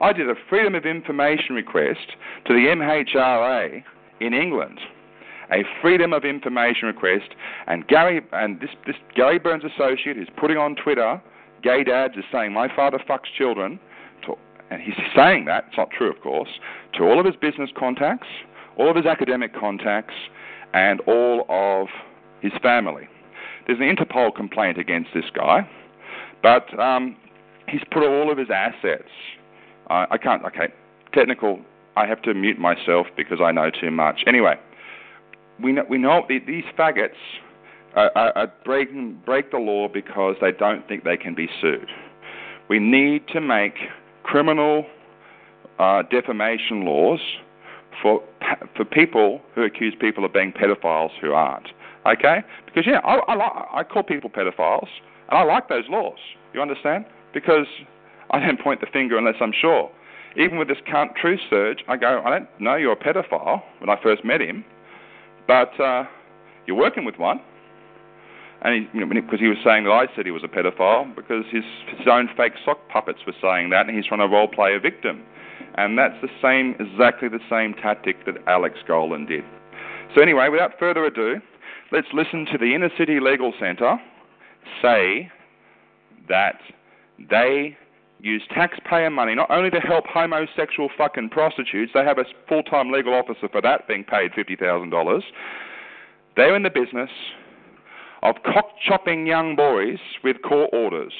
I 0.00 0.12
did 0.12 0.28
a 0.30 0.34
Freedom 0.48 0.74
of 0.74 0.86
Information 0.86 1.54
request 1.54 2.12
to 2.46 2.54
the 2.54 2.66
MHRA 2.68 3.82
in 4.20 4.34
England, 4.34 4.80
a 5.52 5.62
Freedom 5.82 6.12
of 6.12 6.24
Information 6.24 6.88
request, 6.88 7.34
and 7.66 7.86
Gary 7.86 8.22
and 8.32 8.60
this, 8.60 8.70
this 8.86 8.96
Gary 9.14 9.38
Burns 9.38 9.64
associate 9.64 10.16
is 10.16 10.28
putting 10.38 10.56
on 10.56 10.74
Twitter, 10.76 11.20
gay 11.62 11.84
dads 11.84 12.14
is 12.16 12.24
saying 12.32 12.52
my 12.52 12.74
father 12.74 12.98
fucks 13.08 13.30
children, 13.36 13.78
and 14.70 14.80
he's 14.80 14.94
saying 15.14 15.46
that 15.46 15.64
it's 15.68 15.76
not 15.76 15.90
true, 15.90 16.10
of 16.10 16.20
course, 16.20 16.48
to 16.94 17.04
all 17.04 17.18
of 17.18 17.26
his 17.26 17.36
business 17.36 17.70
contacts, 17.76 18.28
all 18.76 18.88
of 18.88 18.96
his 18.96 19.06
academic 19.06 19.54
contacts, 19.54 20.14
and 20.72 21.00
all 21.00 21.44
of 21.48 21.88
his 22.40 22.52
family. 22.62 23.08
There's 23.66 23.80
an 23.80 23.94
Interpol 23.94 24.34
complaint 24.34 24.78
against 24.78 25.10
this 25.12 25.24
guy, 25.34 25.68
but 26.42 26.78
um, 26.78 27.16
he's 27.68 27.82
put 27.90 28.04
all 28.04 28.30
of 28.30 28.38
his 28.38 28.48
assets. 28.50 29.08
Uh, 29.88 30.06
I 30.10 30.18
can't. 30.18 30.44
Okay, 30.44 30.72
technical. 31.12 31.60
I 31.96 32.06
have 32.06 32.22
to 32.22 32.34
mute 32.34 32.58
myself 32.58 33.08
because 33.16 33.40
I 33.42 33.52
know 33.52 33.70
too 33.70 33.90
much. 33.90 34.22
Anyway, 34.26 34.54
we 35.62 35.72
know, 35.72 35.84
we 35.88 35.98
know 35.98 36.24
these 36.28 36.64
faggots 36.78 37.10
are, 37.94 38.10
are, 38.14 38.38
are 38.38 38.52
breaking 38.64 39.20
break 39.26 39.50
the 39.50 39.58
law 39.58 39.88
because 39.88 40.36
they 40.40 40.52
don't 40.52 40.86
think 40.86 41.04
they 41.04 41.16
can 41.16 41.34
be 41.34 41.48
sued. 41.60 41.88
We 42.68 42.78
need 42.78 43.26
to 43.28 43.40
make 43.40 43.74
criminal 44.22 44.84
uh, 45.78 46.02
defamation 46.10 46.84
laws 46.84 47.20
for 48.02 48.22
for 48.76 48.84
people 48.84 49.40
who 49.54 49.62
accuse 49.62 49.94
people 49.98 50.24
of 50.24 50.32
being 50.32 50.52
pedophiles 50.52 51.10
who 51.20 51.32
aren't. 51.32 51.68
Okay? 52.06 52.38
Because 52.66 52.84
yeah, 52.86 53.00
I, 53.04 53.16
I, 53.16 53.34
like, 53.34 53.52
I 53.72 53.84
call 53.84 54.02
people 54.02 54.30
pedophiles, 54.30 54.88
and 55.28 55.38
I 55.38 55.42
like 55.42 55.68
those 55.68 55.84
laws. 55.88 56.18
You 56.54 56.62
understand? 56.62 57.04
Because 57.34 57.66
I 58.30 58.40
don't 58.40 58.60
point 58.62 58.80
the 58.80 58.86
finger 58.92 59.18
unless 59.18 59.36
I'm 59.40 59.52
sure. 59.58 59.90
Even 60.36 60.58
with 60.58 60.68
this 60.68 60.78
cunt 60.88 61.16
truth 61.16 61.40
surge, 61.50 61.78
I 61.88 61.96
go, 61.96 62.22
I 62.24 62.30
don't 62.30 62.48
know 62.60 62.76
you're 62.76 62.92
a 62.92 62.96
pedophile 62.96 63.62
when 63.78 63.90
I 63.90 64.00
first 64.02 64.24
met 64.24 64.40
him, 64.40 64.64
but 65.46 65.78
uh, 65.80 66.04
you're 66.66 66.76
working 66.76 67.04
with 67.04 67.16
one. 67.18 67.40
And 68.62 68.74
he, 68.74 68.98
you 68.98 69.04
know, 69.04 69.20
because 69.20 69.40
he 69.40 69.48
was 69.48 69.58
saying 69.64 69.84
that 69.84 69.90
I 69.90 70.06
said 70.14 70.26
he 70.26 70.32
was 70.32 70.44
a 70.44 70.48
pedophile, 70.48 71.14
because 71.16 71.44
his 71.50 71.64
his 71.96 72.06
own 72.06 72.28
fake 72.36 72.52
sock 72.64 72.78
puppets 72.88 73.20
were 73.26 73.34
saying 73.40 73.70
that, 73.70 73.86
and 73.86 73.96
he's 73.96 74.06
trying 74.06 74.20
to 74.20 74.28
role 74.28 74.48
play 74.48 74.74
a 74.74 74.80
victim. 74.80 75.22
And 75.76 75.96
that's 75.96 76.20
the 76.20 76.28
same, 76.42 76.74
exactly 76.78 77.28
the 77.28 77.40
same 77.48 77.74
tactic 77.74 78.26
that 78.26 78.36
Alex 78.46 78.78
Golan 78.86 79.26
did. 79.26 79.44
So, 80.14 80.20
anyway, 80.20 80.48
without 80.48 80.78
further 80.78 81.04
ado, 81.04 81.40
let's 81.92 82.08
listen 82.12 82.44
to 82.52 82.58
the 82.58 82.74
Inner 82.74 82.90
City 82.98 83.20
Legal 83.20 83.52
Centre 83.58 83.98
say 84.82 85.30
that 86.28 86.60
they 87.30 87.76
use 88.20 88.42
taxpayer 88.54 89.10
money 89.10 89.34
not 89.34 89.50
only 89.50 89.70
to 89.70 89.80
help 89.80 90.06
homosexual 90.06 90.90
fucking 90.98 91.30
prostitutes, 91.30 91.92
they 91.94 92.04
have 92.04 92.18
a 92.18 92.24
full 92.48 92.62
time 92.62 92.92
legal 92.92 93.14
officer 93.14 93.48
for 93.48 93.60
that 93.62 93.88
being 93.88 94.04
paid 94.04 94.32
$50,000. 94.32 95.22
They're 96.36 96.54
in 96.54 96.62
the 96.62 96.70
business 96.70 97.10
of 98.22 98.36
cock 98.44 98.70
chopping 98.86 99.26
young 99.26 99.56
boys 99.56 99.98
with 100.22 100.42
court 100.42 100.70
orders 100.72 101.12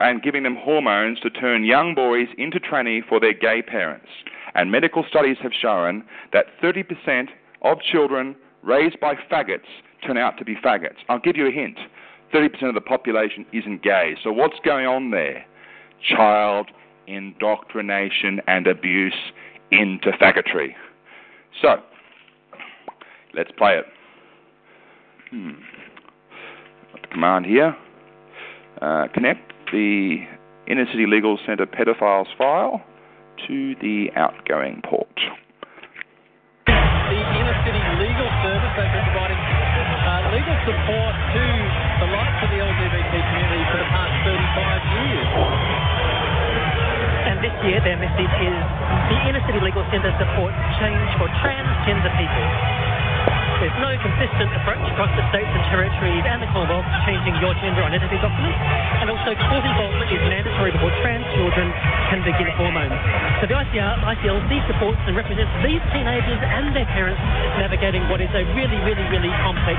and 0.00 0.22
giving 0.22 0.44
them 0.44 0.56
hormones 0.56 1.18
to 1.20 1.30
turn 1.30 1.64
young 1.64 1.94
boys 1.94 2.28
into 2.36 2.60
tranny 2.60 3.00
for 3.08 3.18
their 3.18 3.32
gay 3.32 3.62
parents. 3.62 4.08
And 4.54 4.70
medical 4.70 5.04
studies 5.08 5.36
have 5.42 5.52
shown 5.52 6.04
that 6.32 6.46
30% 6.62 7.28
of 7.62 7.80
children 7.80 8.36
raised 8.62 9.00
by 9.00 9.14
faggots 9.30 9.68
turn 10.06 10.16
out 10.16 10.38
to 10.38 10.44
be 10.44 10.54
faggots. 10.54 10.98
I'll 11.08 11.18
give 11.18 11.36
you 11.36 11.48
a 11.48 11.50
hint 11.50 11.78
30% 12.32 12.68
of 12.68 12.74
the 12.74 12.80
population 12.80 13.46
isn't 13.52 13.82
gay. 13.82 14.16
So 14.22 14.32
what's 14.32 14.58
going 14.64 14.86
on 14.86 15.10
there? 15.10 15.44
Child 16.02 16.70
indoctrination 17.06 18.40
and 18.46 18.66
abuse 18.66 19.14
into 19.70 20.10
faggotry. 20.12 20.74
So, 21.62 21.76
let's 23.34 23.50
play 23.56 23.78
it. 23.78 23.86
Hmm 25.30 25.52
command 27.10 27.46
here. 27.46 27.76
Uh, 28.80 29.08
connect 29.12 29.52
the 29.72 30.24
Inner 30.68 30.86
City 30.92 31.06
Legal 31.06 31.38
Centre 31.46 31.66
pedophiles 31.66 32.28
file 32.36 32.82
to 33.46 33.74
the 33.80 34.08
outgoing 34.16 34.82
port. 34.84 35.08
The 36.66 36.74
Inner 37.16 37.56
City 37.64 37.82
Legal 38.04 38.28
Service, 38.44 38.74
has 38.76 38.90
been 38.92 39.06
providing 39.10 39.40
uh, 39.40 40.28
legal 40.36 40.56
support 40.68 41.14
to 41.32 41.44
the 42.04 42.08
likes 42.12 42.38
of 42.44 42.48
the 42.52 42.60
LGBT 42.60 43.12
community 43.16 43.64
for 43.72 43.78
the 43.80 43.88
past 43.88 44.14
35 44.28 44.92
years. 44.92 45.28
And 47.32 47.36
this 47.40 47.56
year, 47.64 47.80
their 47.80 47.96
message 47.96 48.34
is 48.44 48.60
the 49.08 49.18
Inner 49.24 49.42
City 49.48 49.60
Legal 49.64 49.84
Centre 49.88 50.12
supports 50.20 50.58
change 50.78 51.10
for 51.16 51.28
transgender 51.40 52.12
people. 52.20 52.46
There's 53.58 53.74
no 53.82 53.90
consistent 53.98 54.54
approach 54.54 54.86
across 54.86 55.10
the 55.18 55.26
states 55.34 55.50
and 55.50 55.64
territories 55.66 56.22
and 56.22 56.38
the 56.38 56.46
Commonwealth 56.54 56.86
to 56.86 56.98
changing 57.10 57.34
your 57.42 57.50
gender 57.58 57.82
identity 57.82 58.14
documents, 58.22 58.54
and 59.02 59.10
also 59.10 59.34
court 59.34 59.66
involvement 59.66 60.06
is 60.14 60.22
mandatory 60.30 60.70
before 60.70 60.94
trans 61.02 61.26
children 61.34 61.66
can 62.06 62.22
begin 62.22 62.46
hormones. 62.54 62.94
So 63.42 63.50
the 63.50 63.58
ICR, 63.58 63.98
ICLC 64.14 64.50
supports 64.70 65.02
and 65.10 65.18
represents 65.18 65.50
these 65.66 65.82
teenagers 65.90 66.38
and 66.38 66.70
their 66.70 66.86
parents 66.94 67.18
navigating 67.58 68.06
what 68.06 68.22
is 68.22 68.30
a 68.30 68.46
really, 68.54 68.78
really, 68.86 69.02
really 69.10 69.34
complex 69.42 69.74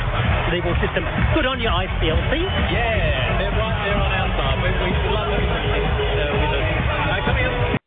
legal 0.52 0.76
system. 0.84 1.08
Good 1.32 1.48
on 1.48 1.64
you, 1.64 1.72
ICLC. 1.72 2.32
Yeah, 2.76 3.40
they're 3.40 3.56
right 3.56 3.80
there 3.88 3.96
on 3.96 4.12
our 4.12 4.28
side. 4.36 4.60
We, 4.60 4.76
we 4.76 4.92
love 5.08 5.32
them 5.32 5.40
uh, 5.40 6.36
with 6.36 6.52
us. 6.52 6.68
Uh, 6.68 7.24
coming 7.24 7.48
up. 7.48 7.80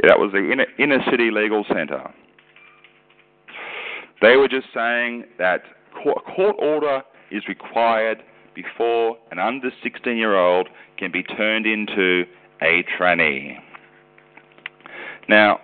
Yeah, 0.00 0.08
that 0.08 0.16
was 0.16 0.32
the 0.32 0.40
inner, 0.40 0.72
inner 0.80 1.04
city 1.12 1.28
legal 1.28 1.68
centre. 1.68 2.08
They 4.20 4.36
were 4.36 4.48
just 4.48 4.66
saying 4.74 5.24
that 5.38 5.62
court, 6.02 6.24
court 6.24 6.56
order 6.58 7.02
is 7.30 7.48
required 7.48 8.22
before 8.54 9.18
an 9.30 9.38
under 9.38 9.70
16 9.82 10.16
year 10.16 10.36
old 10.36 10.68
can 10.96 11.10
be 11.10 11.22
turned 11.22 11.66
into 11.66 12.24
a 12.62 12.84
tranny. 12.98 13.58
Now, 15.28 15.60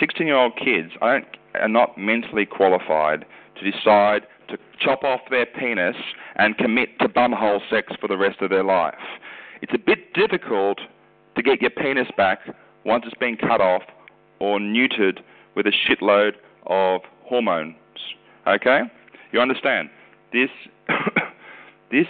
16 0.00 0.26
year 0.26 0.36
old 0.36 0.56
kids 0.56 0.92
are 1.00 1.22
not 1.68 1.96
mentally 1.98 2.46
qualified 2.46 3.24
to 3.56 3.70
decide 3.70 4.22
to 4.48 4.58
chop 4.78 5.02
off 5.04 5.20
their 5.30 5.46
penis 5.46 5.96
and 6.36 6.56
commit 6.56 6.98
to 7.00 7.08
bumhole 7.08 7.60
sex 7.70 7.92
for 8.00 8.08
the 8.08 8.16
rest 8.16 8.40
of 8.40 8.50
their 8.50 8.64
life. 8.64 8.94
It's 9.62 9.72
a 9.74 9.78
bit 9.78 10.12
difficult 10.14 10.78
to 11.34 11.42
get 11.42 11.60
your 11.60 11.70
penis 11.70 12.08
back 12.16 12.40
once 12.84 13.04
it's 13.06 13.18
been 13.18 13.36
cut 13.36 13.60
off 13.60 13.82
or 14.38 14.58
neutered 14.58 15.20
with 15.54 15.66
a 15.66 15.72
shitload 15.72 16.32
of 16.66 17.00
hormones. 17.26 17.76
Okay? 18.46 18.82
You 19.32 19.40
understand? 19.40 19.90
This 20.32 20.50
this 21.90 22.06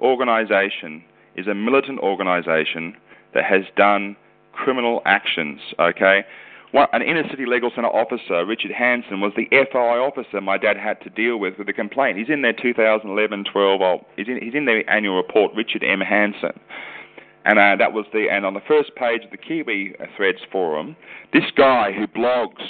organization 0.00 1.02
is 1.36 1.46
a 1.46 1.54
militant 1.54 2.00
organization 2.00 2.96
that 3.34 3.44
has 3.44 3.62
done 3.76 4.16
criminal 4.52 5.02
actions, 5.04 5.60
okay? 5.78 6.24
One, 6.72 6.88
an 6.92 7.02
inner 7.02 7.28
city 7.30 7.46
legal 7.46 7.70
center 7.74 7.88
officer, 7.88 8.44
Richard 8.44 8.72
Hanson, 8.72 9.20
was 9.20 9.32
the 9.36 9.46
FOI 9.50 9.98
officer 9.98 10.40
my 10.40 10.58
dad 10.58 10.76
had 10.76 11.00
to 11.02 11.10
deal 11.10 11.36
with 11.38 11.58
with 11.58 11.66
the 11.66 11.72
complaint. 11.72 12.18
He's 12.18 12.28
in 12.28 12.42
their 12.42 12.54
2011-12, 12.54 13.46
oh, 13.56 14.06
he's 14.16 14.28
in, 14.28 14.40
he's 14.42 14.54
in 14.54 14.64
their 14.64 14.88
annual 14.90 15.16
report, 15.16 15.52
Richard 15.54 15.84
M. 15.84 16.00
Hanson. 16.00 16.58
And 17.44 17.60
uh, 17.60 17.76
that 17.76 17.92
was 17.92 18.06
the, 18.12 18.26
and 18.30 18.44
on 18.44 18.54
the 18.54 18.62
first 18.66 18.94
page 18.96 19.22
of 19.24 19.30
the 19.30 19.36
Kiwi 19.36 19.94
Threads 20.16 20.40
forum, 20.50 20.96
this 21.32 21.44
guy 21.56 21.92
who 21.92 22.06
blogs 22.08 22.62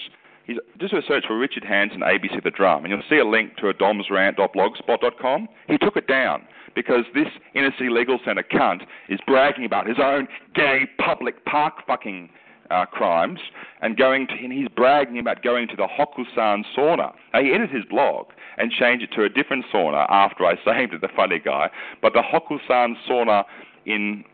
He's, 0.47 0.57
just 0.79 0.93
do 0.93 0.99
a 0.99 1.03
search 1.07 1.25
for 1.27 1.37
Richard 1.37 1.65
Hanson, 1.65 2.01
ABC 2.01 2.43
The 2.43 2.51
Drum, 2.51 2.85
and 2.85 2.93
you'll 2.93 3.03
see 3.11 3.19
a 3.19 3.25
link 3.25 3.57
to 3.57 3.69
a 3.69 3.75
domsrant.blogspot.com. 3.75 5.49
He 5.69 5.79
took 5.79 5.97
it 5.97 6.07
down 6.07 6.43
because 6.75 7.05
this 7.15 7.27
inner 7.55 7.73
city 7.77 7.91
legal 7.91 8.21
centre 8.25 8.45
cunt 8.45 8.83
is 9.09 9.19
bragging 9.27 9.65
about 9.65 9.89
his 9.89 9.97
own 10.01 10.29
gay 10.55 10.87
public 10.99 11.45
park 11.47 11.75
fucking 11.87 12.31
uh, 12.71 12.85
crimes 12.87 13.41
and 13.81 13.97
going 13.97 14.27
to, 14.27 14.35
and 14.35 14.53
he's 14.53 14.69
bragging 14.69 15.19
about 15.19 15.43
going 15.43 15.69
to 15.69 15.77
the 15.77 15.87
Hokusan 15.87 16.65
sauna. 16.77 17.13
Now, 17.33 17.43
he 17.43 17.51
edited 17.53 17.75
his 17.75 17.85
blog 17.85 18.27
and 18.59 18.71
changed 18.71 19.05
it 19.05 19.15
to 19.17 19.25
a 19.25 19.29
different 19.29 19.65
sauna 19.73 20.07
after 20.09 20.45
I 20.45 20.55
saved 20.65 20.95
it, 20.95 21.01
the 21.01 21.09
funny 21.15 21.39
guy. 21.39 21.71
But 22.03 22.13
the 22.13 22.23
Hokusan 22.23 22.95
sauna 23.09 23.45
in 23.85 24.25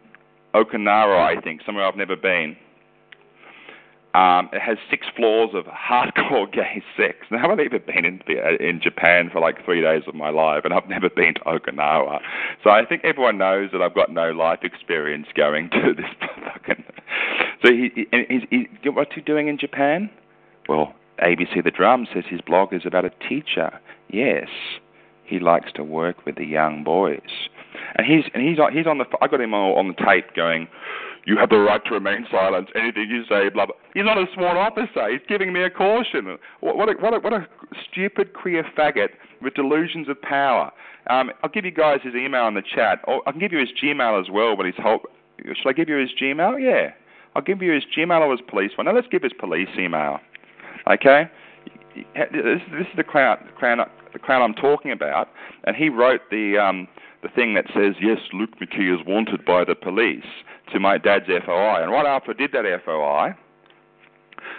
Okinawa, 0.55 1.39
I 1.39 1.41
think, 1.41 1.63
somewhere 1.65 1.87
I've 1.87 1.97
never 1.97 2.17
been, 2.17 2.57
um, 4.15 4.51
it 4.53 4.61
has 4.61 4.77
six 4.91 5.07
floors 5.17 5.51
of 5.55 5.65
hardcore 5.65 6.51
gay 6.53 6.83
sex. 6.97 7.19
Now, 7.31 7.51
I've 7.51 7.61
even 7.61 7.81
been 7.87 8.05
in, 8.05 8.21
in 8.61 8.81
Japan 8.83 9.31
for 9.33 9.41
like 9.41 9.65
three 9.65 9.81
days 9.81 10.03
of 10.07 10.15
my 10.15 10.29
life, 10.29 10.65
and 10.65 10.75
I've 10.75 10.89
never 10.89 11.09
been 11.09 11.35
to 11.35 11.41
Okinawa. 11.41 12.21
So 12.63 12.71
I 12.71 12.85
think 12.85 13.05
everyone 13.05 13.39
knows 13.39 13.71
that 13.73 13.81
I've 13.81 13.95
got 13.95 14.13
no 14.13 14.31
life 14.33 14.61
experience 14.63 15.27
going 15.35 15.71
to 15.73 15.95
this 15.95 16.11
fucking. 16.45 16.85
So 17.65 17.71
he, 17.71 17.91
he, 17.95 18.07
he's, 18.29 18.67
he, 18.83 18.89
what's 18.89 19.15
he 19.15 19.21
doing 19.21 19.47
in 19.47 19.57
Japan? 19.57 20.11
Well, 20.69 20.97
ABC 21.23 21.63
The 21.63 21.71
Drum 21.71 22.09
says 22.13 22.25
his 22.29 22.41
blog 22.41 22.75
is 22.75 22.83
about 22.85 23.05
a 23.05 23.11
teacher. 23.29 23.71
Yes, 24.09 24.49
he 25.25 25.39
likes 25.39 25.73
to 25.75 25.85
work 25.85 26.27
with 26.27 26.35
the 26.35 26.45
young 26.45 26.83
boys, 26.83 27.21
and 27.95 28.05
he's 28.05 28.25
and 28.35 28.43
he's 28.43 28.59
he's 28.73 28.87
on 28.87 28.99
the. 28.99 29.05
I 29.21 29.29
got 29.29 29.41
him 29.41 29.55
on 29.55 29.87
the 29.89 30.05
tape 30.05 30.35
going 30.35 30.67
you 31.25 31.37
have 31.39 31.51
the 31.51 31.59
right 31.59 31.85
to 31.85 31.95
remain 31.95 32.27
silent. 32.31 32.69
Anything 32.75 33.09
you 33.09 33.23
say, 33.29 33.49
blah 33.49 33.67
blah. 33.67 33.75
He's 33.95 34.05
not 34.05 34.19
a 34.19 34.27
sworn 34.35 34.57
officer. 34.57 35.11
He's 35.11 35.21
giving 35.29 35.53
me 35.53 35.63
a 35.63 35.71
caution. 35.71 36.39
What, 36.61 36.77
what, 36.77 36.89
a, 36.89 36.93
what, 36.93 37.15
a, 37.15 37.19
what 37.21 37.33
a 37.33 37.47
stupid 37.91 38.35
queer 38.35 38.65
faggot 38.77 39.11
with 39.41 39.55
delusions 39.55 40.09
of 40.09 40.21
power. 40.21 40.71
Um, 41.11 41.31
I'll 41.43 41.51
give 41.51 41.65
you 41.65 41.71
guys 41.71 42.01
his 42.03 42.15
email 42.15 42.49
in 42.49 42.55
the 42.55 42.63
chat. 42.63 43.01
Or 43.07 43.23
I 43.27 43.33
can 43.33 43.41
give 43.41 43.53
you 43.53 43.59
his 43.59 43.71
Gmail 43.83 44.21
as 44.21 44.31
well. 44.31 44.57
But 44.57 44.67
his 44.67 44.75
whole. 44.79 45.01
Should 45.45 45.69
I 45.69 45.73
give 45.73 45.89
you 45.89 45.97
his 45.97 46.11
Gmail? 46.21 46.61
Yeah. 46.61 46.91
I'll 47.35 47.43
give 47.43 47.63
you 47.63 47.73
his 47.73 47.85
Gmail 47.97 48.21
or 48.21 48.33
his 48.33 48.41
police 48.49 48.73
one. 48.77 48.87
Now 48.87 48.95
let's 48.95 49.09
give 49.09 49.23
his 49.23 49.33
police 49.33 49.69
email. 49.79 50.19
Okay. 50.91 51.31
This, 51.95 52.61
this 52.73 52.87
is 52.87 52.97
the 52.97 53.05
clown, 53.05 53.39
the 53.47 53.59
clown, 53.59 53.79
the 54.13 54.19
clown 54.19 54.43
I'm 54.43 54.55
talking 54.55 54.93
about, 54.93 55.29
and 55.65 55.77
he 55.77 55.91
wrote 55.91 56.23
the 56.31 56.57
um, 56.59 56.89
the 57.23 57.29
thing 57.29 57.55
that 57.55 57.67
says 57.75 57.95
yes, 58.01 58.19
Luke 58.33 58.51
McKee 58.61 58.93
is 58.93 59.07
wanted 59.07 59.45
by 59.45 59.65
the 59.65 59.75
police 59.75 60.25
to 60.73 60.81
my 60.81 60.99
dad's 60.99 61.27
FOI. 61.27 61.83
And 61.83 61.91
right 61.91 62.07
after 62.07 62.33
I 62.33 62.35
did 62.35 62.53
that 62.53 62.65
FOI, 62.85 63.35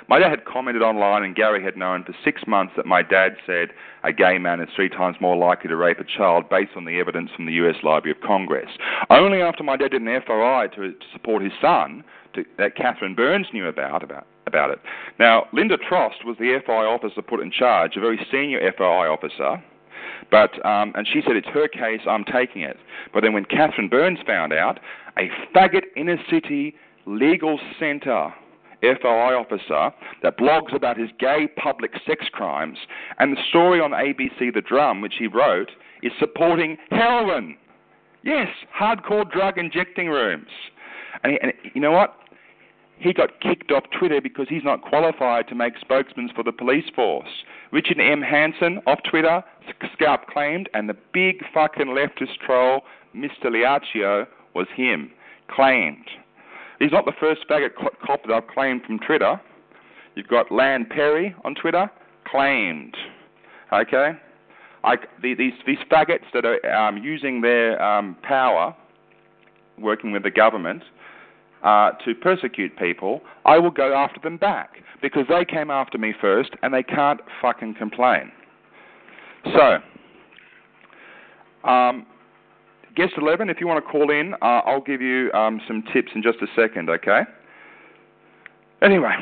my 0.08 0.20
dad 0.20 0.30
had 0.30 0.46
commented 0.46 0.82
online, 0.82 1.24
and 1.24 1.36
Gary 1.36 1.64
had 1.64 1.78
known 1.78 2.04
for 2.04 2.14
six 2.24 2.44
months 2.48 2.74
that 2.78 2.86
my 2.86 3.02
dad 3.02 3.36
said 3.46 3.70
a 4.04 4.12
gay 4.14 4.38
man 4.38 4.60
is 4.60 4.70
three 4.76 4.90
times 4.90 5.18
more 5.20 5.36
likely 5.36 5.70
to 5.70 5.76
rape 5.76 6.00
a 6.00 6.04
child 6.04 6.50
based 6.50 6.72
on 6.76 6.86
the 6.86 7.00
evidence 7.00 7.30
from 7.36 7.46
the 7.46 7.54
U.S. 7.54 7.76
Library 7.84 8.18
of 8.18 8.26
Congress. 8.26 8.70
Only 9.10 9.42
after 9.42 9.64
my 9.64 9.78
dad 9.78 9.92
did 9.92 10.02
an 10.02 10.22
FOI 10.26 10.68
to, 10.76 10.92
to 10.92 11.06
support 11.12 11.44
his 11.44 11.54
son, 11.62 12.04
to, 12.34 12.44
that 12.58 12.76
Catherine 12.76 13.16
Burns 13.16 13.48
knew 13.54 13.68
about, 13.68 14.04
about 14.04 14.28
about 14.46 14.70
it. 14.70 14.80
Now, 15.20 15.46
Linda 15.54 15.78
Trost 15.78 16.26
was 16.26 16.36
the 16.38 16.60
FOI 16.66 16.86
officer 16.86 17.22
put 17.22 17.40
in 17.40 17.50
charge, 17.50 17.96
a 17.96 18.00
very 18.00 18.20
senior 18.32 18.60
FOI 18.78 19.08
officer. 19.08 19.64
But 20.34 20.66
um, 20.66 20.94
and 20.96 21.08
she 21.08 21.22
said 21.24 21.36
it's 21.36 21.48
her 21.50 21.68
case, 21.68 22.02
I'm 22.10 22.24
taking 22.24 22.64
it. 22.64 22.78
But 23.14 23.22
then 23.22 23.34
when 23.34 23.46
Catherine 23.46 23.88
Burns 23.88 24.18
found 24.26 24.52
out, 24.52 24.80
a 25.16 25.30
faggot 25.56 25.84
inner 25.96 26.18
city 26.28 26.74
legal 27.06 27.60
centre 27.80 28.34
FOI 28.82 29.36
officer 29.36 29.92
that 30.24 30.40
blogs 30.40 30.76
about 30.76 30.98
his 30.98 31.10
gay 31.20 31.48
public 31.56 31.92
sex 32.08 32.26
crimes, 32.32 32.80
and 33.20 33.38
the 33.38 33.42
story 33.48 33.80
on 33.80 33.92
ABC 33.92 34.52
The 34.52 34.62
Drum, 34.62 35.02
which 35.02 35.14
he 35.20 35.28
wrote, 35.28 35.70
is 36.02 36.12
supporting 36.18 36.78
heroin. 36.90 37.56
Yes, 38.24 38.48
hardcore 38.76 39.30
drug 39.32 39.60
injecting 39.60 40.08
rooms. 40.08 40.50
And, 41.24 41.38
and 41.44 41.54
you 41.76 41.80
know 41.80 41.92
what? 41.92 42.18
He 43.04 43.12
got 43.12 43.42
kicked 43.42 43.70
off 43.70 43.84
Twitter 43.98 44.22
because 44.22 44.48
he's 44.48 44.64
not 44.64 44.82
qualified 44.82 45.50
to 45.50 45.56
make 45.56 45.74
spokesmen 45.78 46.30
for 46.34 46.42
the 46.42 46.54
police 46.54 46.86
force. 46.96 47.44
Richard 47.72 48.00
M. 48.00 48.22
Hanson 48.22 48.80
off 48.88 49.00
Twitter, 49.04 49.44
Scalp 49.94 50.28
claimed, 50.28 50.70
and 50.74 50.88
the 50.88 50.96
big 51.14 51.44
fucking 51.54 51.88
leftist 51.88 52.38
troll, 52.46 52.82
Mr. 53.14 53.48
Liaccio, 53.48 54.26
was 54.56 54.68
him, 54.74 55.12
claimed. 55.50 56.08
He's 56.80 56.94
not 56.94 57.04
the 57.04 57.12
first 57.20 57.42
faggot 57.50 57.72
cop 57.76 58.24
that 58.26 58.34
I've 58.34 58.48
claimed 58.48 58.84
from 58.84 59.00
Twitter. 59.00 59.40
You've 60.16 60.30
got 60.30 60.50
Lan 60.50 60.86
Perry 60.86 61.36
on 61.44 61.56
Twitter, 61.56 61.92
claimed. 62.26 62.96
Okay? 63.74 64.12
I, 64.86 64.96
the, 65.22 65.34
these, 65.34 65.54
these 65.68 65.78
faggots 65.92 66.32
that 66.34 66.46
are 66.46 66.66
um, 66.74 66.98
using 66.98 67.42
their 67.42 67.82
um, 67.82 68.16
power, 68.24 68.74
working 69.78 70.14
with 70.14 70.24
the 70.24 70.32
government, 70.32 70.84
uh, 71.64 71.92
to 72.06 72.14
persecute 72.16 72.78
people, 72.78 73.22
I 73.46 73.58
will 73.58 73.72
go 73.72 73.96
after 73.96 74.20
them 74.20 74.38
back 74.38 74.78
because 75.02 75.24
they 75.30 75.46
came 75.46 75.72
after 75.72 75.98
me 75.98 76.14
first 76.20 76.52
and 76.62 76.74
they 76.74 76.84
can't 76.84 77.20
fucking 77.42 77.76
complain. 77.76 78.32
So, 79.46 79.78
um, 81.70 82.06
guest 82.96 83.14
11, 83.18 83.50
if 83.50 83.58
you 83.60 83.68
want 83.68 83.84
to 83.84 83.92
call 83.92 84.12
in, 84.12 84.34
uh, 84.36 84.62
I'll 84.66 84.82
give 84.82 85.02
you 85.02 85.32
um, 85.34 85.62
some 85.68 85.84
tips 85.94 86.12
in 86.16 86.22
just 86.22 86.40
a 86.42 86.48
second, 86.56 86.90
okay? 86.90 87.22
Anyway, 88.82 89.14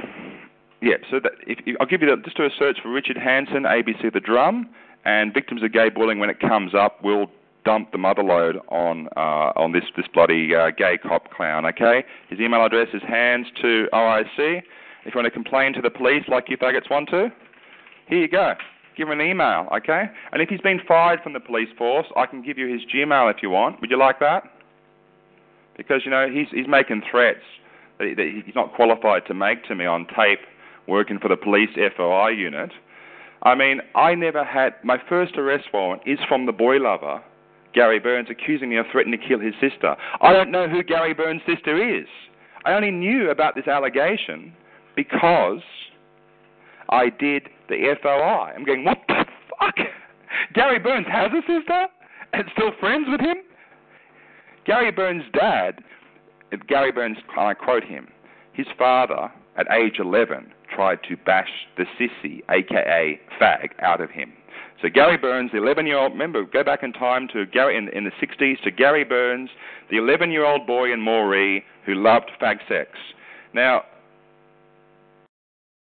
yeah, 0.82 0.96
so 1.10 1.20
that, 1.20 1.34
if, 1.46 1.60
if, 1.66 1.76
I'll 1.80 1.88
give 1.88 2.02
you 2.02 2.16
the, 2.16 2.22
just 2.24 2.38
do 2.38 2.44
a 2.44 2.50
search 2.58 2.78
for 2.82 2.92
Richard 2.92 3.18
Hanson, 3.18 3.64
ABC 3.64 4.12
The 4.14 4.20
Drum, 4.20 4.70
and 5.06 5.34
victims 5.34 5.64
of 5.64 5.72
gay 5.72 5.90
bullying 5.90 6.20
when 6.20 6.30
it 6.30 6.40
comes 6.40 6.74
up. 6.76 7.04
We'll 7.04 7.32
dump 7.64 7.92
the 7.92 7.98
mother 7.98 8.24
load 8.24 8.58
on 8.70 9.08
uh, 9.16 9.52
on 9.56 9.72
this 9.72 9.84
this 9.96 10.06
bloody 10.14 10.56
uh, 10.56 10.72
gay 10.72 10.98
cop 10.98 11.32
clown. 11.32 11.66
Okay, 11.66 12.04
his 12.30 12.40
email 12.40 12.66
address 12.66 12.88
is 12.94 13.02
hands 13.08 13.48
to 13.62 13.88
OIC. 13.94 14.62
If 15.04 15.16
you 15.16 15.20
want 15.20 15.26
to 15.26 15.32
complain 15.32 15.74
to 15.74 15.82
the 15.82 15.90
police 15.90 16.24
like 16.28 16.50
you 16.50 16.58
faggots 16.58 16.90
want 16.90 17.10
to, 17.10 17.32
here 18.08 18.20
you 18.20 18.28
go. 18.28 18.54
Give 18.96 19.08
him 19.08 19.20
an 19.20 19.26
email, 19.26 19.68
okay? 19.74 20.04
And 20.32 20.42
if 20.42 20.50
he's 20.50 20.62
been 20.62 20.80
fired 20.88 21.22
from 21.24 21.34
the 21.34 21.40
police 21.40 21.70
force, 21.78 22.06
I 22.16 22.26
can 22.26 22.44
give 22.44 22.58
you 22.58 22.68
his 22.68 22.82
Gmail 22.94 23.34
if 23.34 23.42
you 23.42 23.50
want. 23.50 23.82
Would 23.82 23.90
you 23.90 23.98
like 23.98 24.20
that? 24.20 24.44
because 25.78 26.02
you 26.06 26.12
know 26.12 26.28
he's 26.30 26.48
he's 26.52 26.68
making 26.68 27.02
threats 27.10 27.44
that, 28.00 28.14
that 28.18 28.42
he's 28.46 28.56
not 28.56 28.74
qualified 28.74 29.26
to 29.28 29.34
make 29.34 29.64
to 29.66 29.76
me 29.76 29.86
on 29.86 30.06
tape, 30.16 30.40
working 30.88 31.20
for 31.20 31.28
the 31.28 31.38
police 31.38 31.70
FOI 31.76 32.30
unit. 32.30 32.72
I 33.44 33.56
mean, 33.56 33.82
I 33.96 34.14
never 34.14 34.44
had 34.44 34.76
my 34.84 34.98
first 35.10 35.36
arrest 35.38 35.66
warrant 35.74 36.04
is 36.06 36.20
from 36.28 36.46
the 36.46 36.52
boy 36.52 36.78
lover, 36.78 37.24
Gary 37.74 38.00
Burns, 38.00 38.28
accusing 38.30 38.70
me 38.70 38.78
of 38.78 38.86
threatening 38.92 39.20
to 39.20 39.28
kill 39.28 39.40
his 39.40 39.54
sister. 39.62 39.96
I 40.22 40.34
don't 40.34 40.52
know 40.52 40.68
who 40.68 40.84
Gary 40.84 41.14
Burns' 41.14 41.42
sister 41.48 42.00
is. 42.00 42.08
I 42.66 42.74
only 42.74 42.92
knew 42.92 43.30
about 43.30 43.56
this 43.56 43.68
allegation 43.68 44.54
because 44.96 45.62
I 46.90 47.10
did 47.10 47.50
the 47.70 47.96
FOI. 48.02 48.54
I'm 48.56 48.66
going, 48.66 48.84
what 48.84 49.00
the 49.08 49.26
fuck? 49.60 49.76
Gary 50.54 50.80
Burns 50.80 51.08
has 51.10 51.32
a 51.32 51.42
sister 51.42 51.88
and 52.34 52.44
still 52.54 52.72
friends 52.80 53.08
with 53.10 53.22
him? 53.22 53.38
Gary 54.66 54.92
Burns' 54.92 55.24
dad, 55.34 55.84
Gary 56.68 56.92
Burns, 56.92 57.18
I 57.38 57.54
quote 57.54 57.84
him, 57.84 58.10
his 58.54 58.68
father 58.78 59.32
at 59.58 59.68
age 59.72 59.96
11 60.00 60.52
tried 60.74 61.00
to 61.10 61.18
bash 61.18 61.50
the 61.78 61.86
sissy, 62.00 62.42
aka 62.50 63.20
fag, 63.40 63.72
out 63.80 64.02
of 64.02 64.10
him. 64.12 64.34
So 64.82 64.90
Gary 64.90 65.18
Burns, 65.18 65.52
the 65.52 65.60
11-year-old, 65.60 66.14
remember, 66.14 66.44
go 66.44 66.64
back 66.64 66.82
in 66.82 66.92
time 66.92 67.28
to 67.34 67.46
Gary 67.46 67.78
in, 67.78 67.90
in 67.90 68.04
the 68.04 68.12
60s 68.22 68.62
to 68.64 68.72
Gary 68.72 69.04
Burns, 69.04 69.50
the 69.92 69.98
11-year-old 69.98 70.66
boy 70.66 70.92
in 70.92 71.00
Moree 71.00 71.62
who 71.86 71.94
loved 71.94 72.32
fag 72.42 72.58
sex. 72.68 72.90
Now, 73.54 73.84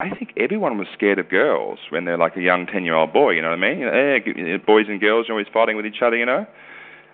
I 0.01 0.11
think 0.11 0.33
everyone 0.37 0.77
was 0.79 0.87
scared 0.95 1.19
of 1.19 1.29
girls 1.29 1.79
when 1.91 2.05
they're 2.05 2.19
like 2.19 2.37
a 2.37 2.43
young 2.43 2.67
10-year-old 2.67 3.13
boy. 3.13 3.33
You 3.33 3.43
know 3.43 3.51
what 3.51 3.63
I 3.63 3.75
mean? 3.75 3.83
Eh, 3.85 4.57
boys 4.67 4.87
and 4.89 5.01
girls 5.01 5.29
are 5.29 5.33
always 5.33 5.47
fighting 5.53 5.77
with 5.77 5.87
each 5.87 6.03
other. 6.03 6.17
You 6.17 6.27
know. 6.27 6.47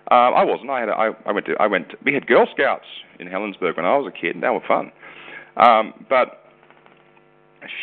Um, 0.09 0.33
I 0.33 0.45
wasn't. 0.45 0.69
I 0.69 0.79
had. 0.79 0.89
A, 0.89 0.93
I, 0.93 1.11
I 1.25 1.31
went 1.33 1.45
to. 1.47 1.55
I 1.59 1.67
went. 1.67 1.89
To, 1.89 1.97
we 2.05 2.13
had 2.13 2.27
Girl 2.27 2.47
Scouts 2.53 2.85
in 3.19 3.27
Helensburgh 3.27 3.75
when 3.75 3.85
I 3.85 3.97
was 3.97 4.07
a 4.07 4.17
kid, 4.17 4.35
and 4.35 4.43
they 4.43 4.47
were 4.47 4.61
fun. 4.65 4.93
Um, 5.57 6.05
but 6.07 6.46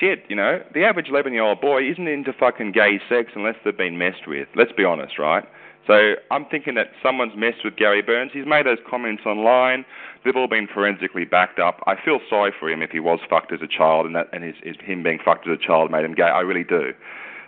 shit, 0.01 0.25
you 0.29 0.37
know, 0.37 0.62
the 0.73 0.85
average 0.85 1.09
11 1.09 1.33
year 1.33 1.42
old 1.42 1.61
boy 1.61 1.88
isn't 1.90 2.09
into 2.09 2.33
fucking 2.33 2.73
gay 2.73 3.01
sex 3.09 3.33
unless 3.35 3.57
they've 3.64 3.77
been 3.77 3.99
messed 3.99 4.27
with. 4.27 4.49
Let's 4.55 4.73
be 4.73 4.85
honest, 4.85 5.18
right? 5.18 5.44
So 5.87 6.14
I'm 6.31 6.47
thinking 6.47 6.75
that 6.75 6.92
someone's 7.03 7.37
messed 7.37 7.64
with 7.64 7.77
Gary 7.77 8.01
Burns. 8.01 8.31
He's 8.33 8.47
made 8.47 8.66
those 8.66 8.79
comments 8.88 9.25
online. 9.27 9.85
They've 10.25 10.37
all 10.37 10.49
been 10.49 10.66
forensically 10.66 11.25
backed 11.27 11.59
up. 11.59 11.83
I 11.87 11.94
feel 12.03 12.20
sorry 12.31 12.53
for 12.59 12.70
him 12.70 12.81
if 12.81 12.90
he 12.90 13.01
was 13.01 13.18
fucked 13.29 13.53
as 13.53 13.61
a 13.61 13.66
child, 13.66 14.07
and 14.07 14.14
that 14.16 14.29
and 14.33 14.42
his, 14.42 14.55
his 14.62 14.77
him 14.81 15.03
being 15.03 15.18
fucked 15.23 15.47
as 15.47 15.59
a 15.59 15.62
child 15.62 15.90
made 15.90 16.05
him 16.05 16.14
gay. 16.14 16.23
I 16.23 16.40
really 16.40 16.64
do. 16.64 16.94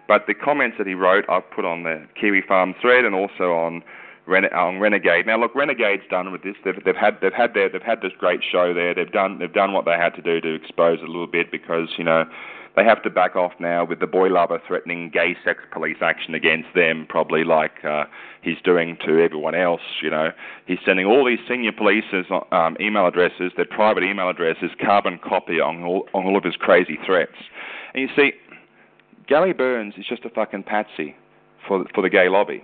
But 0.06 0.26
the 0.26 0.34
comments 0.34 0.76
that 0.78 0.86
he 0.86 0.94
wrote, 0.94 1.24
I've 1.28 1.50
put 1.50 1.64
on 1.64 1.82
the 1.82 2.06
Kiwi 2.20 2.42
Farm 2.46 2.74
thread 2.80 3.04
and 3.04 3.14
also 3.14 3.52
on 3.52 3.82
On 4.28 4.80
Renegade. 4.80 5.24
Now, 5.26 5.38
look, 5.38 5.54
Renegade's 5.54 6.02
done 6.10 6.32
with 6.32 6.42
this. 6.42 6.56
They've, 6.64 6.82
they've 6.84 6.96
had 6.96 7.18
they've 7.22 7.32
had 7.32 7.54
their 7.54 7.68
they've 7.68 7.80
had 7.80 8.00
this 8.00 8.12
great 8.18 8.40
show 8.42 8.74
there. 8.74 8.92
They've 8.92 9.10
done 9.10 9.38
they've 9.38 9.52
done 9.52 9.72
what 9.72 9.84
they 9.84 9.92
had 9.92 10.14
to 10.16 10.22
do 10.22 10.40
to 10.40 10.54
expose 10.54 10.98
a 11.00 11.06
little 11.06 11.28
bit 11.28 11.52
because 11.52 11.90
you 11.96 12.02
know 12.02 12.24
they 12.76 12.84
have 12.84 13.02
to 13.04 13.10
back 13.10 13.36
off 13.36 13.52
now 13.58 13.84
with 13.84 14.00
the 14.00 14.06
boy 14.06 14.28
lover 14.28 14.60
threatening 14.66 15.10
gay 15.10 15.34
sex 15.44 15.60
police 15.72 15.96
action 16.02 16.34
against 16.34 16.68
them, 16.74 17.06
probably 17.08 17.42
like 17.42 17.84
uh, 17.84 18.04
he's 18.42 18.58
doing 18.62 18.98
to 19.06 19.22
everyone 19.22 19.54
else. 19.54 19.80
You 20.02 20.10
know, 20.10 20.30
he's 20.66 20.78
sending 20.84 21.06
all 21.06 21.24
these 21.24 21.38
senior 21.48 21.72
police's 21.72 22.26
um, 22.52 22.76
email 22.78 23.06
addresses, 23.06 23.52
their 23.56 23.64
private 23.64 24.02
email 24.02 24.28
addresses, 24.28 24.70
carbon 24.84 25.18
copy 25.18 25.58
on 25.58 25.84
all, 25.84 26.06
on 26.12 26.26
all 26.26 26.36
of 26.36 26.44
his 26.44 26.56
crazy 26.56 26.98
threats. 27.06 27.36
And 27.94 28.02
you 28.02 28.14
see, 28.14 28.32
Gary 29.26 29.54
Burns 29.54 29.94
is 29.96 30.04
just 30.06 30.24
a 30.24 30.30
fucking 30.30 30.64
patsy 30.64 31.16
for 31.66 31.84
for 31.94 32.02
the 32.02 32.10
gay 32.10 32.28
lobby. 32.28 32.62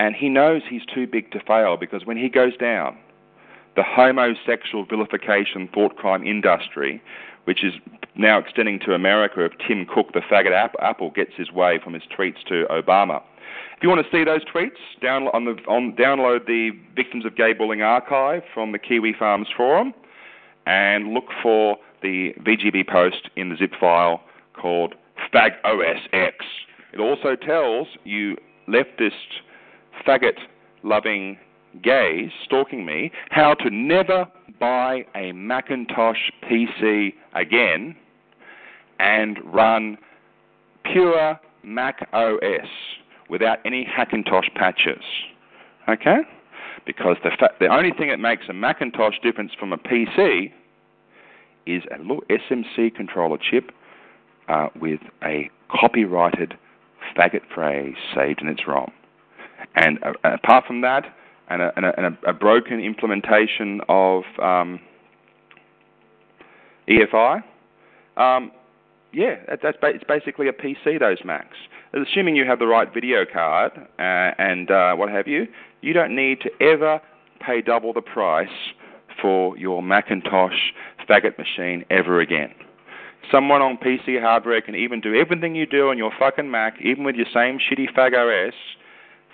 And 0.00 0.16
he 0.16 0.30
knows 0.30 0.62
he's 0.66 0.86
too 0.86 1.06
big 1.06 1.30
to 1.32 1.40
fail 1.40 1.76
because 1.76 2.06
when 2.06 2.16
he 2.16 2.30
goes 2.30 2.56
down, 2.56 2.96
the 3.76 3.82
homosexual 3.82 4.86
vilification 4.86 5.68
thought 5.74 5.96
crime 5.96 6.26
industry, 6.26 7.02
which 7.44 7.62
is 7.62 7.74
now 8.14 8.38
extending 8.38 8.80
to 8.86 8.94
America 8.94 9.44
if 9.44 9.52
Tim 9.68 9.84
Cook, 9.84 10.14
the 10.14 10.20
faggot 10.20 10.52
apple, 10.80 11.10
gets 11.10 11.32
his 11.36 11.52
way 11.52 11.78
from 11.84 11.92
his 11.92 12.02
tweets 12.04 12.42
to 12.48 12.64
Obama. 12.70 13.20
If 13.76 13.82
you 13.82 13.90
want 13.90 14.02
to 14.02 14.10
see 14.10 14.24
those 14.24 14.42
tweets, 14.42 14.80
download, 15.02 15.34
on 15.34 15.44
the, 15.44 15.52
on, 15.68 15.92
download 15.96 16.46
the 16.46 16.70
Victims 16.96 17.26
of 17.26 17.36
Gay 17.36 17.52
Bullying 17.52 17.82
archive 17.82 18.42
from 18.54 18.72
the 18.72 18.78
Kiwi 18.78 19.14
Farms 19.18 19.48
Forum 19.54 19.92
and 20.64 21.08
look 21.08 21.26
for 21.42 21.76
the 22.00 22.32
VGB 22.40 22.88
post 22.88 23.28
in 23.36 23.50
the 23.50 23.56
zip 23.56 23.72
file 23.78 24.22
called 24.54 24.94
Fag 25.30 25.60
OSX. 25.62 26.32
It 26.94 27.00
also 27.00 27.36
tells 27.36 27.86
you 28.04 28.38
leftist 28.66 29.42
faggot 30.06 30.38
loving 30.82 31.38
gays 31.82 32.30
stalking 32.44 32.84
me 32.84 33.10
how 33.30 33.54
to 33.54 33.70
never 33.70 34.26
buy 34.58 35.04
a 35.14 35.32
Macintosh 35.32 36.30
PC 36.42 37.14
again 37.34 37.94
and 38.98 39.38
run 39.44 39.96
pure 40.84 41.38
Mac 41.62 42.08
OS 42.12 42.68
without 43.28 43.58
any 43.64 43.86
Hackintosh 43.86 44.52
patches. 44.54 45.02
Okay? 45.88 46.18
Because 46.86 47.16
the, 47.22 47.30
fa- 47.38 47.54
the 47.60 47.66
only 47.66 47.92
thing 47.92 48.08
that 48.08 48.18
makes 48.18 48.44
a 48.48 48.52
Macintosh 48.52 49.14
different 49.22 49.52
from 49.58 49.72
a 49.72 49.78
PC 49.78 50.52
is 51.66 51.82
a 51.94 51.98
little 52.00 52.22
SMC 52.28 52.94
controller 52.94 53.38
chip 53.38 53.70
uh, 54.48 54.68
with 54.80 55.00
a 55.22 55.50
copyrighted 55.70 56.54
faggot 57.16 57.42
phrase 57.54 57.94
saved 58.14 58.42
in 58.42 58.48
its 58.48 58.66
ROM. 58.66 58.90
And 59.74 59.98
uh, 60.02 60.12
apart 60.24 60.64
from 60.66 60.80
that, 60.82 61.04
and 61.48 61.62
a, 61.62 61.72
and 61.76 61.84
a, 61.86 62.00
and 62.00 62.16
a 62.26 62.32
broken 62.32 62.80
implementation 62.80 63.80
of 63.88 64.22
um, 64.40 64.80
EFI, 66.88 67.42
um, 68.16 68.52
yeah, 69.12 69.36
that's 69.62 69.76
ba- 69.80 69.88
it's 69.94 70.04
basically 70.04 70.48
a 70.48 70.52
PC. 70.52 71.00
Those 71.00 71.18
Macs, 71.24 71.56
assuming 71.92 72.36
you 72.36 72.44
have 72.46 72.58
the 72.58 72.66
right 72.66 72.92
video 72.92 73.24
card 73.30 73.72
uh, 73.76 74.02
and 74.38 74.70
uh, 74.70 74.94
what 74.94 75.10
have 75.10 75.26
you, 75.26 75.46
you 75.80 75.92
don't 75.92 76.14
need 76.14 76.40
to 76.42 76.50
ever 76.62 77.00
pay 77.44 77.62
double 77.62 77.92
the 77.92 78.00
price 78.00 78.48
for 79.20 79.56
your 79.56 79.82
Macintosh 79.82 80.72
faggot 81.08 81.36
machine 81.38 81.84
ever 81.90 82.20
again. 82.20 82.52
Someone 83.30 83.62
on 83.62 83.76
PC 83.76 84.20
hardware 84.20 84.60
can 84.60 84.74
even 84.74 85.00
do 85.00 85.14
everything 85.14 85.54
you 85.54 85.66
do 85.66 85.88
on 85.88 85.98
your 85.98 86.12
fucking 86.18 86.50
Mac, 86.50 86.74
even 86.82 87.04
with 87.04 87.16
your 87.16 87.26
same 87.32 87.58
shitty 87.58 87.92
Fag 87.94 88.14
OS, 88.14 88.54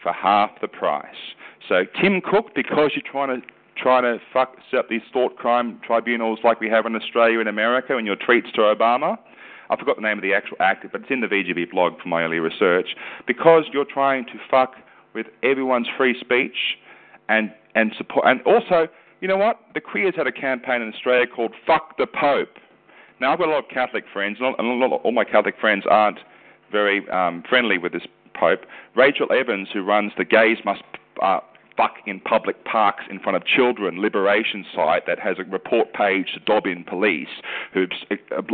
for 0.02 0.12
half 0.12 0.50
the 0.60 0.68
price. 0.68 1.34
So 1.68 1.84
Tim 2.00 2.20
Cook, 2.20 2.54
because 2.54 2.92
you're 2.94 3.10
trying 3.10 3.40
to 3.40 3.46
trying 3.76 4.02
to 4.04 4.18
fuck 4.32 4.56
set 4.70 4.80
up 4.80 4.88
these 4.88 5.02
thought 5.12 5.36
crime 5.36 5.78
tribunals 5.86 6.38
like 6.42 6.60
we 6.60 6.68
have 6.68 6.86
in 6.86 6.96
Australia 6.96 7.40
and 7.40 7.48
America, 7.48 7.96
and 7.96 8.06
your 8.06 8.16
tweets 8.16 8.50
to 8.54 8.60
Obama. 8.60 9.18
I 9.68 9.76
forgot 9.76 9.96
the 9.96 10.02
name 10.02 10.18
of 10.18 10.22
the 10.22 10.32
actual 10.32 10.56
act, 10.60 10.86
but 10.90 11.02
it's 11.02 11.10
in 11.10 11.20
the 11.20 11.26
VGB 11.26 11.70
blog 11.70 12.00
from 12.00 12.10
my 12.10 12.22
early 12.22 12.38
research. 12.38 12.94
Because 13.26 13.64
you're 13.72 13.84
trying 13.84 14.24
to 14.26 14.34
fuck 14.50 14.74
with 15.14 15.26
everyone's 15.42 15.88
free 15.96 16.18
speech 16.20 16.78
and 17.28 17.52
and 17.74 17.92
support, 17.98 18.24
and 18.26 18.40
also, 18.42 18.88
you 19.20 19.28
know 19.28 19.36
what? 19.36 19.60
The 19.74 19.80
Queers 19.80 20.14
had 20.16 20.26
a 20.26 20.32
campaign 20.32 20.80
in 20.80 20.92
Australia 20.92 21.26
called 21.26 21.52
"Fuck 21.66 21.98
the 21.98 22.06
Pope." 22.06 22.56
Now 23.20 23.32
I've 23.32 23.38
got 23.38 23.48
a 23.48 23.50
lot 23.50 23.64
of 23.64 23.70
Catholic 23.70 24.04
friends, 24.12 24.38
and 24.40 24.54
all 24.56 25.12
my 25.12 25.24
Catholic 25.24 25.56
friends 25.60 25.84
aren't 25.90 26.18
very 26.70 27.08
um, 27.10 27.42
friendly 27.48 27.78
with 27.78 27.92
this 27.92 28.06
Pope, 28.38 28.66
Rachel 28.94 29.32
Evans, 29.32 29.68
who 29.72 29.82
runs 29.82 30.12
the 30.16 30.24
Gays 30.24 30.58
Must 30.64 30.82
uh, 31.22 31.40
Fuck 31.76 31.96
in 32.06 32.20
Public 32.20 32.64
Parks 32.64 33.04
in 33.10 33.20
front 33.20 33.36
of 33.36 33.44
Children 33.44 34.00
Liberation 34.00 34.64
site 34.74 35.06
that 35.06 35.18
has 35.18 35.36
a 35.38 35.44
report 35.44 35.92
page 35.92 36.28
to 36.32 36.40
Dobbin 36.40 36.84
police 36.84 37.28
who 37.74 37.86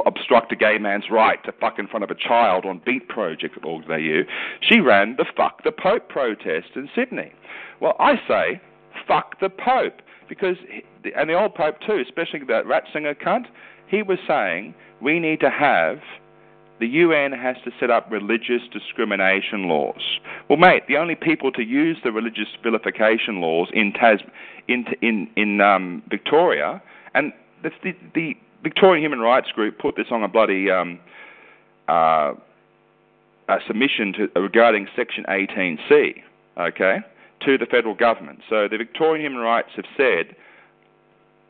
obstruct 0.04 0.50
a 0.50 0.56
gay 0.56 0.78
man's 0.78 1.04
right 1.08 1.42
to 1.44 1.52
fuck 1.52 1.78
in 1.78 1.86
front 1.86 2.02
of 2.02 2.10
a 2.10 2.16
child 2.16 2.64
on 2.64 2.80
Beat 2.84 3.08
Project 3.08 3.56
at 3.56 3.64
org.au. 3.64 4.22
She 4.60 4.80
ran 4.80 5.14
the 5.16 5.24
Fuck 5.36 5.62
the 5.62 5.70
Pope 5.70 6.08
protest 6.08 6.70
in 6.74 6.88
Sydney. 6.96 7.32
Well, 7.80 7.94
I 8.00 8.16
say, 8.26 8.60
fuck 9.06 9.38
the 9.40 9.50
Pope. 9.50 10.02
Because, 10.28 10.56
and 11.16 11.30
the 11.30 11.34
old 11.34 11.54
Pope 11.54 11.76
too, 11.86 12.02
especially 12.04 12.40
that 12.48 12.64
Ratzinger 12.64 13.14
cunt, 13.14 13.46
he 13.86 14.02
was 14.02 14.18
saying 14.26 14.74
we 15.00 15.20
need 15.20 15.38
to 15.40 15.50
have 15.50 15.98
the 16.82 16.88
UN 16.88 17.30
has 17.30 17.54
to 17.64 17.70
set 17.78 17.92
up 17.92 18.10
religious 18.10 18.62
discrimination 18.72 19.68
laws. 19.68 20.18
Well, 20.50 20.58
mate, 20.58 20.82
the 20.88 20.96
only 20.96 21.14
people 21.14 21.52
to 21.52 21.62
use 21.62 21.96
the 22.02 22.10
religious 22.10 22.48
vilification 22.60 23.40
laws 23.40 23.68
in 23.72 23.92
Tas 23.92 24.18
in 24.66 24.86
in 25.00 25.30
in 25.36 25.60
um, 25.60 26.02
Victoria, 26.10 26.82
and 27.14 27.32
the, 27.62 27.70
the, 27.84 27.92
the 28.16 28.34
Victorian 28.64 29.00
Human 29.00 29.20
Rights 29.20 29.52
Group 29.52 29.78
put 29.78 29.94
this 29.94 30.08
on 30.10 30.24
a 30.24 30.28
bloody 30.28 30.72
um, 30.72 30.98
uh, 31.86 32.32
a 33.48 33.58
submission 33.64 34.12
to, 34.14 34.40
regarding 34.40 34.88
Section 34.96 35.24
18C, 35.28 36.20
okay, 36.58 36.98
to 37.46 37.58
the 37.58 37.66
federal 37.66 37.94
government. 37.94 38.40
So 38.50 38.66
the 38.66 38.76
Victorian 38.76 39.24
Human 39.24 39.40
Rights 39.40 39.70
have 39.76 39.86
said 39.96 40.34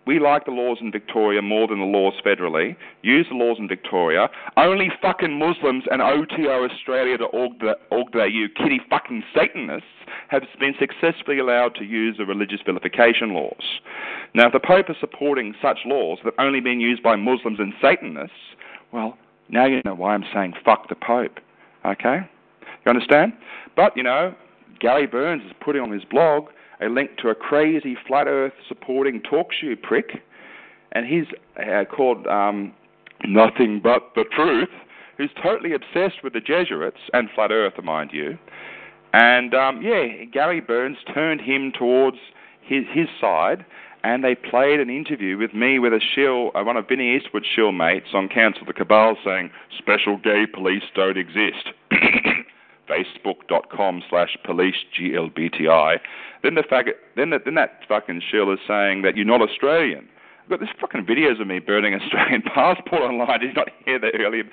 we 0.06 0.18
like 0.18 0.44
the 0.44 0.50
laws 0.50 0.78
in 0.80 0.90
Victoria 0.90 1.42
more 1.42 1.68
than 1.68 1.78
the 1.78 1.84
laws 1.84 2.14
federally. 2.24 2.76
Use 3.02 3.26
the 3.30 3.36
laws 3.36 3.56
in 3.58 3.68
Victoria. 3.68 4.28
Only 4.56 4.88
fucking 5.00 5.38
Muslims 5.38 5.84
and 5.90 6.02
OTO 6.02 6.64
Australia 6.64 7.18
to 7.18 7.24
org.au 7.24 8.46
kitty 8.56 8.80
fucking 8.90 9.22
Satanists 9.34 9.86
have 10.28 10.42
been 10.58 10.74
successfully 10.78 11.38
allowed 11.38 11.74
to 11.76 11.84
use 11.84 12.16
the 12.18 12.26
religious 12.26 12.60
vilification 12.64 13.32
laws. 13.32 13.80
Now, 14.34 14.46
if 14.46 14.52
the 14.52 14.60
Pope 14.60 14.90
is 14.90 14.96
supporting 14.98 15.54
such 15.62 15.78
laws 15.84 16.18
that 16.24 16.34
have 16.36 16.44
only 16.46 16.60
been 16.60 16.80
used 16.80 17.02
by 17.02 17.16
Muslims 17.16 17.58
and 17.60 17.72
Satanists, 17.80 18.56
well, 18.92 19.16
now 19.48 19.66
you 19.66 19.82
know 19.84 19.94
why 19.94 20.14
I'm 20.14 20.24
saying 20.34 20.54
fuck 20.64 20.88
the 20.88 20.96
Pope. 20.96 21.38
Okay? 21.84 22.18
You 22.84 22.90
understand? 22.90 23.34
But, 23.76 23.96
you 23.96 24.02
know, 24.02 24.34
Gary 24.80 25.06
Burns 25.06 25.44
is 25.44 25.52
putting 25.60 25.82
on 25.82 25.92
his 25.92 26.04
blog 26.04 26.48
a 26.82 26.88
link 26.88 27.16
to 27.18 27.28
a 27.28 27.34
crazy 27.34 27.96
flat 28.06 28.26
earth 28.26 28.52
supporting 28.68 29.20
talk 29.22 29.48
show 29.52 29.74
prick, 29.80 30.22
and 30.92 31.06
he's 31.06 31.26
uh, 31.58 31.84
called 31.84 32.26
um, 32.26 32.72
Nothing 33.24 33.80
But 33.82 34.12
the 34.14 34.24
Truth, 34.34 34.68
who's 35.16 35.30
totally 35.42 35.72
obsessed 35.72 36.22
with 36.24 36.32
the 36.32 36.40
Jesuits 36.40 36.98
and 37.12 37.28
flat 37.34 37.50
earth, 37.50 37.74
mind 37.82 38.10
you. 38.12 38.38
And 39.12 39.54
um, 39.54 39.82
yeah, 39.82 40.24
Gary 40.32 40.60
Burns 40.60 40.96
turned 41.12 41.40
him 41.40 41.72
towards 41.78 42.16
his, 42.62 42.84
his 42.92 43.08
side, 43.20 43.64
and 44.04 44.24
they 44.24 44.34
played 44.34 44.80
an 44.80 44.90
interview 44.90 45.36
with 45.38 45.54
me 45.54 45.78
with 45.78 45.92
a 45.92 46.00
shill, 46.14 46.50
uh, 46.54 46.64
one 46.64 46.76
of 46.76 46.88
Vinnie 46.88 47.16
Eastwood's 47.16 47.46
shill 47.54 47.72
mates 47.72 48.08
on 48.14 48.28
Council 48.28 48.62
of 48.62 48.66
the 48.68 48.72
Cabal 48.72 49.16
saying, 49.24 49.50
Special 49.78 50.16
gay 50.16 50.46
police 50.52 50.82
don't 50.94 51.18
exist. 51.18 51.68
facebook.com 52.88 54.02
slash 54.08 54.36
police 54.44 54.76
GLBTI. 54.98 55.98
Then 56.42 56.54
the 56.54 56.62
faggot, 56.62 56.94
then, 57.16 57.30
the, 57.30 57.38
then 57.44 57.54
that 57.54 57.80
fucking 57.88 58.22
shill 58.30 58.52
is 58.52 58.58
saying 58.66 59.02
that 59.02 59.16
you're 59.16 59.26
not 59.26 59.42
Australian. 59.42 60.08
I've 60.42 60.50
got 60.50 60.60
this 60.60 60.70
fucking 60.80 61.06
videos 61.06 61.40
of 61.40 61.46
me 61.46 61.58
burning 61.60 61.94
Australian 62.00 62.42
passport 62.42 63.02
online. 63.02 63.40
Did 63.40 63.50
you 63.50 63.54
not 63.54 63.68
hear 63.84 63.98
that 64.00 64.14
earlier? 64.18 64.44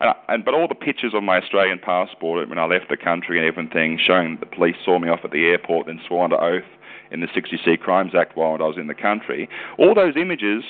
And, 0.00 0.14
and 0.28 0.44
but 0.44 0.54
all 0.54 0.68
the 0.68 0.74
pictures 0.74 1.12
of 1.14 1.22
my 1.22 1.38
Australian 1.38 1.78
passport 1.78 2.48
when 2.48 2.58
I 2.58 2.66
left 2.66 2.88
the 2.90 2.96
country 2.96 3.38
and 3.38 3.46
everything, 3.46 3.98
showing 4.04 4.36
that 4.36 4.50
the 4.50 4.56
police 4.56 4.76
saw 4.84 4.98
me 4.98 5.08
off 5.08 5.20
at 5.24 5.30
the 5.30 5.46
airport, 5.46 5.86
then 5.86 6.00
swore 6.06 6.24
under 6.24 6.40
oath 6.40 6.68
in 7.10 7.20
the 7.20 7.26
60C 7.28 7.78
Crimes 7.80 8.12
Act 8.14 8.36
while 8.36 8.54
I 8.54 8.66
was 8.66 8.78
in 8.78 8.86
the 8.86 8.94
country. 8.94 9.48
All 9.78 9.94
those 9.94 10.14
images 10.16 10.64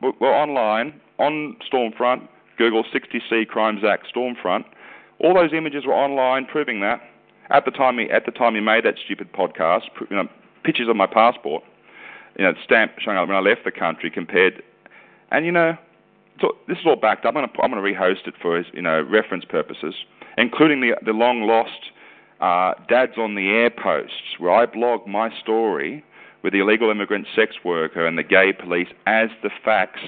were, 0.00 0.12
were 0.20 0.34
online 0.34 1.00
on 1.18 1.56
Stormfront. 1.70 2.28
Google 2.58 2.84
60C 2.84 3.48
Crimes 3.48 3.82
Act 3.84 4.06
Stormfront 4.14 4.64
all 5.20 5.34
those 5.34 5.52
images 5.52 5.84
were 5.86 5.94
online, 5.94 6.46
proving 6.46 6.80
that. 6.80 7.00
At 7.50 7.64
the 7.64 7.70
time, 7.70 7.98
he, 7.98 8.10
at 8.10 8.26
the 8.26 8.32
time 8.32 8.54
he 8.54 8.60
made 8.60 8.84
that 8.84 8.94
stupid 9.04 9.32
podcast, 9.32 9.82
you 10.08 10.16
know, 10.16 10.28
pictures 10.64 10.88
of 10.88 10.96
my 10.96 11.06
passport, 11.06 11.62
you 12.38 12.44
know, 12.44 12.52
stamp 12.64 12.92
showing 13.00 13.18
up 13.18 13.28
when 13.28 13.36
I 13.36 13.40
left 13.40 13.64
the 13.64 13.72
country, 13.72 14.10
compared, 14.10 14.62
and 15.30 15.44
you 15.44 15.52
know, 15.52 15.76
so 16.40 16.56
this 16.68 16.78
is 16.78 16.86
all 16.86 16.96
backed 16.96 17.26
up. 17.26 17.34
I'm 17.36 17.42
going 17.42 17.48
to 17.48 17.62
I'm 17.62 17.70
to 17.72 17.76
rehost 17.76 18.26
it 18.26 18.34
for 18.40 18.62
you 18.72 18.82
know 18.82 19.02
reference 19.02 19.44
purposes, 19.44 19.94
including 20.38 20.80
the 20.80 20.96
the 21.04 21.12
long 21.12 21.42
lost 21.42 21.90
uh, 22.40 22.74
Dads 22.88 23.18
on 23.18 23.34
the 23.34 23.48
Air 23.48 23.70
posts, 23.70 24.38
where 24.38 24.52
I 24.52 24.66
blog 24.66 25.06
my 25.06 25.30
story 25.40 26.04
with 26.42 26.54
the 26.54 26.60
illegal 26.60 26.90
immigrant 26.90 27.26
sex 27.36 27.56
worker 27.64 28.06
and 28.06 28.16
the 28.16 28.22
gay 28.22 28.52
police 28.52 28.88
as 29.06 29.28
the 29.42 29.50
facts 29.62 30.00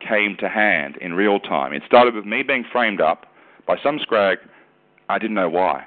came 0.00 0.36
to 0.40 0.48
hand 0.48 0.96
in 1.00 1.12
real 1.12 1.38
time. 1.38 1.72
It 1.74 1.82
started 1.86 2.14
with 2.14 2.24
me 2.24 2.42
being 2.42 2.64
framed 2.70 3.00
up 3.02 3.26
by 3.66 3.76
some 3.82 3.98
scrag 4.00 4.38
I 5.08 5.18
didn't 5.18 5.34
know 5.34 5.48
why. 5.48 5.84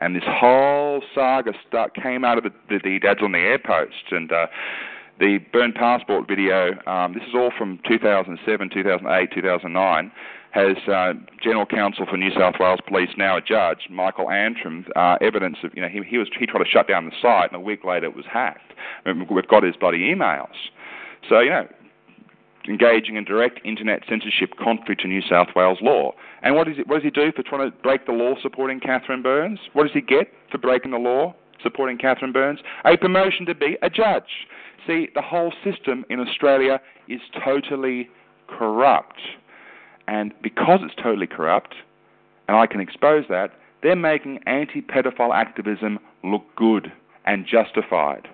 And 0.00 0.14
this 0.14 0.24
whole 0.26 1.02
saga 1.14 1.52
start, 1.66 1.94
came 1.94 2.24
out 2.24 2.38
of 2.38 2.44
the, 2.44 2.52
the, 2.68 2.80
the 2.82 2.98
Dads 3.00 3.20
on 3.22 3.32
the 3.32 3.38
Air 3.38 3.58
post. 3.58 4.12
And 4.12 4.30
uh, 4.30 4.46
the 5.18 5.38
burned 5.52 5.74
Passport 5.74 6.28
video, 6.28 6.78
um, 6.86 7.14
this 7.14 7.22
is 7.24 7.34
all 7.34 7.50
from 7.56 7.80
2007, 7.88 8.70
2008, 8.70 9.30
2009, 9.34 10.12
has 10.52 10.76
uh, 10.88 11.12
General 11.42 11.66
Counsel 11.66 12.06
for 12.08 12.16
New 12.16 12.30
South 12.32 12.54
Wales 12.58 12.80
Police, 12.86 13.10
now 13.18 13.36
a 13.36 13.40
judge, 13.40 13.88
Michael 13.90 14.30
Antrim, 14.30 14.86
uh, 14.96 15.16
evidence 15.20 15.58
of, 15.62 15.72
you 15.74 15.82
know, 15.82 15.88
he, 15.88 16.00
he, 16.06 16.16
was, 16.16 16.28
he 16.38 16.46
tried 16.46 16.64
to 16.64 16.70
shut 16.70 16.88
down 16.88 17.04
the 17.04 17.12
site, 17.20 17.50
and 17.52 17.56
a 17.56 17.60
week 17.60 17.84
later 17.84 18.06
it 18.06 18.16
was 18.16 18.24
hacked. 18.30 18.72
we've 19.04 19.48
got 19.48 19.62
his 19.62 19.76
bloody 19.76 19.98
emails. 19.98 20.54
So, 21.28 21.40
you 21.40 21.50
know, 21.50 21.68
engaging 22.68 23.16
in 23.16 23.24
direct 23.24 23.60
internet 23.64 24.02
censorship 24.08 24.50
contrary 24.62 24.96
to 24.96 25.08
New 25.08 25.22
South 25.22 25.48
Wales 25.56 25.78
law. 25.80 26.12
And 26.42 26.54
what, 26.54 26.68
is 26.68 26.78
it, 26.78 26.86
what 26.86 26.96
does 26.96 27.04
he 27.04 27.10
do 27.10 27.32
for 27.32 27.42
trying 27.42 27.70
to 27.70 27.76
break 27.78 28.06
the 28.06 28.12
law 28.12 28.34
supporting 28.40 28.80
Catherine 28.80 29.22
Burns? 29.22 29.58
What 29.72 29.84
does 29.84 29.92
he 29.92 30.00
get 30.00 30.32
for 30.50 30.58
breaking 30.58 30.90
the 30.90 30.98
law 30.98 31.34
supporting 31.62 31.98
Catherine 31.98 32.32
Burns? 32.32 32.60
A 32.84 32.96
promotion 32.96 33.46
to 33.46 33.54
be 33.54 33.76
a 33.82 33.90
judge. 33.90 34.46
See, 34.86 35.08
the 35.14 35.22
whole 35.22 35.52
system 35.64 36.04
in 36.08 36.20
Australia 36.20 36.80
is 37.08 37.20
totally 37.44 38.08
corrupt. 38.46 39.20
And 40.06 40.32
because 40.42 40.80
it's 40.82 40.94
totally 40.94 41.26
corrupt, 41.26 41.74
and 42.48 42.56
I 42.56 42.66
can 42.66 42.80
expose 42.80 43.24
that, 43.28 43.50
they're 43.82 43.96
making 43.96 44.40
anti 44.46 44.80
pedophile 44.80 45.34
activism 45.34 45.98
look 46.24 46.44
good 46.56 46.92
and 47.26 47.46
justified. 47.46 48.28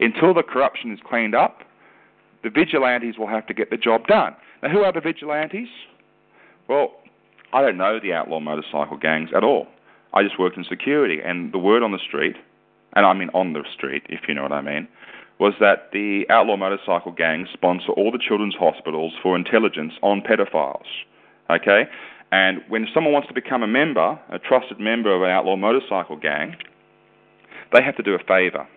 Until 0.00 0.34
the 0.34 0.42
corruption 0.42 0.92
is 0.92 0.98
cleaned 1.04 1.34
up, 1.34 1.63
the 2.44 2.50
vigilantes 2.50 3.18
will 3.18 3.26
have 3.26 3.46
to 3.46 3.54
get 3.54 3.70
the 3.70 3.76
job 3.76 4.06
done. 4.06 4.36
Now, 4.62 4.68
who 4.68 4.80
are 4.80 4.92
the 4.92 5.00
vigilantes? 5.00 5.68
Well, 6.68 6.92
I 7.52 7.62
don't 7.62 7.78
know 7.78 7.98
the 7.98 8.12
outlaw 8.12 8.38
motorcycle 8.38 8.98
gangs 8.98 9.30
at 9.34 9.42
all. 9.42 9.66
I 10.12 10.22
just 10.22 10.38
worked 10.38 10.56
in 10.56 10.64
security, 10.64 11.18
and 11.24 11.52
the 11.52 11.58
word 11.58 11.82
on 11.82 11.90
the 11.90 11.98
street, 11.98 12.36
and 12.94 13.04
I 13.04 13.14
mean 13.14 13.30
on 13.34 13.54
the 13.54 13.64
street, 13.74 14.04
if 14.08 14.28
you 14.28 14.34
know 14.34 14.42
what 14.42 14.52
I 14.52 14.60
mean, 14.60 14.86
was 15.40 15.54
that 15.58 15.90
the 15.92 16.24
outlaw 16.30 16.56
motorcycle 16.56 17.10
gangs 17.10 17.48
sponsor 17.52 17.88
all 17.92 18.12
the 18.12 18.20
children's 18.20 18.54
hospitals 18.54 19.14
for 19.20 19.34
intelligence 19.34 19.94
on 20.02 20.20
pedophiles. 20.20 20.86
Okay? 21.50 21.84
And 22.30 22.62
when 22.68 22.86
someone 22.94 23.12
wants 23.12 23.28
to 23.28 23.34
become 23.34 23.62
a 23.62 23.66
member, 23.66 24.18
a 24.30 24.38
trusted 24.38 24.78
member 24.78 25.14
of 25.14 25.22
an 25.22 25.30
outlaw 25.30 25.56
motorcycle 25.56 26.16
gang, 26.16 26.56
they 27.72 27.82
have 27.82 27.96
to 27.96 28.02
do 28.02 28.14
a 28.14 28.18
favor 28.18 28.68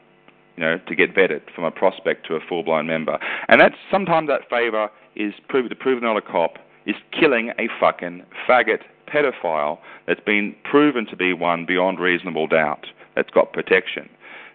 you 0.57 0.63
know, 0.63 0.79
to 0.87 0.95
get 0.95 1.15
vetted 1.15 1.41
from 1.55 1.63
a 1.63 1.71
prospect 1.71 2.27
to 2.27 2.35
a 2.35 2.39
full-blown 2.39 2.87
member. 2.87 3.17
And 3.47 3.61
that's 3.61 3.75
sometimes 3.91 4.27
that 4.27 4.49
favour 4.49 4.89
is 5.15 5.33
prove, 5.47 5.69
to 5.69 5.75
prove 5.75 6.01
not 6.01 6.17
a 6.17 6.21
cop 6.21 6.57
is 6.85 6.95
killing 7.11 7.51
a 7.59 7.67
fucking 7.79 8.23
faggot 8.47 8.81
pedophile 9.07 9.77
that's 10.07 10.19
been 10.19 10.55
proven 10.63 11.05
to 11.07 11.15
be 11.15 11.33
one 11.33 11.65
beyond 11.65 11.99
reasonable 11.99 12.47
doubt 12.47 12.87
that's 13.15 13.29
got 13.29 13.53
protection. 13.53 14.09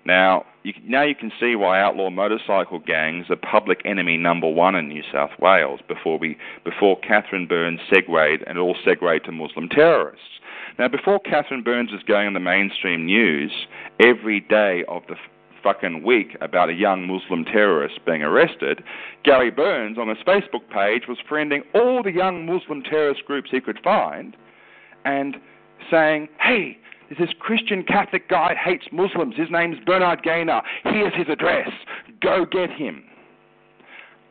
Now, 0.04 0.44
you, 0.64 0.72
now 0.84 1.02
you 1.02 1.14
can 1.14 1.30
see 1.38 1.54
why 1.54 1.80
outlaw 1.80 2.10
motorcycle 2.10 2.80
gangs 2.80 3.26
are 3.30 3.36
public 3.36 3.82
enemy 3.84 4.16
number 4.16 4.48
one 4.48 4.74
in 4.74 4.88
New 4.88 5.02
South 5.12 5.30
Wales 5.38 5.80
before 5.86 6.18
we 6.18 6.36
before 6.64 6.98
Catherine 7.00 7.46
Burns 7.46 7.80
segued 7.88 8.42
and 8.46 8.58
all 8.58 8.76
segued 8.84 9.24
to 9.24 9.32
Muslim 9.32 9.68
terrorists. 9.68 10.40
Now, 10.78 10.88
before 10.88 11.20
Catherine 11.20 11.62
Burns 11.62 11.92
was 11.92 12.02
going 12.02 12.26
on 12.26 12.34
the 12.34 12.40
mainstream 12.40 13.04
news 13.04 13.52
every 14.00 14.40
day 14.40 14.84
of 14.88 15.02
the 15.06 15.16
fucking 15.62 16.02
week 16.02 16.36
about 16.40 16.68
a 16.68 16.74
young 16.74 17.06
Muslim 17.06 17.44
terrorist 17.44 18.00
being 18.04 18.22
arrested, 18.22 18.82
Gary 19.24 19.50
Burns 19.50 19.98
on 19.98 20.08
his 20.08 20.18
Facebook 20.26 20.68
page 20.72 21.02
was 21.08 21.18
friending 21.28 21.60
all 21.74 22.02
the 22.02 22.12
young 22.12 22.46
Muslim 22.46 22.82
terrorist 22.82 23.24
groups 23.24 23.50
he 23.50 23.60
could 23.60 23.78
find 23.82 24.36
and 25.04 25.36
saying, 25.90 26.28
hey, 26.40 26.78
this 27.18 27.30
Christian 27.38 27.82
Catholic 27.82 28.28
guy 28.28 28.54
hates 28.54 28.86
Muslims. 28.92 29.36
His 29.36 29.48
name's 29.50 29.78
Bernard 29.84 30.22
Gaynor. 30.22 30.62
Here's 30.84 31.14
his 31.14 31.28
address. 31.28 31.70
Go 32.20 32.46
get 32.50 32.70
him. 32.70 33.04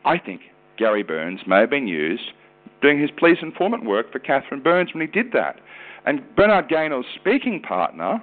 I 0.04 0.18
think 0.18 0.42
Gary 0.78 1.02
Burns 1.02 1.40
may 1.46 1.60
have 1.60 1.70
been 1.70 1.86
used 1.86 2.32
doing 2.80 3.00
his 3.00 3.10
police 3.16 3.38
informant 3.40 3.84
work 3.84 4.10
for 4.10 4.18
Catherine 4.18 4.62
Burns 4.62 4.92
when 4.92 5.00
he 5.00 5.06
did 5.06 5.32
that. 5.32 5.60
And 6.04 6.22
Bernard 6.34 6.68
Gaynor's 6.68 7.06
speaking 7.14 7.62
partner 7.62 8.20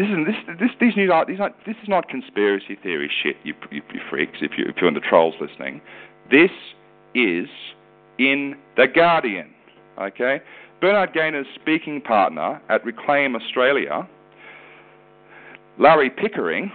this 0.00 0.08
is 0.08 0.16
this 0.26 0.56
this 0.58 0.70
these 0.80 0.96
news 0.96 1.10
are 1.12 1.26
these 1.26 1.40
are 1.40 1.50
this 1.66 1.76
is 1.82 1.88
not 1.88 2.08
conspiracy 2.08 2.74
theory 2.82 3.10
shit, 3.22 3.36
you, 3.44 3.52
you, 3.70 3.82
you 3.92 4.00
freaks. 4.08 4.38
If 4.40 4.52
you 4.56 4.64
if 4.66 4.76
you're 4.78 4.88
in 4.88 4.94
the 4.94 5.00
trolls 5.00 5.34
listening, 5.38 5.82
this 6.30 6.50
is 7.14 7.48
in 8.18 8.56
the 8.78 8.86
Guardian. 8.86 9.50
Okay, 10.00 10.40
Bernard 10.80 11.12
Gaynor's 11.12 11.46
speaking 11.54 12.00
partner 12.00 12.62
at 12.70 12.82
Reclaim 12.82 13.36
Australia, 13.36 14.08
Larry 15.78 16.08
Pickering, 16.08 16.72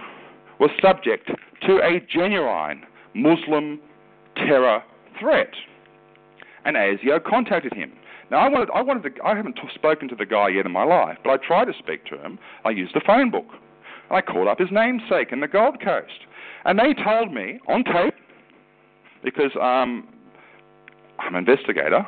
was 0.60 0.70
subject 0.80 1.28
to 1.62 1.78
a 1.78 1.98
genuine 2.08 2.84
Muslim 3.14 3.80
terror 4.36 4.84
threat, 5.18 5.50
and 6.64 6.76
ASIO 6.76 7.18
contacted 7.24 7.74
him. 7.74 7.92
Now, 8.30 8.38
I 8.38 8.48
wanted, 8.48 8.70
I 8.74 8.82
wanted 8.82 9.14
to, 9.14 9.24
I 9.24 9.36
haven't 9.36 9.54
t- 9.54 9.62
spoken 9.74 10.08
to 10.08 10.16
the 10.16 10.26
guy 10.26 10.48
yet 10.48 10.66
in 10.66 10.72
my 10.72 10.84
life, 10.84 11.18
but 11.22 11.30
I 11.30 11.36
tried 11.36 11.66
to 11.66 11.72
speak 11.78 12.04
to 12.06 12.18
him. 12.20 12.38
I 12.64 12.70
used 12.70 12.94
the 12.94 13.00
phone 13.06 13.30
book. 13.30 13.46
and 14.10 14.18
I 14.18 14.20
called 14.20 14.48
up 14.48 14.58
his 14.58 14.68
namesake 14.72 15.32
in 15.32 15.40
the 15.40 15.48
Gold 15.48 15.80
Coast. 15.82 16.26
And 16.64 16.78
they 16.78 16.94
told 16.94 17.32
me 17.32 17.60
on 17.68 17.84
tape, 17.84 18.14
because 19.22 19.52
um, 19.60 20.08
I'm 21.18 21.34
an 21.34 21.46
investigator, 21.48 22.06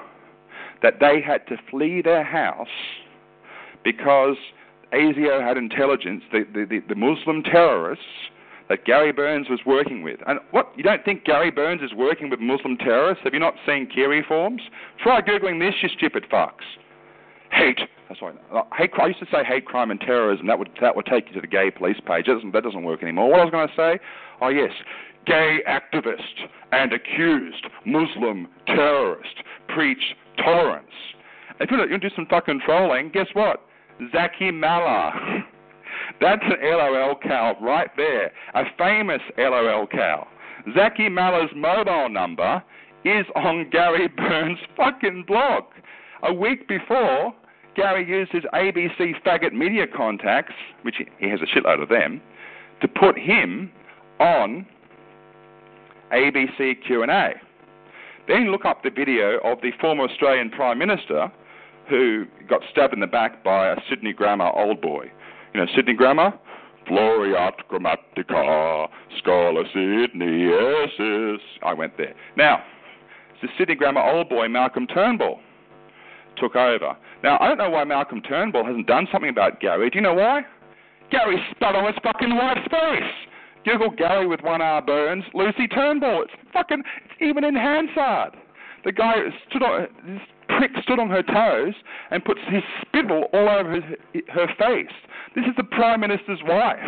that 0.82 0.94
they 1.00 1.20
had 1.24 1.46
to 1.48 1.56
flee 1.70 2.02
their 2.02 2.24
house 2.24 2.66
because 3.84 4.36
ASIO 4.92 5.42
had 5.42 5.56
intelligence, 5.56 6.22
the, 6.32 6.44
the, 6.52 6.64
the, 6.64 6.80
the 6.88 6.94
Muslim 6.94 7.42
terrorists, 7.42 8.04
that 8.68 8.84
Gary 8.84 9.12
Burns 9.12 9.48
was 9.48 9.60
working 9.64 10.02
with. 10.02 10.20
And 10.26 10.40
what, 10.50 10.72
you 10.76 10.82
don't 10.82 11.04
think 11.04 11.24
Gary 11.24 11.50
Burns 11.50 11.82
is 11.82 11.94
working 11.94 12.30
with 12.30 12.40
Muslim 12.40 12.76
terrorists? 12.76 13.24
Have 13.24 13.34
you 13.34 13.40
not 13.40 13.54
seen 13.66 13.86
Kiwi 13.86 14.22
Farms? 14.28 14.62
Try 15.02 15.20
Googling 15.20 15.58
this, 15.58 15.74
you 15.82 15.88
stupid 15.96 16.26
fucks. 16.30 16.64
Hate, 17.50 17.80
sorry, 18.18 18.34
uh, 18.52 18.62
hate, 18.76 18.90
I 19.00 19.06
used 19.06 19.20
to 19.20 19.26
say 19.26 19.42
hate 19.42 19.64
crime 19.64 19.90
and 19.90 20.00
terrorism. 20.00 20.46
That 20.46 20.58
would, 20.58 20.70
that 20.80 20.94
would 20.94 21.06
take 21.06 21.28
you 21.28 21.34
to 21.34 21.40
the 21.40 21.46
gay 21.46 21.70
police 21.70 21.96
page. 22.06 22.26
That 22.26 22.34
doesn't, 22.34 22.52
that 22.52 22.62
doesn't 22.62 22.84
work 22.84 23.02
anymore. 23.02 23.30
What 23.30 23.40
I 23.40 23.44
was 23.44 23.50
going 23.50 23.68
to 23.68 23.74
say? 23.74 23.98
Oh, 24.42 24.48
yes. 24.48 24.72
Gay 25.26 25.58
activist 25.66 26.46
and 26.72 26.92
accused 26.92 27.66
Muslim 27.86 28.48
terrorist 28.66 29.42
preach 29.68 30.14
tolerance. 30.36 30.86
If 31.60 31.70
you 31.70 31.78
want 31.78 31.90
to 31.90 31.98
do 31.98 32.14
some 32.14 32.26
fucking 32.26 32.60
trolling, 32.64 33.10
guess 33.12 33.26
what? 33.32 33.62
Zaky 34.14 34.54
Mallah. 34.54 35.12
That's 36.20 36.42
an 36.42 36.56
LOL 36.62 37.16
cow 37.22 37.56
right 37.60 37.90
there, 37.96 38.32
a 38.54 38.64
famous 38.76 39.20
LOL 39.36 39.86
cow. 39.86 40.26
Zaky 40.68 41.10
Mallah's 41.10 41.50
mobile 41.54 42.08
number 42.08 42.62
is 43.04 43.26
on 43.34 43.68
Gary 43.70 44.08
Burns' 44.16 44.58
fucking 44.76 45.24
blog. 45.26 45.64
A 46.22 46.32
week 46.32 46.66
before, 46.66 47.32
Gary 47.76 48.06
used 48.06 48.32
his 48.32 48.42
ABC 48.52 49.22
faggot 49.24 49.52
media 49.52 49.86
contacts, 49.86 50.54
which 50.82 50.96
he 51.18 51.28
has 51.28 51.40
a 51.40 51.46
shitload 51.46 51.82
of 51.82 51.88
them, 51.88 52.20
to 52.80 52.88
put 52.88 53.16
him 53.16 53.70
on 54.18 54.66
ABC 56.12 56.84
Q&A. 56.86 57.34
Then 58.26 58.50
look 58.50 58.64
up 58.64 58.82
the 58.82 58.90
video 58.90 59.38
of 59.44 59.60
the 59.62 59.70
former 59.80 60.04
Australian 60.04 60.50
Prime 60.50 60.78
Minister 60.78 61.30
who 61.88 62.26
got 62.48 62.60
stabbed 62.70 62.92
in 62.92 63.00
the 63.00 63.06
back 63.06 63.42
by 63.42 63.70
a 63.70 63.76
Sydney 63.88 64.12
Grammar 64.12 64.50
old 64.54 64.80
boy. 64.80 65.10
You 65.54 65.60
know, 65.60 65.66
Sydney 65.74 65.94
Grammar? 65.94 66.32
Floriat 66.88 67.52
Grammatica, 67.70 68.88
Scholar 69.18 69.64
Sydney, 69.74 70.48
yes, 70.48 70.88
yes. 70.98 71.40
I 71.62 71.74
went 71.74 71.96
there. 71.98 72.14
Now, 72.36 72.62
the 73.42 73.48
Sydney 73.58 73.74
Grammar 73.74 74.00
old 74.00 74.28
boy, 74.28 74.48
Malcolm 74.48 74.86
Turnbull, 74.86 75.40
took 76.38 76.56
over. 76.56 76.96
Now, 77.22 77.38
I 77.40 77.48
don't 77.48 77.58
know 77.58 77.70
why 77.70 77.84
Malcolm 77.84 78.22
Turnbull 78.22 78.64
hasn't 78.64 78.86
done 78.86 79.06
something 79.12 79.30
about 79.30 79.60
Gary. 79.60 79.90
Do 79.90 79.98
you 79.98 80.02
know 80.02 80.14
why? 80.14 80.42
Gary 81.10 81.36
spat 81.50 81.74
on 81.74 81.86
his 81.86 81.96
fucking 82.02 82.34
wife's 82.34 82.66
face. 82.70 83.12
Google 83.64 83.90
Gary 83.90 84.26
with 84.26 84.40
one 84.42 84.62
R 84.62 84.80
Burns, 84.80 85.24
Lucy 85.34 85.68
Turnbull. 85.68 86.22
It's 86.22 86.32
fucking, 86.52 86.82
it's 87.04 87.14
even 87.20 87.44
in 87.44 87.54
Hansard. 87.54 88.36
The 88.84 88.92
guy 88.92 89.14
stood 89.48 89.62
on, 89.62 89.88
prick 90.48 90.70
stood 90.82 90.98
on 90.98 91.10
her 91.10 91.22
toes 91.22 91.74
and 92.10 92.24
puts 92.24 92.40
his 92.48 92.62
spittle 92.82 93.24
all 93.32 93.48
over 93.48 93.74
his, 93.74 93.84
her 94.28 94.46
face. 94.58 94.94
This 95.34 95.44
is 95.44 95.56
the 95.56 95.64
Prime 95.64 96.00
Minister's 96.00 96.40
wife. 96.44 96.78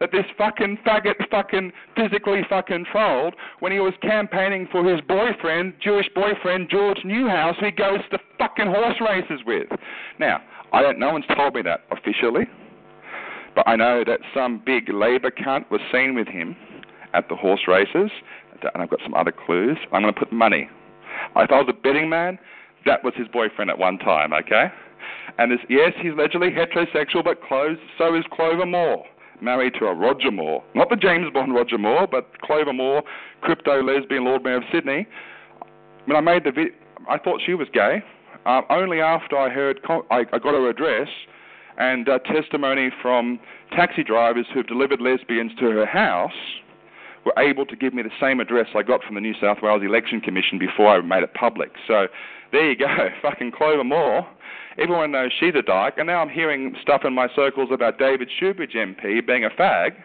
That 0.00 0.12
this 0.12 0.26
fucking 0.36 0.78
faggot 0.86 1.28
fucking 1.28 1.72
physically 1.96 2.42
fucking 2.48 2.86
trolled 2.92 3.34
when 3.58 3.72
he 3.72 3.80
was 3.80 3.94
campaigning 4.00 4.68
for 4.70 4.84
his 4.88 5.00
boyfriend, 5.08 5.74
Jewish 5.82 6.06
boyfriend, 6.14 6.68
George 6.70 7.00
Newhouse, 7.04 7.56
who 7.58 7.66
he 7.66 7.72
goes 7.72 7.98
to 8.12 8.18
fucking 8.38 8.68
horse 8.68 9.00
races 9.00 9.40
with. 9.44 9.66
Now, 10.20 10.40
I 10.72 10.82
don't, 10.82 11.00
no 11.00 11.10
one's 11.12 11.24
told 11.34 11.54
me 11.54 11.62
that 11.62 11.80
officially, 11.90 12.44
but 13.56 13.66
I 13.66 13.74
know 13.74 14.04
that 14.06 14.20
some 14.32 14.62
big 14.64 14.88
Labor 14.88 15.32
cunt 15.32 15.68
was 15.68 15.80
seen 15.92 16.14
with 16.14 16.28
him 16.28 16.54
at 17.12 17.28
the 17.28 17.34
horse 17.34 17.62
races, 17.66 18.10
and 18.62 18.82
I've 18.82 18.90
got 18.90 19.00
some 19.02 19.14
other 19.14 19.32
clues. 19.32 19.78
I'm 19.92 20.02
going 20.02 20.14
to 20.14 20.20
put 20.20 20.32
money. 20.32 20.68
If 21.36 21.50
I 21.50 21.56
was 21.56 21.66
a 21.68 21.72
betting 21.72 22.08
man, 22.08 22.38
that 22.86 23.04
was 23.04 23.14
his 23.16 23.28
boyfriend 23.28 23.70
at 23.70 23.78
one 23.78 23.98
time, 23.98 24.32
okay? 24.32 24.66
And 25.38 25.52
this, 25.52 25.60
yes, 25.68 25.92
he's 26.00 26.12
allegedly 26.12 26.50
heterosexual, 26.50 27.24
but 27.24 27.42
close, 27.42 27.78
so 27.96 28.14
is 28.14 28.24
Clover 28.32 28.66
Moore, 28.66 29.04
married 29.40 29.74
to 29.78 29.86
a 29.86 29.94
Roger 29.94 30.30
Moore. 30.30 30.62
Not 30.74 30.90
the 30.90 30.96
James 30.96 31.26
Bond 31.32 31.54
Roger 31.54 31.78
Moore, 31.78 32.06
but 32.10 32.40
Clover 32.40 32.72
Moore, 32.72 33.02
crypto 33.40 33.82
lesbian 33.82 34.24
Lord 34.24 34.42
Mayor 34.42 34.56
of 34.56 34.64
Sydney. 34.72 35.06
When 36.06 36.16
I 36.16 36.20
made 36.20 36.44
the 36.44 36.52
video, 36.52 36.72
I 37.08 37.18
thought 37.18 37.40
she 37.44 37.54
was 37.54 37.68
gay. 37.72 38.02
Um, 38.46 38.62
only 38.70 39.00
after 39.00 39.36
I 39.36 39.50
heard, 39.50 39.80
I, 40.10 40.24
I 40.32 40.38
got 40.38 40.54
her 40.54 40.68
address 40.68 41.08
and 41.78 42.08
uh, 42.08 42.18
testimony 42.20 42.90
from 43.00 43.38
taxi 43.70 44.02
drivers 44.02 44.46
who've 44.52 44.66
delivered 44.66 45.00
lesbians 45.00 45.52
to 45.60 45.66
her 45.70 45.86
house 45.86 46.32
were 47.24 47.34
able 47.38 47.66
to 47.66 47.76
give 47.76 47.94
me 47.94 48.02
the 48.02 48.10
same 48.20 48.40
address 48.40 48.68
I 48.74 48.82
got 48.82 49.02
from 49.02 49.14
the 49.14 49.20
New 49.20 49.34
South 49.40 49.58
Wales 49.62 49.82
Election 49.84 50.20
Commission 50.20 50.58
before 50.58 50.88
I 50.88 51.00
made 51.00 51.22
it 51.22 51.34
public. 51.34 51.70
So 51.86 52.06
there 52.52 52.70
you 52.70 52.76
go, 52.76 53.08
fucking 53.22 53.52
Clover 53.52 53.84
Moore. 53.84 54.26
Everyone 54.78 55.10
knows 55.10 55.32
she's 55.38 55.54
a 55.58 55.62
dyke, 55.62 55.94
and 55.96 56.06
now 56.06 56.20
I'm 56.20 56.28
hearing 56.28 56.76
stuff 56.80 57.02
in 57.04 57.12
my 57.12 57.28
circles 57.34 57.70
about 57.72 57.98
David 57.98 58.30
Shoebridge 58.40 58.76
MP 58.76 59.26
being 59.26 59.44
a 59.44 59.50
fag, 59.50 59.96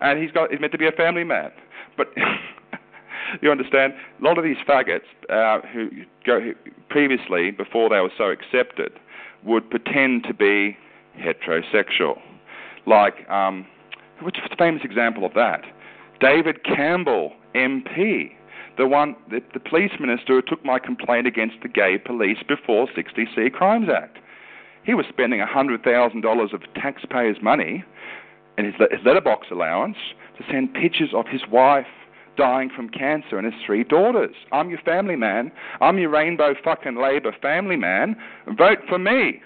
and 0.00 0.20
he's 0.20 0.32
got 0.32 0.50
he's 0.50 0.60
meant 0.60 0.72
to 0.72 0.78
be 0.78 0.88
a 0.88 0.92
family 0.92 1.24
man. 1.24 1.50
But 1.96 2.08
you 3.42 3.50
understand, 3.50 3.94
a 4.20 4.24
lot 4.24 4.38
of 4.38 4.44
these 4.44 4.56
faggots 4.68 5.02
uh, 5.30 5.60
who 5.68 5.88
go 6.26 6.40
who 6.40 6.54
previously, 6.88 7.52
before 7.52 7.88
they 7.88 8.00
were 8.00 8.12
so 8.18 8.30
accepted, 8.30 8.92
would 9.44 9.70
pretend 9.70 10.24
to 10.24 10.34
be 10.34 10.76
heterosexual. 11.16 12.18
Like, 12.86 13.28
um, 13.28 13.66
what's 14.20 14.38
a 14.38 14.56
famous 14.56 14.82
example 14.84 15.24
of 15.24 15.34
that? 15.34 15.62
David 16.20 16.64
Campbell, 16.64 17.34
MP 17.54 18.32
the 18.78 18.86
one 18.86 19.16
the, 19.30 19.40
the 19.52 19.60
police 19.60 19.92
minister 20.00 20.34
who 20.34 20.42
took 20.42 20.64
my 20.64 20.78
complaint 20.78 21.26
against 21.26 21.56
the 21.62 21.68
gay 21.68 21.98
police 21.98 22.38
before 22.46 22.86
60C 22.96 23.52
Crimes 23.52 23.88
Act. 23.94 24.18
He 24.84 24.94
was 24.94 25.04
spending 25.10 25.40
$100,000 25.40 26.54
of 26.54 26.62
taxpayers' 26.74 27.36
money 27.42 27.84
in 28.56 28.64
his, 28.64 28.74
his 28.90 29.00
letterbox 29.04 29.48
allowance 29.50 29.96
to 30.38 30.44
send 30.50 30.72
pictures 30.72 31.10
of 31.14 31.26
his 31.26 31.42
wife 31.50 31.86
dying 32.38 32.70
from 32.74 32.88
cancer 32.88 33.36
and 33.36 33.52
his 33.52 33.60
three 33.66 33.84
daughters. 33.84 34.34
I'm 34.52 34.70
your 34.70 34.78
family 34.80 35.16
man. 35.16 35.50
I'm 35.80 35.98
your 35.98 36.08
rainbow 36.08 36.54
fucking 36.64 36.96
Labor 36.96 37.34
family 37.42 37.76
man. 37.76 38.16
Vote 38.56 38.78
for 38.88 38.98
me. 38.98 39.42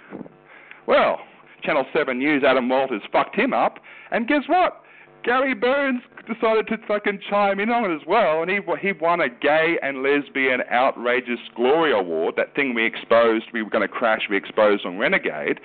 Well, 0.86 1.20
Channel 1.64 1.86
7 1.92 2.18
News, 2.18 2.44
Adam 2.46 2.68
Walters 2.68 3.02
fucked 3.10 3.34
him 3.34 3.52
up, 3.52 3.78
and 4.10 4.28
guess 4.28 4.42
what? 4.46 4.82
Gary 5.24 5.54
Burns 5.54 6.02
decided 6.26 6.66
to 6.68 6.78
fucking 6.86 7.20
chime 7.28 7.60
in 7.60 7.70
on 7.70 7.90
it 7.90 7.94
as 7.94 8.06
well, 8.06 8.42
and 8.42 8.50
he 8.50 8.60
he 8.80 8.92
won 8.92 9.20
a 9.20 9.28
gay 9.28 9.78
and 9.82 10.02
lesbian 10.02 10.60
outrageous 10.70 11.40
glory 11.54 11.92
award. 11.92 12.34
That 12.36 12.54
thing 12.54 12.74
we 12.74 12.84
exposed, 12.84 13.46
we 13.52 13.62
were 13.62 13.70
going 13.70 13.86
to 13.86 13.92
crash, 13.92 14.22
we 14.30 14.36
exposed 14.36 14.86
on 14.86 14.98
Renegade, 14.98 15.60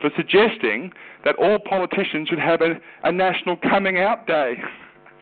for 0.00 0.10
suggesting 0.16 0.92
that 1.24 1.36
all 1.36 1.58
politicians 1.58 2.28
should 2.28 2.38
have 2.38 2.60
a, 2.60 2.80
a 3.04 3.12
national 3.12 3.56
coming 3.56 3.98
out 3.98 4.26
day. 4.26 4.54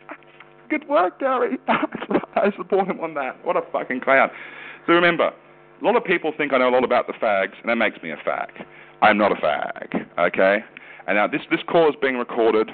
Good 0.70 0.88
work, 0.88 1.18
Gary. 1.18 1.58
I 1.68 2.52
support 2.56 2.88
him 2.88 3.00
on 3.00 3.14
that. 3.14 3.44
What 3.44 3.56
a 3.56 3.62
fucking 3.72 4.00
clown. 4.00 4.30
So 4.86 4.92
remember, 4.92 5.32
a 5.80 5.84
lot 5.84 5.96
of 5.96 6.04
people 6.04 6.32
think 6.36 6.52
I 6.52 6.58
know 6.58 6.68
a 6.68 6.70
lot 6.70 6.84
about 6.84 7.06
the 7.06 7.14
fags, 7.14 7.54
and 7.60 7.68
that 7.68 7.76
makes 7.76 8.02
me 8.02 8.10
a 8.10 8.16
fag. 8.16 8.64
I'm 9.02 9.16
not 9.16 9.32
a 9.32 9.36
fag, 9.36 10.06
okay? 10.18 10.64
And 11.06 11.16
now 11.16 11.26
this 11.26 11.40
this 11.50 11.60
call 11.68 11.88
is 11.88 11.94
being 12.00 12.16
recorded 12.16 12.70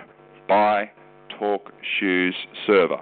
by 0.48 0.90
Talk 1.38 1.72
Shoes 1.98 2.34
server. 2.66 3.00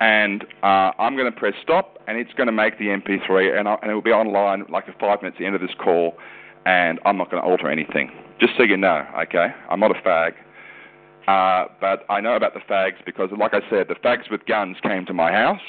And 0.00 0.44
uh, 0.62 0.90
I'm 0.98 1.16
going 1.16 1.30
to 1.30 1.38
press 1.38 1.54
stop, 1.62 1.98
and 2.06 2.18
it's 2.18 2.32
going 2.34 2.46
to 2.48 2.52
make 2.52 2.78
the 2.78 2.86
MP3, 2.86 3.58
and, 3.58 3.68
I, 3.68 3.76
and 3.80 3.90
it 3.90 3.94
will 3.94 4.02
be 4.02 4.10
online 4.10 4.64
like 4.68 4.86
five 4.98 5.22
minutes 5.22 5.36
at 5.36 5.38
the 5.38 5.46
end 5.46 5.54
of 5.54 5.60
this 5.60 5.74
call, 5.82 6.14
and 6.66 6.98
I'm 7.04 7.16
not 7.16 7.30
going 7.30 7.42
to 7.42 7.48
alter 7.48 7.70
anything. 7.70 8.10
Just 8.40 8.54
so 8.56 8.64
you 8.64 8.76
know, 8.76 9.06
okay? 9.22 9.48
I'm 9.70 9.80
not 9.80 9.92
a 9.96 10.00
fag. 10.00 10.32
Uh, 11.26 11.68
but 11.80 12.04
I 12.10 12.20
know 12.20 12.34
about 12.34 12.54
the 12.54 12.60
fags 12.60 13.02
because, 13.06 13.30
like 13.38 13.54
I 13.54 13.60
said, 13.70 13.86
the 13.88 13.94
fags 13.94 14.30
with 14.30 14.44
guns 14.46 14.76
came 14.82 15.06
to 15.06 15.14
my 15.14 15.32
house, 15.32 15.60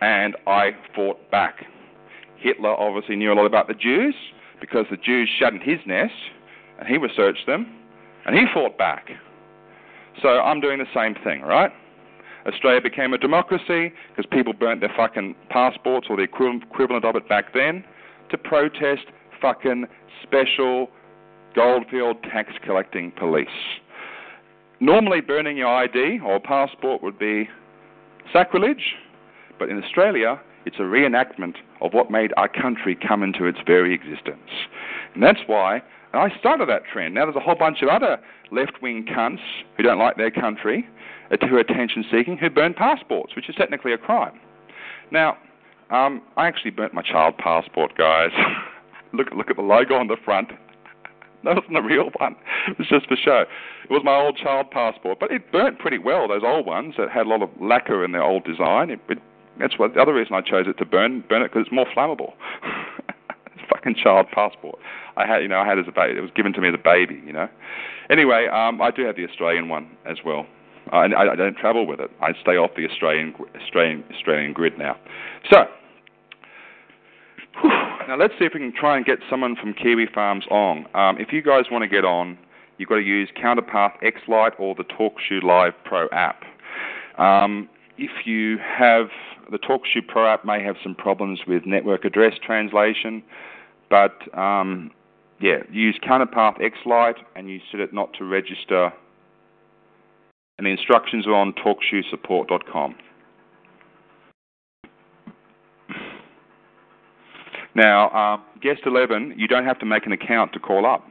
and 0.00 0.36
I 0.46 0.70
fought 0.94 1.30
back. 1.30 1.64
Hitler 2.36 2.70
obviously 2.70 3.16
knew 3.16 3.32
a 3.32 3.34
lot 3.34 3.46
about 3.46 3.68
the 3.68 3.74
Jews 3.74 4.14
because 4.60 4.86
the 4.90 4.96
Jews 4.96 5.28
shut 5.38 5.52
in 5.54 5.60
his 5.60 5.80
nest, 5.86 6.12
and 6.78 6.86
he 6.86 6.98
researched 6.98 7.46
them, 7.46 7.66
and 8.26 8.36
he 8.36 8.44
fought 8.52 8.78
back. 8.78 9.08
So 10.22 10.28
I'm 10.28 10.60
doing 10.60 10.78
the 10.78 10.86
same 10.94 11.14
thing, 11.24 11.42
right? 11.42 11.70
Australia 12.46 12.80
became 12.80 13.12
a 13.14 13.18
democracy 13.18 13.92
because 14.10 14.26
people 14.30 14.52
burnt 14.52 14.80
their 14.80 14.92
fucking 14.96 15.34
passports 15.48 16.08
or 16.10 16.16
the 16.16 16.22
equivalent 16.22 17.04
of 17.04 17.16
it 17.16 17.28
back 17.28 17.54
then 17.54 17.84
to 18.30 18.38
protest 18.38 19.06
fucking 19.40 19.86
special 20.22 20.88
goldfield 21.54 22.22
tax 22.22 22.52
collecting 22.64 23.12
police. 23.12 23.48
Normally, 24.80 25.20
burning 25.20 25.56
your 25.56 25.68
ID 25.68 26.20
or 26.24 26.40
passport 26.40 27.02
would 27.02 27.18
be 27.18 27.48
sacrilege, 28.32 28.96
but 29.58 29.68
in 29.68 29.82
Australia, 29.82 30.40
it's 30.66 30.76
a 30.78 30.82
reenactment 30.82 31.54
of 31.80 31.92
what 31.92 32.10
made 32.10 32.32
our 32.36 32.48
country 32.48 32.96
come 32.96 33.22
into 33.22 33.44
its 33.44 33.58
very 33.66 33.94
existence. 33.94 34.50
And 35.14 35.22
that's 35.22 35.40
why 35.46 35.82
and 36.14 36.22
I 36.22 36.38
started 36.38 36.68
that 36.68 36.82
trend. 36.90 37.14
Now 37.14 37.24
there's 37.24 37.34
a 37.34 37.40
whole 37.40 37.56
bunch 37.56 37.82
of 37.82 37.88
other 37.88 38.20
left-wing 38.52 39.04
cunts 39.04 39.42
who 39.76 39.82
don't 39.82 39.98
like 39.98 40.16
their 40.16 40.30
country, 40.30 40.86
uh, 41.32 41.36
who 41.44 41.56
are 41.56 41.58
attention-seeking, 41.58 42.38
who 42.38 42.50
burn 42.50 42.72
passports, 42.72 43.34
which 43.34 43.48
is 43.48 43.56
technically 43.56 43.92
a 43.92 43.98
crime. 43.98 44.38
Now, 45.10 45.36
um, 45.90 46.22
I 46.36 46.46
actually 46.46 46.70
burnt 46.70 46.94
my 46.94 47.02
child 47.02 47.36
passport, 47.38 47.98
guys. 47.98 48.30
look, 49.12 49.26
look 49.36 49.50
at 49.50 49.56
the 49.56 49.62
logo 49.62 49.94
on 49.94 50.06
the 50.06 50.16
front. 50.24 50.50
that 51.44 51.56
wasn't 51.56 51.74
the 51.74 51.82
real 51.82 52.10
one. 52.18 52.36
It 52.68 52.78
was 52.78 52.86
just 52.86 53.08
for 53.08 53.16
show. 53.16 53.44
It 53.82 53.90
was 53.90 54.02
my 54.04 54.14
old 54.14 54.36
child 54.36 54.70
passport, 54.70 55.18
but 55.18 55.32
it 55.32 55.50
burnt 55.50 55.80
pretty 55.80 55.98
well. 55.98 56.28
Those 56.28 56.42
old 56.44 56.64
ones 56.64 56.94
that 56.96 57.10
had 57.10 57.26
a 57.26 57.28
lot 57.28 57.42
of 57.42 57.50
lacquer 57.60 58.04
in 58.04 58.12
their 58.12 58.22
old 58.22 58.44
design. 58.44 58.90
It, 58.90 59.00
it, 59.08 59.18
that's 59.58 59.80
what 59.80 59.94
the 59.94 60.00
other 60.00 60.14
reason 60.14 60.34
I 60.34 60.42
chose 60.42 60.66
it 60.68 60.78
to 60.78 60.84
burn 60.84 61.24
burn 61.28 61.42
it 61.42 61.52
because 61.52 61.66
it's 61.66 61.74
more 61.74 61.86
flammable. 61.86 62.34
fucking 63.68 63.96
child 64.02 64.26
passport. 64.32 64.78
I 65.16 65.26
had, 65.26 65.42
you 65.42 65.48
know, 65.48 65.58
I 65.58 65.66
had 65.66 65.78
as 65.78 65.86
a 65.88 65.92
baby. 65.92 66.18
It 66.18 66.22
was 66.22 66.30
given 66.34 66.52
to 66.54 66.60
me 66.60 66.68
as 66.68 66.74
a 66.74 66.82
baby, 66.82 67.22
you 67.26 67.32
know. 67.32 67.48
Anyway, 68.10 68.46
um, 68.48 68.80
I 68.82 68.90
do 68.90 69.04
have 69.06 69.16
the 69.16 69.26
Australian 69.26 69.68
one 69.68 69.90
as 70.04 70.18
well. 70.24 70.46
I, 70.92 71.06
I 71.06 71.36
don't 71.36 71.56
travel 71.56 71.86
with 71.86 72.00
it. 72.00 72.10
I 72.20 72.32
stay 72.42 72.56
off 72.56 72.72
the 72.76 72.86
Australian 72.88 73.34
Australian 73.60 74.04
Australian 74.14 74.52
grid 74.52 74.78
now. 74.78 74.96
So 75.50 75.64
now 78.06 78.16
let's 78.18 78.34
see 78.38 78.44
if 78.44 78.52
we 78.52 78.60
can 78.60 78.72
try 78.78 78.96
and 78.96 79.06
get 79.06 79.18
someone 79.30 79.56
from 79.56 79.72
Kiwi 79.72 80.06
Farms 80.14 80.44
on. 80.50 80.86
Um, 80.94 81.18
if 81.18 81.32
you 81.32 81.42
guys 81.42 81.64
want 81.70 81.82
to 81.82 81.88
get 81.88 82.04
on, 82.04 82.38
you've 82.78 82.88
got 82.88 82.96
to 82.96 83.02
use 83.02 83.30
Counterpath 83.40 83.92
X 84.02 84.20
Lite 84.28 84.52
or 84.58 84.74
the 84.74 84.84
TalkShoe 84.84 85.42
Live 85.42 85.72
Pro 85.84 86.08
app. 86.12 86.42
Um, 87.18 87.68
if 87.96 88.26
you 88.26 88.58
have 88.58 89.06
the 89.50 89.58
TalkShoe 89.58 90.06
Pro 90.06 90.26
app, 90.26 90.44
may 90.44 90.62
have 90.62 90.76
some 90.82 90.94
problems 90.94 91.40
with 91.46 91.64
network 91.64 92.04
address 92.04 92.34
translation, 92.44 93.22
but 93.94 94.36
um, 94.36 94.90
yeah, 95.40 95.58
use 95.70 95.96
Counterpath 96.04 96.56
X 96.60 96.76
Lite 96.84 97.18
and 97.36 97.48
you 97.48 97.60
set 97.70 97.78
it 97.78 97.92
not 97.92 98.12
to 98.18 98.24
register. 98.24 98.92
And 100.58 100.66
the 100.66 100.70
instructions 100.70 101.28
are 101.28 101.34
on 101.34 101.52
TalkShoeSupport.com. 101.52 102.96
Now, 107.76 108.08
uh, 108.08 108.40
guest 108.60 108.80
11, 108.84 109.34
you 109.36 109.46
don't 109.46 109.64
have 109.64 109.78
to 109.78 109.86
make 109.86 110.06
an 110.06 110.12
account 110.12 110.52
to 110.54 110.58
call 110.58 110.86
up. 110.86 111.06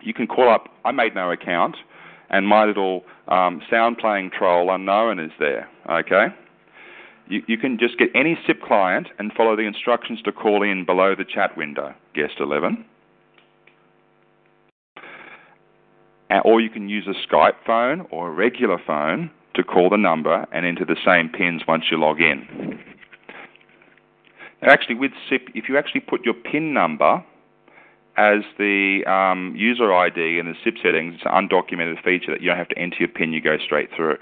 You 0.00 0.14
can 0.14 0.26
call 0.26 0.50
up, 0.50 0.68
I 0.86 0.92
made 0.92 1.14
no 1.14 1.30
account, 1.30 1.76
and 2.30 2.48
my 2.48 2.64
little 2.64 3.02
um, 3.26 3.60
sound 3.70 3.98
playing 3.98 4.30
troll 4.36 4.74
unknown 4.74 5.18
is 5.18 5.32
there, 5.38 5.68
okay? 5.90 6.28
You, 7.28 7.42
you 7.46 7.58
can 7.58 7.78
just 7.78 7.98
get 7.98 8.08
any 8.14 8.38
SIP 8.46 8.62
client 8.62 9.08
and 9.18 9.32
follow 9.32 9.54
the 9.54 9.62
instructions 9.62 10.20
to 10.22 10.32
call 10.32 10.62
in 10.62 10.84
below 10.84 11.14
the 11.14 11.24
chat 11.24 11.56
window, 11.56 11.94
guest 12.14 12.34
11. 12.40 12.84
Or 16.44 16.60
you 16.60 16.70
can 16.70 16.88
use 16.88 17.06
a 17.06 17.14
Skype 17.26 17.56
phone 17.66 18.06
or 18.10 18.28
a 18.28 18.30
regular 18.30 18.78
phone 18.86 19.30
to 19.54 19.62
call 19.62 19.90
the 19.90 19.96
number 19.96 20.46
and 20.52 20.64
enter 20.64 20.84
the 20.84 20.96
same 21.04 21.28
pins 21.28 21.62
once 21.66 21.84
you 21.90 21.98
log 21.98 22.20
in. 22.20 22.78
Now, 24.62 24.72
Actually, 24.72 24.96
with 24.96 25.12
SIP, 25.28 25.48
if 25.54 25.68
you 25.68 25.76
actually 25.76 26.00
put 26.00 26.24
your 26.24 26.34
PIN 26.34 26.72
number 26.72 27.24
as 28.16 28.42
the 28.58 29.04
um, 29.06 29.54
user 29.56 29.92
ID 29.92 30.38
in 30.38 30.46
the 30.46 30.54
SIP 30.64 30.74
settings, 30.82 31.14
it's 31.16 31.24
an 31.24 31.48
undocumented 31.48 32.02
feature 32.02 32.32
that 32.32 32.40
you 32.40 32.48
don't 32.48 32.56
have 32.58 32.68
to 32.68 32.78
enter 32.78 32.96
your 32.98 33.08
PIN, 33.08 33.32
you 33.32 33.40
go 33.40 33.56
straight 33.64 33.90
through. 33.94 34.18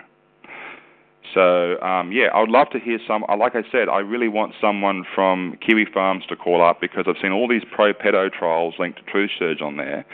So, 1.34 1.80
um, 1.80 2.12
yeah, 2.12 2.26
I 2.34 2.40
would 2.40 2.50
love 2.50 2.70
to 2.70 2.78
hear 2.78 2.98
some. 3.06 3.24
Uh, 3.28 3.36
like 3.36 3.54
I 3.54 3.62
said, 3.70 3.88
I 3.88 3.98
really 3.98 4.28
want 4.28 4.54
someone 4.60 5.04
from 5.14 5.58
Kiwi 5.64 5.86
Farms 5.92 6.24
to 6.28 6.36
call 6.36 6.62
up 6.62 6.80
because 6.80 7.04
I've 7.06 7.20
seen 7.20 7.32
all 7.32 7.48
these 7.48 7.64
pro 7.70 7.92
pedo 7.92 8.30
trials 8.32 8.74
linked 8.78 8.98
to 8.98 9.04
Truth 9.10 9.30
Surge 9.38 9.60
on 9.60 9.76
there. 9.76 10.04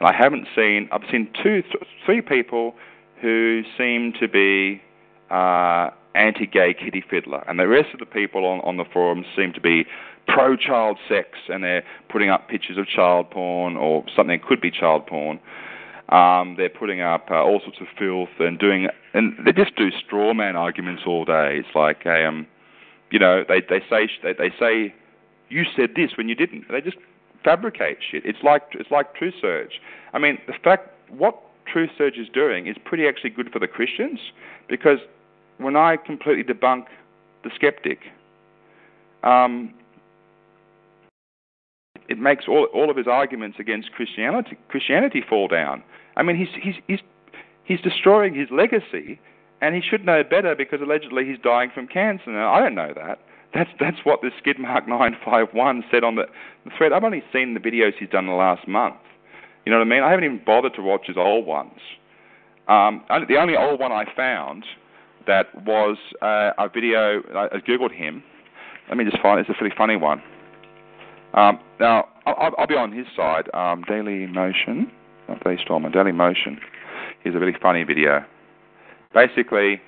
And 0.00 0.08
I 0.08 0.12
haven't 0.12 0.48
seen, 0.56 0.88
I've 0.90 1.08
seen 1.10 1.30
two, 1.42 1.62
th- 1.62 1.84
three 2.04 2.20
people 2.20 2.74
who 3.20 3.62
seem 3.78 4.12
to 4.20 4.28
be 4.28 4.82
uh, 5.30 5.90
anti-gay 6.14 6.74
kitty 6.74 7.02
fiddler, 7.08 7.42
and 7.48 7.58
the 7.58 7.68
rest 7.68 7.88
of 7.92 8.00
the 8.00 8.06
people 8.06 8.44
on, 8.44 8.60
on 8.60 8.76
the 8.76 8.84
forums 8.92 9.26
seem 9.36 9.52
to 9.52 9.60
be 9.60 9.84
pro-child 10.26 10.98
sex, 11.08 11.30
and 11.48 11.62
they're 11.62 11.84
putting 12.08 12.30
up 12.30 12.48
pictures 12.48 12.78
of 12.78 12.86
child 12.86 13.30
porn 13.30 13.76
or 13.76 14.04
something 14.16 14.38
that 14.38 14.46
could 14.46 14.60
be 14.60 14.70
child 14.70 15.06
porn. 15.06 15.38
Um, 16.08 16.54
they're 16.56 16.68
putting 16.68 17.00
up 17.00 17.28
uh, 17.30 17.42
all 17.42 17.60
sorts 17.60 17.78
of 17.80 17.86
filth 17.98 18.28
and 18.38 18.58
doing, 18.58 18.88
and 19.14 19.32
they 19.44 19.52
just 19.52 19.76
do 19.76 19.90
straw 19.92 20.34
man 20.34 20.56
arguments 20.56 21.02
all 21.06 21.24
day. 21.24 21.62
It's 21.64 21.74
like, 21.74 22.04
um, 22.04 22.46
you 23.10 23.18
know, 23.18 23.44
they 23.48 23.60
they 23.60 23.80
say 23.88 24.10
they, 24.22 24.32
they 24.32 24.50
say 24.58 24.94
you 25.48 25.64
said 25.76 25.90
this 25.96 26.16
when 26.16 26.28
you 26.28 26.34
didn't. 26.34 26.64
They 26.70 26.80
just 26.80 26.96
fabricate 27.44 27.98
shit. 28.10 28.26
It's 28.26 28.42
like 28.42 28.62
it's 28.72 28.90
like 28.90 29.14
Truth 29.14 29.34
Surge. 29.40 29.80
I 30.12 30.18
mean, 30.18 30.38
the 30.46 30.54
fact 30.62 30.90
what 31.10 31.40
Truth 31.72 31.90
Surge 31.96 32.18
is 32.18 32.28
doing 32.28 32.66
is 32.66 32.76
pretty 32.84 33.06
actually 33.06 33.30
good 33.30 33.50
for 33.52 33.60
the 33.60 33.68
Christians 33.68 34.18
because 34.68 34.98
when 35.58 35.76
I 35.76 35.96
completely 35.96 36.42
debunk 36.42 36.86
the 37.44 37.50
skeptic, 37.54 38.00
um, 39.22 39.72
it 42.08 42.18
makes 42.18 42.46
all 42.48 42.64
all 42.74 42.90
of 42.90 42.96
his 42.96 43.06
arguments 43.06 43.58
against 43.60 43.92
Christianity 43.92 44.58
Christianity 44.68 45.22
fall 45.26 45.46
down. 45.46 45.84
I 46.16 46.24
mean, 46.24 46.36
he's 46.36 46.48
he's 46.60 46.74
he's 46.88 47.00
he's 47.64 47.80
destroying 47.80 48.34
his 48.34 48.48
legacy, 48.50 49.18
and 49.60 49.74
he 49.74 49.80
should 49.80 50.04
know 50.04 50.22
better 50.22 50.54
because 50.54 50.80
allegedly 50.80 51.24
he's 51.26 51.38
dying 51.42 51.70
from 51.74 51.86
cancer. 51.86 52.30
Now, 52.30 52.52
I 52.52 52.60
don't 52.60 52.74
know 52.74 52.92
that. 52.94 53.18
That's 53.54 53.70
that's 53.78 53.98
what 54.04 54.20
the 54.20 54.30
Skidmark 54.42 54.88
951 54.88 55.84
said 55.90 56.04
on 56.04 56.16
the, 56.16 56.24
the 56.64 56.70
thread. 56.76 56.92
I've 56.92 57.04
only 57.04 57.22
seen 57.32 57.54
the 57.54 57.60
videos 57.60 57.92
he's 57.98 58.08
done 58.08 58.24
in 58.24 58.30
the 58.30 58.36
last 58.36 58.66
month. 58.66 58.96
You 59.64 59.72
know 59.72 59.78
what 59.78 59.86
I 59.86 59.90
mean? 59.90 60.02
I 60.02 60.10
haven't 60.10 60.24
even 60.24 60.42
bothered 60.44 60.74
to 60.74 60.82
watch 60.82 61.06
his 61.06 61.16
old 61.16 61.46
ones. 61.46 61.78
Um, 62.68 63.04
the 63.28 63.36
only 63.36 63.56
old 63.56 63.80
one 63.80 63.92
I 63.92 64.04
found 64.14 64.64
that 65.26 65.46
was 65.64 65.96
uh, 66.20 66.50
a 66.58 66.68
video. 66.68 67.22
I, 67.34 67.56
I 67.56 67.58
googled 67.60 67.92
him. 67.92 68.22
Let 68.88 68.98
me 68.98 69.04
just 69.04 69.20
find. 69.22 69.40
It's 69.40 69.48
a 69.48 69.54
really 69.62 69.74
funny 69.76 69.96
one. 69.96 70.22
Um, 71.32 71.58
now 71.80 72.08
I'll, 72.26 72.52
I'll, 72.58 72.66
be 72.66 72.76
on 72.76 72.92
his 72.92 73.06
side. 73.16 73.48
Um, 73.54 73.84
Daily 73.88 74.26
Motion, 74.26 74.90
not 75.28 75.42
Daily 75.42 75.58
Storm, 75.62 75.90
Daily 75.90 76.12
Motion. 76.12 76.58
Here's 77.24 77.34
a 77.34 77.38
really 77.38 77.56
funny 77.60 77.82
video. 77.82 78.24
Basically, 79.12 79.80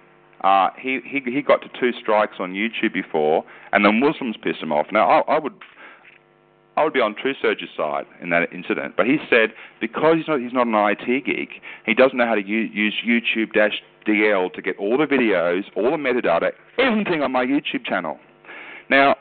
uh, 0.43 0.70
he, 0.78 1.01
he 1.05 1.20
he 1.30 1.43
got 1.43 1.62
to 1.62 1.68
two 1.78 1.93
strikes 2.01 2.37
on 2.41 2.55
YouTube 2.55 2.93
before, 2.93 3.45
and 3.72 3.84
the 3.84 3.93
Muslims 3.93 4.37
pissed 4.43 4.61
him 4.61 4.72
off. 4.72 4.87
Now 4.91 5.09
I, 5.09 5.37
I 5.37 5.39
would 5.39 5.53
I 6.76 6.84
would 6.84 6.93
be 6.93 7.01
on 7.01 7.14
Truth 7.14 7.37
Surge's 7.41 7.68
side 7.76 8.05
in 8.20 8.30
that 8.30 8.53
incident. 8.53 8.95
But 8.97 9.07
he 9.07 9.16
said 9.30 9.53
because 9.80 10.16
he's 10.16 10.28
not 10.28 10.41
he's 10.41 10.53
not 10.53 10.66
an 10.66 10.74
IT 10.74 11.24
geek, 11.24 11.62
he 11.84 11.95
doesn't 11.95 12.16
know 12.16 12.26
how 12.26 12.34
to 12.34 12.47
use, 12.47 12.70
use 12.72 12.95
YouTube 13.07 13.55
DL 14.07 14.53
to 14.53 14.62
get 14.62 14.76
all 14.78 14.99
the 14.99 15.07
videos, 15.07 15.64
all 15.74 15.91
the 15.91 15.97
metadata, 15.97 16.53
everything 16.78 17.22
on 17.22 17.32
my 17.32 17.45
YouTube 17.45 17.84
channel. 17.84 18.18
Now, 18.89 19.16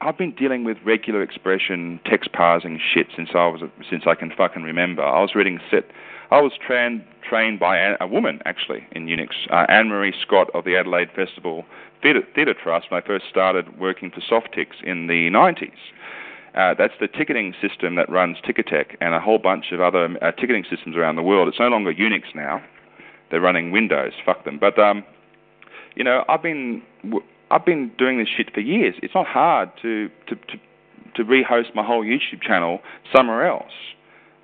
I've 0.00 0.18
been 0.18 0.34
dealing 0.34 0.64
with 0.64 0.76
regular 0.84 1.22
expression 1.22 1.98
text 2.04 2.32
parsing 2.32 2.78
shit 2.94 3.06
since 3.16 3.30
I 3.34 3.46
was 3.46 3.62
since 3.88 4.04
I 4.06 4.14
can 4.14 4.30
fucking 4.36 4.62
remember. 4.62 5.02
I 5.02 5.20
was 5.20 5.34
reading 5.34 5.58
set. 5.70 5.84
I 6.30 6.40
was 6.40 6.52
trained 6.64 7.04
trained 7.28 7.58
by 7.58 7.78
a, 7.78 8.06
woman 8.06 8.40
actually 8.44 8.86
in 8.92 9.06
Unix, 9.06 9.30
uh, 9.50 9.66
Anne 9.68 9.88
Marie 9.88 10.14
Scott 10.22 10.48
of 10.54 10.64
the 10.64 10.76
Adelaide 10.76 11.10
Festival 11.14 11.64
Theatre, 12.02 12.22
Theatre 12.34 12.54
Trust 12.54 12.90
when 12.90 13.02
I 13.02 13.06
first 13.06 13.24
started 13.28 13.78
working 13.80 14.12
for 14.12 14.20
Softtix 14.20 14.82
in 14.84 15.08
the 15.08 15.28
90s. 15.30 15.72
Uh, 16.54 16.74
that's 16.78 16.94
the 17.00 17.08
ticketing 17.08 17.52
system 17.60 17.96
that 17.96 18.08
runs 18.08 18.38
Ticketek 18.38 18.96
and 19.00 19.14
a 19.14 19.20
whole 19.20 19.38
bunch 19.38 19.72
of 19.72 19.80
other 19.80 20.16
uh, 20.22 20.30
ticketing 20.32 20.64
systems 20.70 20.96
around 20.96 21.16
the 21.16 21.22
world. 21.22 21.48
It's 21.48 21.58
no 21.58 21.68
longer 21.68 21.92
Unix 21.92 22.34
now. 22.34 22.62
They're 23.30 23.40
running 23.40 23.72
Windows. 23.72 24.12
Fuck 24.24 24.44
them. 24.44 24.58
But 24.58 24.78
um, 24.78 25.04
you 25.96 26.04
know, 26.04 26.24
I've 26.28 26.42
been 26.42 26.82
I've 27.50 27.66
been 27.66 27.90
doing 27.98 28.18
this 28.18 28.28
shit 28.34 28.54
for 28.54 28.60
years. 28.60 28.94
It's 29.02 29.14
not 29.14 29.26
hard 29.26 29.70
to 29.82 30.08
to 30.28 30.36
to, 30.36 30.58
to 31.16 31.24
rehost 31.24 31.74
my 31.74 31.84
whole 31.84 32.04
YouTube 32.04 32.40
channel 32.40 32.80
somewhere 33.14 33.46
else. 33.46 33.72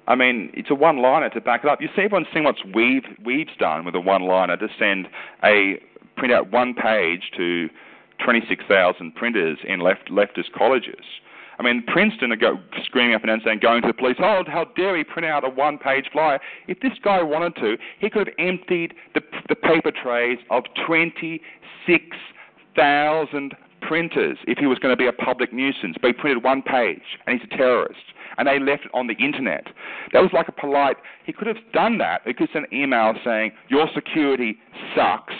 I 0.08 0.16
mean, 0.16 0.50
it's 0.54 0.70
a 0.70 0.74
one-liner 0.74 1.28
to 1.30 1.40
back 1.40 1.62
it 1.64 1.70
up. 1.70 1.80
You 1.80 1.88
see, 1.94 2.02
everyone's 2.02 2.26
seeing 2.32 2.44
what's 2.44 2.62
Weev 2.62 3.02
Weev's 3.24 3.56
done 3.58 3.84
with 3.84 3.94
a 3.94 4.00
one-liner 4.00 4.56
to 4.56 4.66
send 4.78 5.06
a 5.44 5.78
print 6.16 6.32
out 6.32 6.50
one 6.50 6.74
page 6.74 7.30
to 7.36 7.68
26,000 8.24 9.14
printers 9.14 9.58
in 9.66 9.80
left 9.80 10.10
leftist 10.10 10.52
colleges. 10.56 11.04
I 11.58 11.62
mean, 11.62 11.84
Princeton 11.86 12.32
are 12.32 12.36
go, 12.36 12.58
screaming 12.84 13.14
up 13.14 13.20
and 13.22 13.28
down 13.28 13.42
saying, 13.44 13.58
going 13.60 13.82
to 13.82 13.88
the 13.88 13.94
police, 13.94 14.16
oh, 14.18 14.42
how 14.46 14.64
dare 14.76 14.96
he 14.96 15.04
print 15.04 15.26
out 15.26 15.44
a 15.44 15.48
one 15.48 15.78
page 15.78 16.06
flyer. 16.12 16.40
If 16.66 16.80
this 16.80 16.94
guy 17.04 17.22
wanted 17.22 17.54
to, 17.56 17.76
he 18.00 18.08
could 18.10 18.26
have 18.28 18.36
emptied 18.38 18.94
the, 19.14 19.20
the 19.48 19.54
paper 19.54 19.92
trays 19.92 20.38
of 20.50 20.64
26,000 20.86 23.54
printers 23.82 24.38
if 24.46 24.56
he 24.58 24.66
was 24.66 24.78
going 24.78 24.92
to 24.92 24.96
be 24.96 25.06
a 25.06 25.12
public 25.12 25.52
nuisance. 25.52 25.96
But 26.00 26.08
he 26.08 26.14
printed 26.14 26.42
one 26.42 26.62
page, 26.62 27.02
and 27.26 27.38
he's 27.38 27.46
a 27.52 27.56
terrorist. 27.56 28.00
And 28.38 28.48
they 28.48 28.58
left 28.58 28.84
it 28.84 28.90
on 28.94 29.06
the 29.06 29.14
internet. 29.14 29.66
That 30.12 30.20
was 30.20 30.30
like 30.32 30.48
a 30.48 30.52
polite, 30.52 30.96
he 31.24 31.32
could 31.32 31.46
have 31.46 31.58
done 31.72 31.98
that. 31.98 32.22
He 32.24 32.34
could 32.34 32.48
send 32.52 32.66
an 32.70 32.78
email 32.78 33.14
saying, 33.24 33.52
your 33.68 33.88
security 33.94 34.58
sucks, 34.96 35.34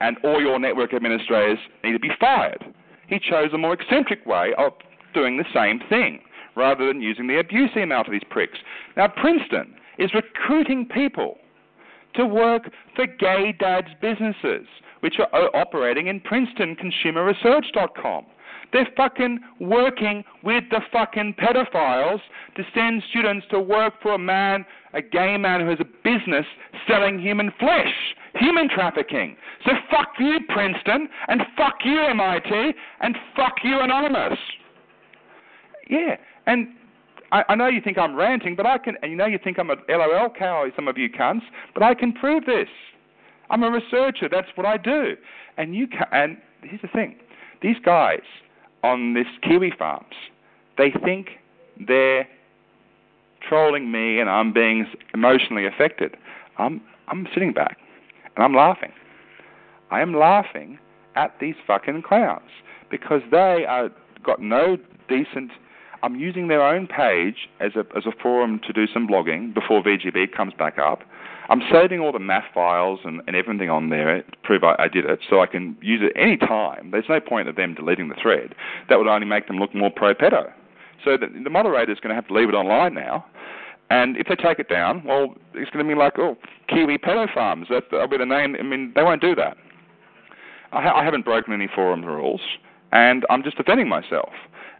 and 0.00 0.16
all 0.24 0.40
your 0.40 0.58
network 0.58 0.92
administrators 0.92 1.58
need 1.84 1.92
to 1.92 1.98
be 1.98 2.10
fired. 2.18 2.64
He 3.06 3.18
chose 3.18 3.50
a 3.52 3.58
more 3.58 3.74
eccentric 3.74 4.26
way 4.26 4.52
of 4.58 4.72
doing 5.14 5.36
the 5.36 5.44
same 5.54 5.80
thing 5.88 6.20
rather 6.56 6.86
than 6.86 7.00
using 7.00 7.26
the 7.26 7.38
abuse 7.38 7.70
email 7.76 8.04
to 8.04 8.10
these 8.10 8.24
pricks. 8.28 8.58
Now, 8.96 9.08
Princeton 9.08 9.74
is 9.98 10.12
recruiting 10.14 10.86
people 10.86 11.38
to 12.14 12.26
work 12.26 12.70
for 12.94 13.06
gay 13.06 13.54
dads 13.58 13.88
businesses, 14.00 14.66
which 15.00 15.16
are 15.18 15.56
operating 15.56 16.08
in 16.08 16.20
PrincetonConsumerResearch.com. 16.20 18.26
They're 18.72 18.88
fucking 18.96 19.40
working 19.60 20.24
with 20.42 20.64
the 20.70 20.80
fucking 20.92 21.34
pedophiles 21.38 22.20
to 22.56 22.62
send 22.74 23.02
students 23.10 23.46
to 23.50 23.60
work 23.60 23.94
for 24.02 24.14
a 24.14 24.18
man, 24.18 24.64
a 24.94 25.02
gay 25.02 25.36
man 25.36 25.60
who 25.60 25.68
has 25.68 25.78
a 25.80 25.84
business 25.84 26.46
selling 26.88 27.18
human 27.18 27.52
flesh, 27.58 27.92
human 28.34 28.68
trafficking. 28.68 29.36
So 29.64 29.72
fuck 29.90 30.14
you, 30.18 30.38
Princeton, 30.48 31.08
and 31.28 31.42
fuck 31.56 31.76
you, 31.84 32.00
MIT, 32.00 32.72
and 33.00 33.16
fuck 33.36 33.56
you, 33.62 33.80
Anonymous. 33.80 34.38
Yeah, 35.90 36.16
and 36.46 36.68
I, 37.30 37.42
I 37.50 37.54
know 37.54 37.68
you 37.68 37.80
think 37.82 37.98
I'm 37.98 38.14
ranting, 38.14 38.56
but 38.56 38.64
I 38.64 38.78
can, 38.78 38.96
and 39.02 39.10
you 39.10 39.16
know 39.16 39.26
you 39.26 39.38
think 39.42 39.58
I'm 39.58 39.70
a 39.70 39.76
LOL 39.88 40.30
cow, 40.30 40.66
some 40.74 40.88
of 40.88 40.96
you 40.96 41.10
cunts, 41.10 41.42
but 41.74 41.82
I 41.82 41.94
can 41.94 42.12
prove 42.12 42.46
this. 42.46 42.68
I'm 43.50 43.62
a 43.62 43.70
researcher. 43.70 44.28
That's 44.30 44.48
what 44.54 44.66
I 44.66 44.78
do. 44.78 45.14
And 45.58 45.74
you 45.74 45.86
can, 45.86 46.06
and 46.12 46.38
here's 46.62 46.80
the 46.80 46.88
thing: 46.88 47.16
these 47.60 47.76
guys 47.84 48.20
on 48.82 49.14
this 49.14 49.26
kiwi 49.42 49.72
farms, 49.78 50.14
they 50.78 50.90
think 51.04 51.28
they're 51.86 52.26
trolling 53.46 53.90
me, 53.90 54.18
and 54.18 54.30
I'm 54.30 54.52
being 54.52 54.86
emotionally 55.14 55.66
affected. 55.66 56.16
I'm 56.58 56.80
I'm 57.08 57.26
sitting 57.34 57.52
back, 57.52 57.78
and 58.36 58.44
I'm 58.44 58.54
laughing. 58.54 58.92
I 59.90 60.00
am 60.00 60.14
laughing 60.14 60.78
at 61.14 61.34
these 61.40 61.54
fucking 61.66 62.02
clowns 62.02 62.50
because 62.90 63.20
they 63.30 63.64
are 63.68 63.90
got 64.24 64.40
no 64.40 64.76
decent. 65.08 65.50
I'm 66.02 66.16
using 66.16 66.48
their 66.48 66.62
own 66.62 66.86
page 66.86 67.48
as 67.60 67.72
a 67.76 67.84
as 67.96 68.06
a 68.06 68.12
forum 68.22 68.60
to 68.66 68.72
do 68.72 68.86
some 68.92 69.06
blogging 69.06 69.54
before 69.54 69.82
VGB 69.82 70.32
comes 70.34 70.52
back 70.54 70.78
up. 70.78 71.00
I'm 71.48 71.62
saving 71.72 72.00
all 72.00 72.12
the 72.12 72.18
math 72.18 72.44
files 72.54 73.00
and, 73.04 73.20
and 73.26 73.36
everything 73.36 73.70
on 73.70 73.90
there 73.90 74.22
to 74.22 74.36
prove 74.42 74.64
I, 74.64 74.76
I 74.78 74.88
did 74.88 75.04
it, 75.04 75.20
so 75.28 75.40
I 75.40 75.46
can 75.46 75.76
use 75.80 76.00
it 76.02 76.12
any 76.16 76.36
time. 76.36 76.90
There's 76.90 77.08
no 77.08 77.20
point 77.20 77.48
of 77.48 77.56
them 77.56 77.74
deleting 77.74 78.08
the 78.08 78.14
thread. 78.20 78.54
That 78.88 78.98
would 78.98 79.08
only 79.08 79.26
make 79.26 79.48
them 79.48 79.58
look 79.58 79.74
more 79.74 79.90
pro 79.90 80.14
pedo. 80.14 80.52
So 81.04 81.16
the, 81.16 81.26
the 81.42 81.50
moderator 81.50 81.92
is 81.92 81.98
going 82.00 82.10
to 82.10 82.14
have 82.14 82.28
to 82.28 82.34
leave 82.34 82.48
it 82.48 82.54
online 82.54 82.94
now. 82.94 83.26
And 83.90 84.16
if 84.16 84.26
they 84.26 84.36
take 84.36 84.58
it 84.58 84.68
down, 84.68 85.02
well, 85.04 85.34
it's 85.54 85.70
going 85.70 85.84
to 85.84 85.94
be 85.94 85.98
like, 85.98 86.14
oh, 86.18 86.36
Kiwi 86.68 86.96
Pedo 86.96 87.32
Farms. 87.32 87.66
That, 87.68 87.84
that'll 87.90 88.08
be 88.08 88.16
the 88.16 88.24
name. 88.24 88.56
I 88.58 88.62
mean, 88.62 88.92
they 88.94 89.02
won't 89.02 89.20
do 89.20 89.34
that. 89.34 89.56
I, 90.72 90.82
ha- 90.82 90.98
I 90.98 91.04
haven't 91.04 91.26
broken 91.26 91.52
any 91.52 91.68
forum 91.74 92.02
rules, 92.02 92.40
and 92.92 93.26
I'm 93.28 93.42
just 93.42 93.58
defending 93.58 93.88
myself. 93.88 94.30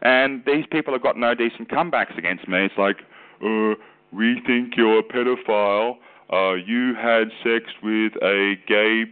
And 0.01 0.43
these 0.47 0.65
people 0.71 0.95
have 0.95 1.03
got 1.03 1.19
no 1.19 1.35
decent 1.35 1.69
comebacks 1.69 2.17
against 2.17 2.49
me. 2.49 2.65
It's 2.65 2.79
like, 2.79 3.01
uh, 3.45 3.75
we 4.13 4.41
think 4.47 4.77
you're 4.77 5.01
a 5.01 5.03
pedophile. 5.03 5.97
Uh, 6.33 6.55
you 6.55 6.95
had 6.95 7.29
sex 7.45 7.67
with 7.83 8.13
a 8.23 8.55
gay 8.67 9.05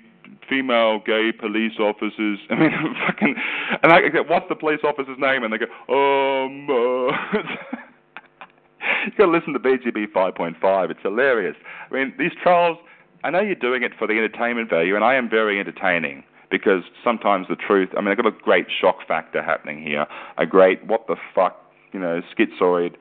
female 0.49 1.01
gay 1.05 1.31
police 1.39 1.79
officers. 1.79 2.39
I 2.51 2.55
mean, 2.55 2.71
fucking, 3.07 3.35
and 3.83 3.93
I 3.93 4.09
go, 4.09 4.23
what's 4.25 4.49
the 4.49 4.57
police 4.57 4.81
officer's 4.85 5.19
name? 5.19 5.45
And 5.45 5.53
they 5.53 5.59
go, 5.59 5.67
um, 5.89 6.69
uh, 6.69 7.13
you 9.07 9.13
got 9.19 9.27
to 9.27 9.31
listen 9.31 9.53
to 9.53 9.59
VGB 9.61 10.13
5.5. 10.13 10.91
It's 10.91 11.01
hilarious. 11.03 11.57
I 11.91 11.95
mean, 11.95 12.15
these 12.19 12.33
trials. 12.43 12.79
I 13.23 13.29
know 13.29 13.41
you're 13.41 13.55
doing 13.55 13.83
it 13.83 13.93
for 13.99 14.07
the 14.07 14.15
entertainment 14.15 14.71
value, 14.71 14.97
and 14.97 15.05
I 15.05 15.15
am 15.15 15.29
very 15.29 15.61
entertaining 15.61 16.25
because 16.51 16.83
sometimes 17.05 17.49
the 17.51 17.57
truth. 17.57 17.91
I 17.95 18.01
mean, 18.01 18.09
I've 18.09 18.17
got 18.17 18.27
a 18.27 18.31
great 18.31 18.67
shock 18.81 19.07
factor 19.07 19.43
happening 19.43 19.83
here. 19.83 20.07
A 20.39 20.47
great 20.47 20.87
what 20.87 21.07
the 21.07 21.17
fuck, 21.35 21.61
you 21.93 22.01
know, 22.01 22.23
schizoid 22.35 22.95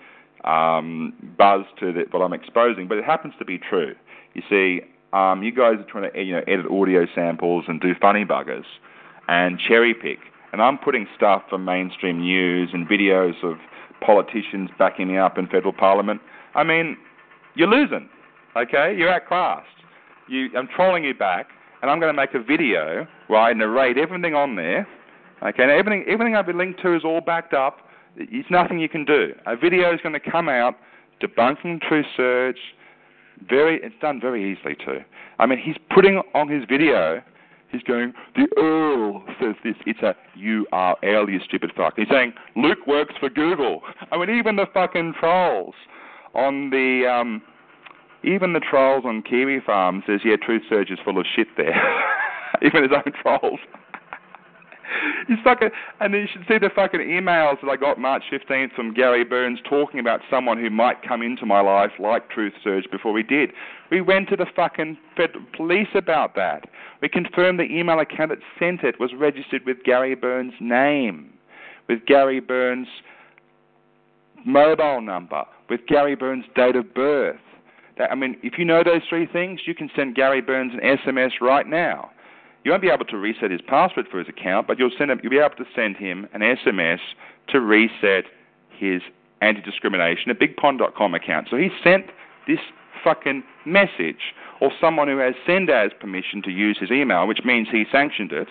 um, 0.43 1.13
buzz 1.37 1.61
to 1.79 1.93
the, 1.93 2.03
what 2.11 2.21
I'm 2.21 2.33
exposing, 2.33 2.89
but 2.89 2.97
it 2.97 3.05
happens 3.05 3.33
to 3.39 3.45
be 3.45 3.57
true. 3.57 3.95
You 4.33 4.41
see, 4.49 4.81
um, 5.13 5.43
you 5.43 5.51
guys 5.51 5.75
are 5.79 5.85
trying 5.89 6.11
to 6.11 6.21
you 6.21 6.33
know 6.33 6.43
edit 6.47 6.65
audio 6.67 7.05
samples 7.15 7.65
and 7.67 7.81
do 7.81 7.93
funny 7.99 8.25
buggers 8.25 8.65
and 9.27 9.59
cherry 9.59 9.93
pick, 9.93 10.19
and 10.53 10.61
I'm 10.61 10.77
putting 10.77 11.07
stuff 11.15 11.43
from 11.49 11.65
mainstream 11.65 12.21
news 12.21 12.69
and 12.73 12.87
videos 12.87 13.43
of 13.43 13.57
politicians 14.01 14.69
backing 14.77 15.07
me 15.07 15.17
up 15.17 15.37
in 15.37 15.47
federal 15.47 15.73
parliament. 15.73 16.21
I 16.55 16.63
mean, 16.63 16.97
you're 17.55 17.67
losing. 17.67 18.09
Okay, 18.55 18.95
you're 18.97 19.09
outclassed. 19.09 19.65
You, 20.27 20.49
I'm 20.57 20.67
trolling 20.75 21.03
you 21.03 21.13
back, 21.13 21.47
and 21.81 21.89
I'm 21.89 21.99
going 21.99 22.13
to 22.13 22.19
make 22.19 22.33
a 22.33 22.43
video 22.43 23.07
where 23.27 23.39
I 23.39 23.53
narrate 23.53 23.97
everything 23.97 24.35
on 24.35 24.55
there. 24.55 24.87
Okay, 25.43 25.63
everything 25.63 26.05
everything 26.07 26.35
I've 26.35 26.45
been 26.45 26.57
linked 26.57 26.81
to 26.81 26.95
is 26.95 27.03
all 27.03 27.21
backed 27.21 27.53
up. 27.53 27.79
There's 28.15 28.45
nothing 28.49 28.79
you 28.79 28.89
can 28.89 29.05
do. 29.05 29.33
A 29.45 29.55
video 29.55 29.93
is 29.93 29.99
going 30.01 30.13
to 30.13 30.31
come 30.31 30.49
out 30.49 30.75
debunking 31.21 31.81
Truth 31.81 32.05
Surge, 32.15 32.57
very, 33.47 33.79
it's 33.81 33.95
done 34.01 34.19
very 34.19 34.51
easily 34.51 34.75
too. 34.75 34.99
I 35.37 35.45
mean, 35.45 35.59
he's 35.59 35.77
putting 35.93 36.21
on 36.33 36.49
his 36.49 36.63
video. 36.67 37.21
He's 37.71 37.83
going, 37.83 38.13
the 38.35 38.47
Earl 38.57 39.23
says 39.39 39.55
this. 39.63 39.75
It's 39.85 39.99
a 40.01 40.15
URL, 40.37 41.31
you 41.31 41.39
stupid 41.45 41.71
fuck. 41.75 41.93
He's 41.97 42.07
saying 42.09 42.33
Luke 42.55 42.87
works 42.87 43.13
for 43.19 43.29
Google. 43.29 43.81
I 44.11 44.17
mean, 44.17 44.37
even 44.37 44.55
the 44.55 44.65
fucking 44.73 45.13
trolls 45.19 45.75
on 46.33 46.71
the, 46.71 47.05
um, 47.07 47.41
even 48.23 48.53
the 48.53 48.59
trolls 48.59 49.03
on 49.05 49.21
Kiwi 49.21 49.59
Farm 49.65 50.03
says, 50.07 50.21
yeah, 50.25 50.35
Truth 50.43 50.63
Surge 50.67 50.89
is 50.89 50.99
full 51.05 51.19
of 51.19 51.25
shit 51.35 51.47
there. 51.57 51.79
even 52.63 52.83
his 52.83 52.91
own 52.93 53.13
trolls. 53.21 53.59
He's 55.27 55.37
fucking, 55.43 55.69
and 55.99 56.13
then 56.13 56.21
you 56.21 56.27
should 56.31 56.45
see 56.47 56.57
the 56.57 56.69
fucking 56.73 56.99
emails 56.99 57.61
that 57.61 57.69
I 57.69 57.75
got 57.75 57.99
March 57.99 58.23
15th 58.31 58.73
from 58.73 58.93
Gary 58.93 59.23
Burns 59.23 59.59
talking 59.69 59.99
about 59.99 60.21
someone 60.29 60.57
who 60.59 60.69
might 60.69 61.01
come 61.07 61.21
into 61.21 61.45
my 61.45 61.61
life 61.61 61.91
like 61.99 62.29
Truth 62.29 62.53
Surge 62.63 62.85
before 62.91 63.11
we 63.11 63.23
did. 63.23 63.51
We 63.91 64.01
went 64.01 64.29
to 64.29 64.35
the 64.35 64.45
fucking 64.55 64.97
police 65.55 65.87
about 65.95 66.35
that. 66.35 66.69
We 67.01 67.09
confirmed 67.09 67.59
the 67.59 67.63
email 67.63 67.99
account 67.99 68.29
that 68.29 68.39
sent 68.57 68.83
it 68.83 68.99
was 68.99 69.11
registered 69.17 69.65
with 69.65 69.83
Gary 69.83 70.15
Burns' 70.15 70.53
name, 70.59 71.33
with 71.87 72.05
Gary 72.05 72.39
Burns' 72.39 72.87
mobile 74.45 75.01
number, 75.01 75.43
with 75.69 75.81
Gary 75.87 76.15
Burns' 76.15 76.45
date 76.55 76.75
of 76.75 76.93
birth. 76.93 77.39
That, 77.97 78.11
I 78.11 78.15
mean, 78.15 78.37
if 78.43 78.57
you 78.57 78.65
know 78.65 78.83
those 78.83 79.01
three 79.09 79.27
things, 79.27 79.61
you 79.65 79.75
can 79.75 79.89
send 79.95 80.15
Gary 80.15 80.41
Burns 80.41 80.73
an 80.73 80.97
SMS 80.97 81.31
right 81.41 81.67
now. 81.67 82.11
You 82.69 82.73
won't 82.73 82.83
be 82.83 82.91
able 82.91 83.05
to 83.05 83.17
reset 83.17 83.49
his 83.49 83.61
password 83.61 84.05
for 84.11 84.19
his 84.19 84.29
account, 84.29 84.67
but 84.67 84.77
you'll 84.77 84.91
send 84.95 85.09
him, 85.09 85.19
you'll 85.23 85.31
be 85.31 85.39
able 85.39 85.55
to 85.55 85.65
send 85.75 85.97
him 85.97 86.27
an 86.35 86.41
SMS 86.41 86.99
to 87.47 87.59
reset 87.59 88.25
his 88.69 89.01
anti-discrimination 89.41 90.29
at 90.29 90.39
bigpond.com 90.39 91.15
account. 91.15 91.47
So 91.49 91.57
he 91.57 91.69
sent 91.83 92.05
this 92.47 92.59
fucking 93.03 93.41
message, 93.65 94.35
or 94.61 94.71
someone 94.79 95.07
who 95.07 95.17
has 95.17 95.33
Send 95.47 95.71
As 95.71 95.89
permission 95.99 96.43
to 96.43 96.51
use 96.51 96.77
his 96.79 96.91
email, 96.91 97.25
which 97.25 97.39
means 97.43 97.69
he 97.71 97.85
sanctioned 97.91 98.31
it, 98.31 98.49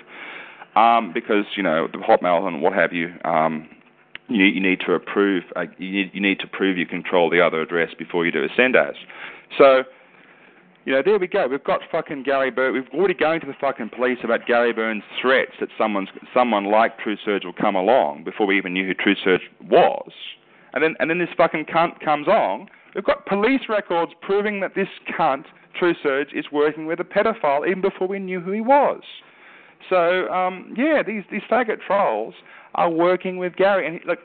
um, 0.75 1.13
because 1.13 1.45
you 1.55 1.63
know 1.63 1.87
the 1.87 1.99
Hotmail 1.99 2.49
and 2.49 2.61
what 2.61 2.73
have 2.73 2.93
you. 2.93 3.15
Um, 3.25 3.69
you, 4.27 4.47
you 4.47 4.61
need 4.61 4.81
to 4.81 4.95
approve. 4.95 5.45
Uh, 5.55 5.67
you, 5.79 5.93
need, 5.93 6.11
you 6.13 6.21
need 6.21 6.41
to 6.41 6.49
prove 6.49 6.77
you 6.77 6.87
control 6.87 7.31
the 7.31 7.41
other 7.41 7.63
address 7.63 7.91
before 7.97 8.27
you 8.27 8.33
do 8.33 8.43
a 8.43 8.49
Send 8.57 8.75
As. 8.75 8.97
So 9.57 9.85
you 10.89 10.95
know, 10.95 11.03
there 11.05 11.19
we 11.19 11.27
go. 11.27 11.47
We've 11.47 11.63
got 11.63 11.83
fucking 11.93 12.23
Gary 12.23 12.51
Burns. 12.51 12.73
We've 12.73 12.99
already 12.99 13.13
going 13.13 13.41
to 13.41 13.47
the 13.47 13.53
fucking 13.61 13.91
police 13.95 14.17
about 14.25 14.47
Gary 14.47 14.73
Burns' 14.73 15.03
threats 15.21 15.53
that 15.61 15.69
someone's 15.77 16.09
someone 16.33 16.65
like 16.65 16.99
Truth 16.99 17.19
Surge 17.27 17.45
will 17.45 17.53
come 17.53 17.77
along 17.77 18.25
before 18.25 18.47
we 18.47 18.57
even 18.57 18.73
knew 18.73 18.87
who 18.87 18.95
Truth 18.95 19.19
Surge 19.23 19.43
was. 19.69 20.11
And 20.73 20.83
then 20.83 20.95
and 20.99 21.11
then 21.11 21.19
this 21.19 21.29
fucking 21.37 21.67
cunt 21.67 22.01
comes 22.03 22.27
on. 22.27 22.69
We've 22.95 23.05
got 23.05 23.27
police 23.27 23.61
records 23.69 24.13
proving 24.23 24.61
that 24.61 24.75
this 24.75 24.89
cunt, 25.15 25.45
Truth 25.79 25.99
Surge, 26.03 26.29
is 26.33 26.47
working 26.51 26.87
with 26.87 27.01
a 27.01 27.05
pedophile 27.05 27.69
even 27.69 27.83
before 27.83 28.09
we 28.09 28.19
knew 28.19 28.41
who 28.41 28.53
he 28.53 28.63
was. 28.63 29.03
So 29.91 30.27
um, 30.31 30.73
yeah, 30.75 31.03
these 31.07 31.25
these 31.31 31.43
faggot 31.51 31.83
trolls 31.87 32.33
are 32.77 32.89
working 32.91 33.37
with 33.37 33.57
Gary. 33.57 33.87
And 33.87 34.01
he, 34.01 34.09
look, 34.09 34.21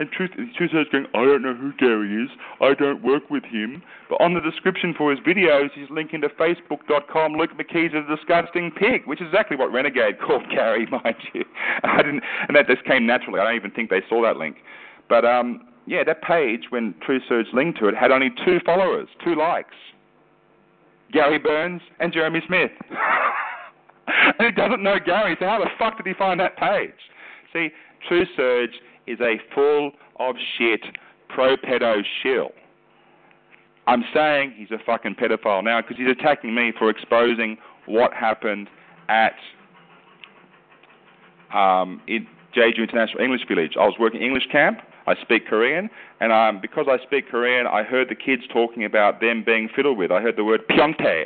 and 0.00 0.10
Truth, 0.10 0.30
Truth 0.56 0.70
going, 0.90 1.06
I 1.14 1.24
don't 1.24 1.42
know 1.42 1.54
who 1.54 1.72
Gary 1.74 2.24
is. 2.24 2.30
I 2.60 2.72
don't 2.72 3.02
work 3.04 3.28
with 3.28 3.44
him. 3.44 3.82
But 4.08 4.16
on 4.22 4.32
the 4.32 4.40
description 4.40 4.94
for 4.96 5.10
his 5.10 5.20
videos, 5.20 5.68
he's 5.74 5.90
linking 5.90 6.22
to 6.22 6.30
Facebook.com. 6.30 7.34
Luke 7.34 7.50
McKee's 7.52 7.92
a 7.92 8.16
disgusting 8.16 8.70
pig, 8.70 9.02
which 9.04 9.20
is 9.20 9.26
exactly 9.28 9.58
what 9.58 9.70
Renegade 9.70 10.18
called 10.26 10.44
Gary, 10.50 10.86
mind 10.86 11.16
you. 11.34 11.44
I 11.84 11.98
didn't, 11.98 12.22
and 12.48 12.56
that 12.56 12.66
just 12.66 12.82
came 12.84 13.06
naturally. 13.06 13.40
I 13.40 13.44
don't 13.44 13.56
even 13.56 13.70
think 13.72 13.90
they 13.90 14.00
saw 14.08 14.22
that 14.22 14.38
link. 14.38 14.56
But 15.10 15.26
um, 15.26 15.68
yeah, 15.86 16.02
that 16.04 16.22
page, 16.22 16.64
when 16.70 16.94
Truth 17.04 17.22
Surge 17.28 17.46
linked 17.52 17.78
to 17.80 17.88
it, 17.88 17.94
had 17.94 18.10
only 18.10 18.30
two 18.44 18.58
followers, 18.64 19.08
two 19.22 19.34
likes. 19.34 19.76
Gary 21.12 21.38
Burns 21.38 21.82
and 21.98 22.10
Jeremy 22.10 22.40
Smith. 22.46 22.70
and 24.06 24.46
he 24.46 24.50
doesn't 24.52 24.82
know 24.82 24.96
Gary, 25.04 25.36
so 25.38 25.44
how 25.44 25.58
the 25.58 25.68
fuck 25.78 25.98
did 25.98 26.06
he 26.06 26.14
find 26.14 26.40
that 26.40 26.56
page? 26.56 26.94
See, 27.52 27.68
Truth 28.08 28.28
Surge 28.34 28.70
is 29.10 29.20
a 29.20 29.40
full 29.54 29.92
of 30.18 30.36
shit 30.56 30.80
pro 31.28 31.56
pedo 31.56 32.02
shill. 32.22 32.50
I'm 33.86 34.04
saying 34.14 34.54
he's 34.56 34.70
a 34.70 34.78
fucking 34.84 35.16
pedophile 35.16 35.64
now 35.64 35.80
because 35.80 35.96
he's 35.96 36.10
attacking 36.10 36.54
me 36.54 36.72
for 36.78 36.90
exposing 36.90 37.56
what 37.86 38.12
happened 38.12 38.68
at 39.08 39.34
um, 41.52 42.00
in 42.06 42.26
Jeju 42.54 42.78
International 42.78 43.22
English 43.22 43.42
Village. 43.48 43.72
I 43.78 43.84
was 43.84 43.94
working 43.98 44.22
English 44.22 44.46
camp. 44.52 44.78
I 45.06 45.14
speak 45.22 45.46
Korean, 45.46 45.90
and 46.20 46.30
um, 46.30 46.60
because 46.60 46.86
I 46.88 47.02
speak 47.04 47.28
Korean, 47.28 47.66
I 47.66 47.82
heard 47.82 48.08
the 48.08 48.14
kids 48.14 48.42
talking 48.52 48.84
about 48.84 49.20
them 49.20 49.42
being 49.44 49.68
fiddled 49.74 49.98
with. 49.98 50.12
I 50.12 50.20
heard 50.20 50.36
the 50.36 50.44
word 50.44 50.60
pyonte, 50.68 51.24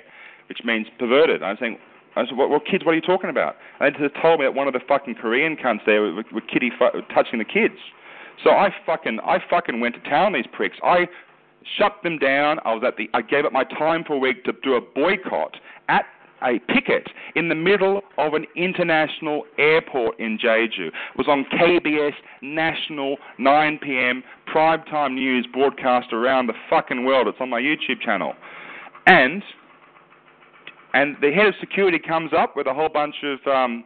which 0.48 0.60
means 0.64 0.86
perverted. 0.98 1.42
I'm 1.42 1.56
saying, 1.60 1.78
I 2.16 2.26
said, 2.26 2.36
what 2.36 2.64
kids? 2.66 2.84
What 2.84 2.92
are 2.92 2.96
you 2.96 3.00
talking 3.00 3.30
about? 3.30 3.56
And 3.80 3.94
they 3.94 4.20
told 4.20 4.40
me 4.40 4.46
that 4.46 4.54
one 4.54 4.66
of 4.66 4.72
the 4.72 4.80
fucking 4.86 5.16
Korean 5.16 5.56
cunts 5.56 5.84
there 5.84 6.02
were, 6.02 6.22
were 6.32 6.40
kitty 6.40 6.70
fu- 6.78 7.00
touching 7.12 7.38
the 7.38 7.44
kids. 7.44 7.74
So 8.42 8.50
I 8.50 8.70
fucking 8.86 9.20
I 9.24 9.38
fucking 9.50 9.80
went 9.80 9.94
to 9.96 10.10
town 10.10 10.32
these 10.32 10.46
pricks. 10.52 10.76
I 10.82 11.08
shut 11.78 11.96
them 12.02 12.18
down. 12.18 12.58
I 12.64 12.74
was 12.74 12.82
at 12.86 12.96
the 12.96 13.08
I 13.14 13.22
gave 13.22 13.44
up 13.44 13.52
my 13.52 13.64
time 13.64 14.04
for 14.04 14.14
a 14.14 14.18
week 14.18 14.44
to 14.44 14.52
do 14.62 14.74
a 14.74 14.80
boycott 14.80 15.56
at 15.88 16.04
a 16.42 16.58
picket 16.72 17.08
in 17.36 17.48
the 17.48 17.54
middle 17.54 18.02
of 18.18 18.34
an 18.34 18.44
international 18.56 19.44
airport 19.58 20.18
in 20.20 20.38
Jeju. 20.38 20.88
It 20.88 20.92
was 21.16 21.26
on 21.28 21.46
KBS 21.58 22.12
national 22.42 23.16
9 23.38 23.78
p.m. 23.82 24.22
primetime 24.52 25.14
news 25.14 25.46
broadcast 25.52 26.12
around 26.12 26.48
the 26.48 26.54
fucking 26.68 27.04
world. 27.04 27.28
It's 27.28 27.38
on 27.40 27.48
my 27.50 27.60
YouTube 27.60 28.00
channel. 28.00 28.34
And 29.06 29.42
and 30.94 31.16
the 31.20 31.32
head 31.32 31.46
of 31.46 31.54
security 31.60 31.98
comes 31.98 32.32
up 32.32 32.56
with 32.56 32.66
a 32.66 32.72
whole 32.72 32.88
bunch 32.88 33.16
of 33.22 33.46
um, 33.46 33.84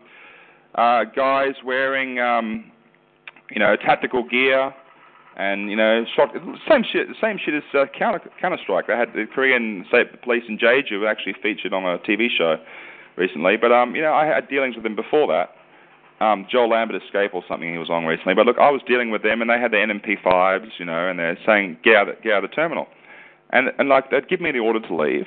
uh, 0.77 1.05
guys 1.05 1.55
wearing 1.65 2.21
um, 2.21 2.71
you 3.51 3.59
know 3.59 3.75
tactical 3.75 4.23
gear 4.23 4.73
and 5.39 5.71
you 5.71 5.77
know, 5.77 6.05
shot, 6.17 6.35
same 6.69 6.83
shit, 6.83 7.07
same 7.21 7.39
shit 7.39 7.55
as 7.55 7.63
uh, 7.73 7.87
Counter 7.97 8.21
Counter 8.41 8.59
Strike. 8.61 8.89
They 8.89 8.97
had 8.97 9.13
the 9.15 9.25
Korean 9.33 9.85
state 9.89 10.21
police 10.23 10.43
in 10.49 10.59
Jeju 10.59 11.09
actually 11.09 11.35
featured 11.41 11.73
on 11.73 11.85
a 11.85 11.99
TV 11.99 12.27
show 12.29 12.57
recently. 13.17 13.57
But 13.57 13.71
um, 13.71 13.95
you 13.95 14.03
know, 14.03 14.13
I 14.13 14.27
had 14.27 14.49
dealings 14.49 14.75
with 14.75 14.83
them 14.83 14.97
before 14.97 15.29
that. 15.29 15.55
Um, 16.21 16.49
Joel 16.51 16.71
Lambert 16.71 17.01
Escape 17.01 17.33
or 17.33 17.45
something 17.47 17.71
he 17.71 17.79
was 17.79 17.89
on 17.89 18.05
recently. 18.05 18.35
But 18.35 18.47
look, 18.47 18.59
I 18.59 18.71
was 18.71 18.83
dealing 18.89 19.13
with 19.13 19.23
them, 19.23 19.41
and 19.41 19.49
they 19.49 19.61
had 19.61 19.71
the 19.71 19.77
NMP5s, 19.77 20.71
you 20.79 20.85
know, 20.85 21.09
and 21.09 21.21
they're 21.21 21.39
saying 21.47 21.79
get 21.85 21.95
out, 21.95 22.09
get 22.25 22.33
out 22.33 22.43
of 22.43 22.51
the 22.51 22.57
terminal, 22.57 22.89
and 23.51 23.69
and 23.79 23.89
like 23.89 24.11
they'd 24.11 24.29
give 24.29 24.41
me 24.41 24.51
the 24.51 24.59
order 24.59 24.81
to 24.81 24.97
leave. 24.97 25.27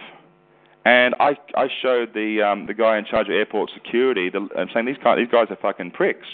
And 0.83 1.13
I 1.19 1.37
I 1.55 1.67
showed 1.81 2.13
the 2.13 2.41
um, 2.41 2.65
the 2.65 2.73
guy 2.73 2.97
in 2.97 3.05
charge 3.05 3.27
of 3.27 3.33
airport 3.33 3.69
security, 3.73 4.29
the, 4.29 4.47
I'm 4.57 4.67
saying 4.73 4.87
these 4.87 4.97
guys 4.97 5.17
these 5.17 5.31
guys 5.31 5.47
are 5.49 5.57
fucking 5.61 5.91
pricks. 5.91 6.27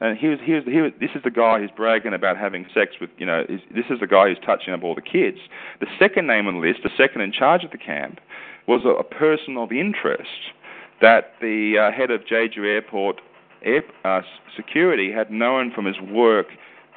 And 0.00 0.18
here's 0.18 0.38
here's 0.42 0.64
here, 0.64 0.90
this 1.00 1.10
is 1.14 1.22
the 1.22 1.30
guy 1.30 1.60
who's 1.60 1.70
bragging 1.74 2.12
about 2.12 2.36
having 2.36 2.66
sex 2.74 2.96
with 3.00 3.10
you 3.16 3.24
know 3.24 3.44
is, 3.48 3.60
this 3.74 3.86
is 3.88 4.00
the 4.00 4.06
guy 4.06 4.28
who's 4.28 4.38
touching 4.44 4.74
up 4.74 4.82
all 4.82 4.94
the 4.94 5.00
kids. 5.00 5.38
The 5.80 5.86
second 5.98 6.26
name 6.26 6.46
on 6.46 6.54
the 6.54 6.60
list, 6.60 6.80
the 6.82 6.90
second 6.98 7.22
in 7.22 7.32
charge 7.32 7.64
of 7.64 7.70
the 7.70 7.78
camp, 7.78 8.20
was 8.66 8.82
a, 8.84 8.90
a 8.90 9.04
person 9.04 9.56
of 9.56 9.72
interest 9.72 10.52
that 11.00 11.32
the 11.40 11.78
uh, 11.78 11.96
head 11.96 12.10
of 12.10 12.22
Jeju 12.22 12.58
Airport 12.58 13.20
air, 13.62 13.82
uh, 14.04 14.20
security 14.54 15.12
had 15.12 15.30
known 15.30 15.72
from 15.72 15.86
his 15.86 15.98
work 16.00 16.48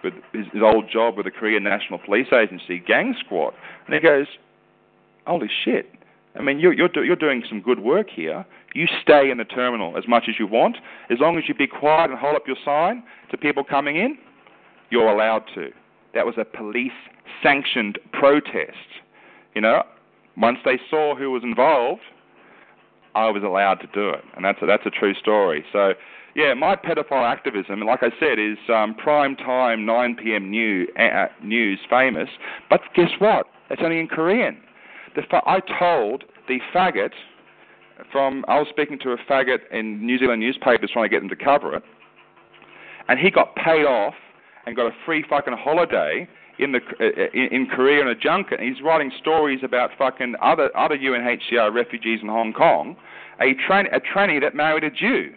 with 0.04 0.14
his, 0.34 0.46
his 0.52 0.62
old 0.62 0.90
job 0.92 1.16
with 1.16 1.26
the 1.26 1.32
Korean 1.32 1.64
National 1.64 2.00
Police 2.00 2.34
Agency 2.34 2.80
gang 2.80 3.16
squad. 3.24 3.54
And 3.86 3.96
he 3.96 4.02
goes, 4.02 4.28
"Holy 5.26 5.50
shit! 5.64 5.90
I 6.38 6.44
mean, 6.44 6.60
you're 6.60 6.74
you're, 6.74 6.90
do, 6.90 7.04
you're 7.04 7.16
doing 7.16 7.44
some 7.48 7.62
good 7.62 7.80
work 7.80 8.08
here. 8.14 8.46
You 8.74 8.88
stay 9.02 9.32
in 9.32 9.38
the 9.38 9.46
terminal 9.46 9.98
as 9.98 10.08
much 10.08 10.26
as 10.30 10.36
you 10.40 10.48
want, 10.48 10.78
as 11.10 11.18
long 11.20 11.38
as 11.38 11.46
you 11.48 11.56
be 11.56 11.68
quiet 11.68 12.12
and 12.12 12.20
hold 12.20 12.36
up 12.36 12.44
your 12.48 12.58
sign 12.64 13.04
to 13.32 13.38
people 13.38 13.64
coming 13.64 13.96
in. 13.96 14.18
You're 14.90 15.10
allowed 15.10 15.44
to. 15.56 15.70
That 16.14 16.26
was 16.26 16.36
a 16.38 16.46
police-sanctioned 16.46 18.00
protest. 18.14 18.78
You 19.56 19.62
know, 19.62 19.84
once 20.38 20.60
they 20.64 20.80
saw 20.90 21.16
who 21.16 21.32
was 21.32 21.44
involved, 21.44 22.02
I 23.16 23.30
was 23.32 23.44
allowed 23.44 23.76
to 23.76 23.88
do 23.88 24.10
it, 24.10 24.24
and 24.36 24.46
that's 24.46 24.60
a, 24.62 24.68
that's 24.68 24.86
a 24.86 24.92
true 24.92 25.16
story. 25.16 25.66
So, 25.74 25.94
yeah, 26.36 26.54
my 26.54 26.76
pedophile 26.76 27.28
activism, 27.28 27.82
like 27.82 28.04
I 28.04 28.12
said, 28.20 28.38
is 28.38 28.58
um, 28.72 28.94
prime 28.94 29.36
time 29.36 29.86
9 29.86 30.16
p.m. 30.24 30.52
New, 30.52 30.88
uh, 31.00 31.26
news 31.44 31.80
famous. 31.90 32.30
But 32.70 32.82
guess 32.96 33.10
what? 33.18 33.48
It's 33.72 33.82
only 33.84 34.00
in 34.00 34.08
Korean. 34.08 34.62
The 35.18 35.24
fa- 35.24 35.42
I 35.48 35.62
told 35.80 36.26
the 36.48 36.60
faggot 36.72 37.10
from 38.12 38.46
I 38.48 38.60
was 38.60 38.68
speaking 38.70 39.00
to 39.00 39.14
a 39.14 39.18
faggot 39.18 39.62
in 39.72 40.06
New 40.06 40.20
Zealand 40.20 40.42
newspapers 40.42 40.92
trying 40.94 41.06
to 41.06 41.10
get 41.10 41.22
them 41.22 41.30
to 41.30 41.36
cover 41.36 41.76
it, 41.76 41.82
and 43.10 43.18
he 43.18 43.32
got 43.32 43.56
paid 43.56 43.84
off 43.84 44.14
and 44.68 44.76
got 44.76 44.86
a 44.86 44.96
free 45.08 45.26
fucking 45.28 45.56
holiday 45.58 46.30
in 46.60 46.72
the 46.72 46.82
in, 47.34 47.48
in 47.52 47.66
Korea 47.66 48.00
in 48.02 48.08
a 48.08 48.14
junket. 48.14 48.60
And 48.60 48.72
he's 48.72 48.84
writing 48.84 49.12
stories 49.20 49.62
about 49.64 49.90
fucking 49.98 50.36
other 50.40 50.70
other 50.78 50.96
UNHCR 50.96 51.74
refugees 51.74 52.20
in 52.22 52.28
Hong 52.28 52.54
Kong, 52.54 52.96
a 53.42 53.56
train 53.66 53.88
a 53.92 54.00
tranny 54.00 54.40
that 54.40 54.54
married 54.54 54.84
a 54.84 54.92
Jew. 54.92 55.34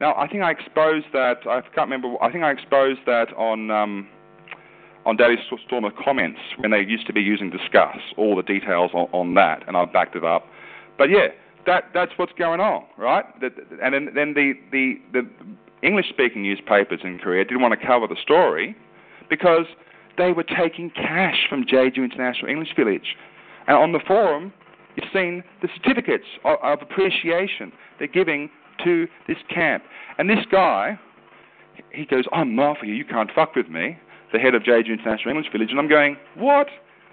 Now 0.00 0.16
I 0.16 0.26
think 0.26 0.42
I 0.42 0.50
exposed 0.50 1.06
that. 1.12 1.46
I 1.46 1.60
can't 1.60 1.88
remember. 1.88 2.20
I 2.20 2.32
think 2.32 2.42
I 2.42 2.50
exposed 2.50 2.98
that 3.06 3.32
on. 3.34 3.70
Um, 3.70 4.08
on 5.06 5.16
Daily 5.16 5.36
Stormer 5.66 5.90
comments 5.90 6.40
when 6.58 6.70
they 6.70 6.80
used 6.80 7.06
to 7.06 7.12
be 7.12 7.20
using 7.20 7.50
Disqus, 7.50 8.00
all 8.16 8.36
the 8.36 8.42
details 8.42 8.90
on, 8.92 9.08
on 9.12 9.34
that, 9.34 9.66
and 9.66 9.76
I 9.76 9.84
backed 9.86 10.14
it 10.14 10.24
up. 10.24 10.46
But 10.98 11.10
yeah, 11.10 11.28
that 11.66 11.84
that's 11.94 12.12
what's 12.16 12.32
going 12.38 12.60
on, 12.60 12.84
right? 12.98 13.24
And 13.82 13.94
then, 14.14 14.34
the, 14.34 14.54
the, 14.70 14.94
the 15.12 15.28
English-speaking 15.82 16.42
newspapers 16.42 17.00
in 17.02 17.18
Korea 17.18 17.44
didn't 17.44 17.62
want 17.62 17.78
to 17.78 17.86
cover 17.86 18.06
the 18.06 18.16
story 18.22 18.76
because 19.28 19.66
they 20.18 20.32
were 20.32 20.44
taking 20.44 20.90
cash 20.90 21.46
from 21.48 21.64
Jeju 21.64 21.98
International 21.98 22.50
English 22.50 22.74
Village. 22.76 23.16
And 23.66 23.76
on 23.76 23.92
the 23.92 24.00
forum, 24.06 24.52
you've 24.96 25.10
seen 25.12 25.42
the 25.62 25.68
certificates 25.74 26.26
of, 26.44 26.58
of 26.62 26.82
appreciation 26.82 27.72
they're 27.98 28.08
giving 28.08 28.50
to 28.84 29.06
this 29.28 29.38
camp. 29.48 29.84
And 30.18 30.28
this 30.28 30.44
guy, 30.50 30.98
he 31.92 32.04
goes, 32.04 32.24
I'm 32.32 32.54
mafia, 32.54 32.94
you 32.94 33.04
can't 33.04 33.30
fuck 33.34 33.54
with 33.54 33.68
me, 33.68 33.98
the 34.32 34.38
head 34.38 34.54
of 34.54 34.62
Jeju 34.62 34.90
International 34.90 35.30
English 35.30 35.50
Village. 35.52 35.70
And 35.70 35.78
I'm 35.78 35.88
going, 35.88 36.16
what? 36.36 36.68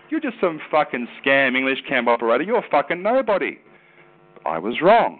You're 0.10 0.22
just 0.22 0.40
some 0.40 0.62
fucking 0.72 1.08
scam 1.22 1.58
English 1.58 1.80
camp 1.88 2.08
operator. 2.08 2.44
You're 2.44 2.64
fucking 2.72 3.02
nobody. 3.02 3.58
I 4.46 4.60
was 4.60 4.82
wrong. 4.82 5.20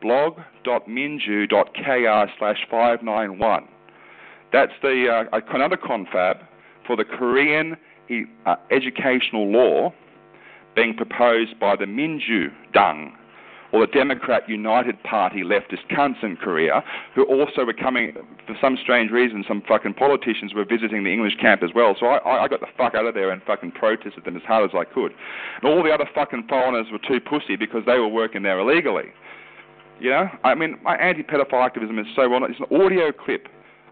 blog.minju.kr 0.00 2.26
slash 2.38 2.58
591. 2.70 3.68
That's 4.52 4.72
the 4.80 5.26
uh, 5.32 5.40
another 5.52 5.76
confab 5.76 6.38
for 6.86 6.96
the 6.96 7.04
Korean 7.04 7.76
uh, 8.46 8.54
educational 8.70 9.50
law 9.50 9.92
being 10.74 10.94
proposed 10.94 11.60
by 11.60 11.76
the 11.76 11.84
Minju 11.84 12.50
Dang, 12.72 13.12
or 13.72 13.86
the 13.86 13.92
Democrat 13.92 14.48
United 14.48 15.02
Party 15.02 15.42
leftist 15.42 15.86
cunts 15.90 16.22
in 16.22 16.36
Korea, 16.36 16.82
who 17.14 17.24
also 17.24 17.64
were 17.64 17.74
coming, 17.74 18.14
for 18.46 18.56
some 18.60 18.78
strange 18.80 19.10
reason, 19.10 19.44
some 19.46 19.62
fucking 19.68 19.94
politicians 19.94 20.54
were 20.54 20.64
visiting 20.64 21.04
the 21.04 21.12
English 21.12 21.36
camp 21.40 21.62
as 21.62 21.70
well. 21.74 21.94
So 21.98 22.06
I, 22.06 22.44
I 22.44 22.48
got 22.48 22.60
the 22.60 22.66
fuck 22.76 22.94
out 22.94 23.06
of 23.06 23.14
there 23.14 23.30
and 23.30 23.42
fucking 23.42 23.72
protested 23.72 24.24
them 24.24 24.36
as 24.36 24.42
hard 24.42 24.70
as 24.70 24.74
I 24.74 24.84
could. 24.84 25.12
And 25.60 25.70
all 25.70 25.82
the 25.82 25.90
other 25.90 26.08
fucking 26.14 26.46
foreigners 26.48 26.86
were 26.90 26.98
too 27.06 27.20
pussy 27.20 27.56
because 27.56 27.82
they 27.84 27.98
were 27.98 28.08
working 28.08 28.42
there 28.42 28.58
illegally. 28.58 29.12
You 30.00 30.10
know, 30.10 30.28
I 30.44 30.54
mean, 30.54 30.78
my 30.82 30.96
anti-pedophile 30.96 31.64
activism 31.64 31.98
is 31.98 32.06
so 32.14 32.28
well. 32.28 32.44
It's 32.44 32.60
an 32.60 32.80
audio 32.80 33.12
clip 33.12 33.48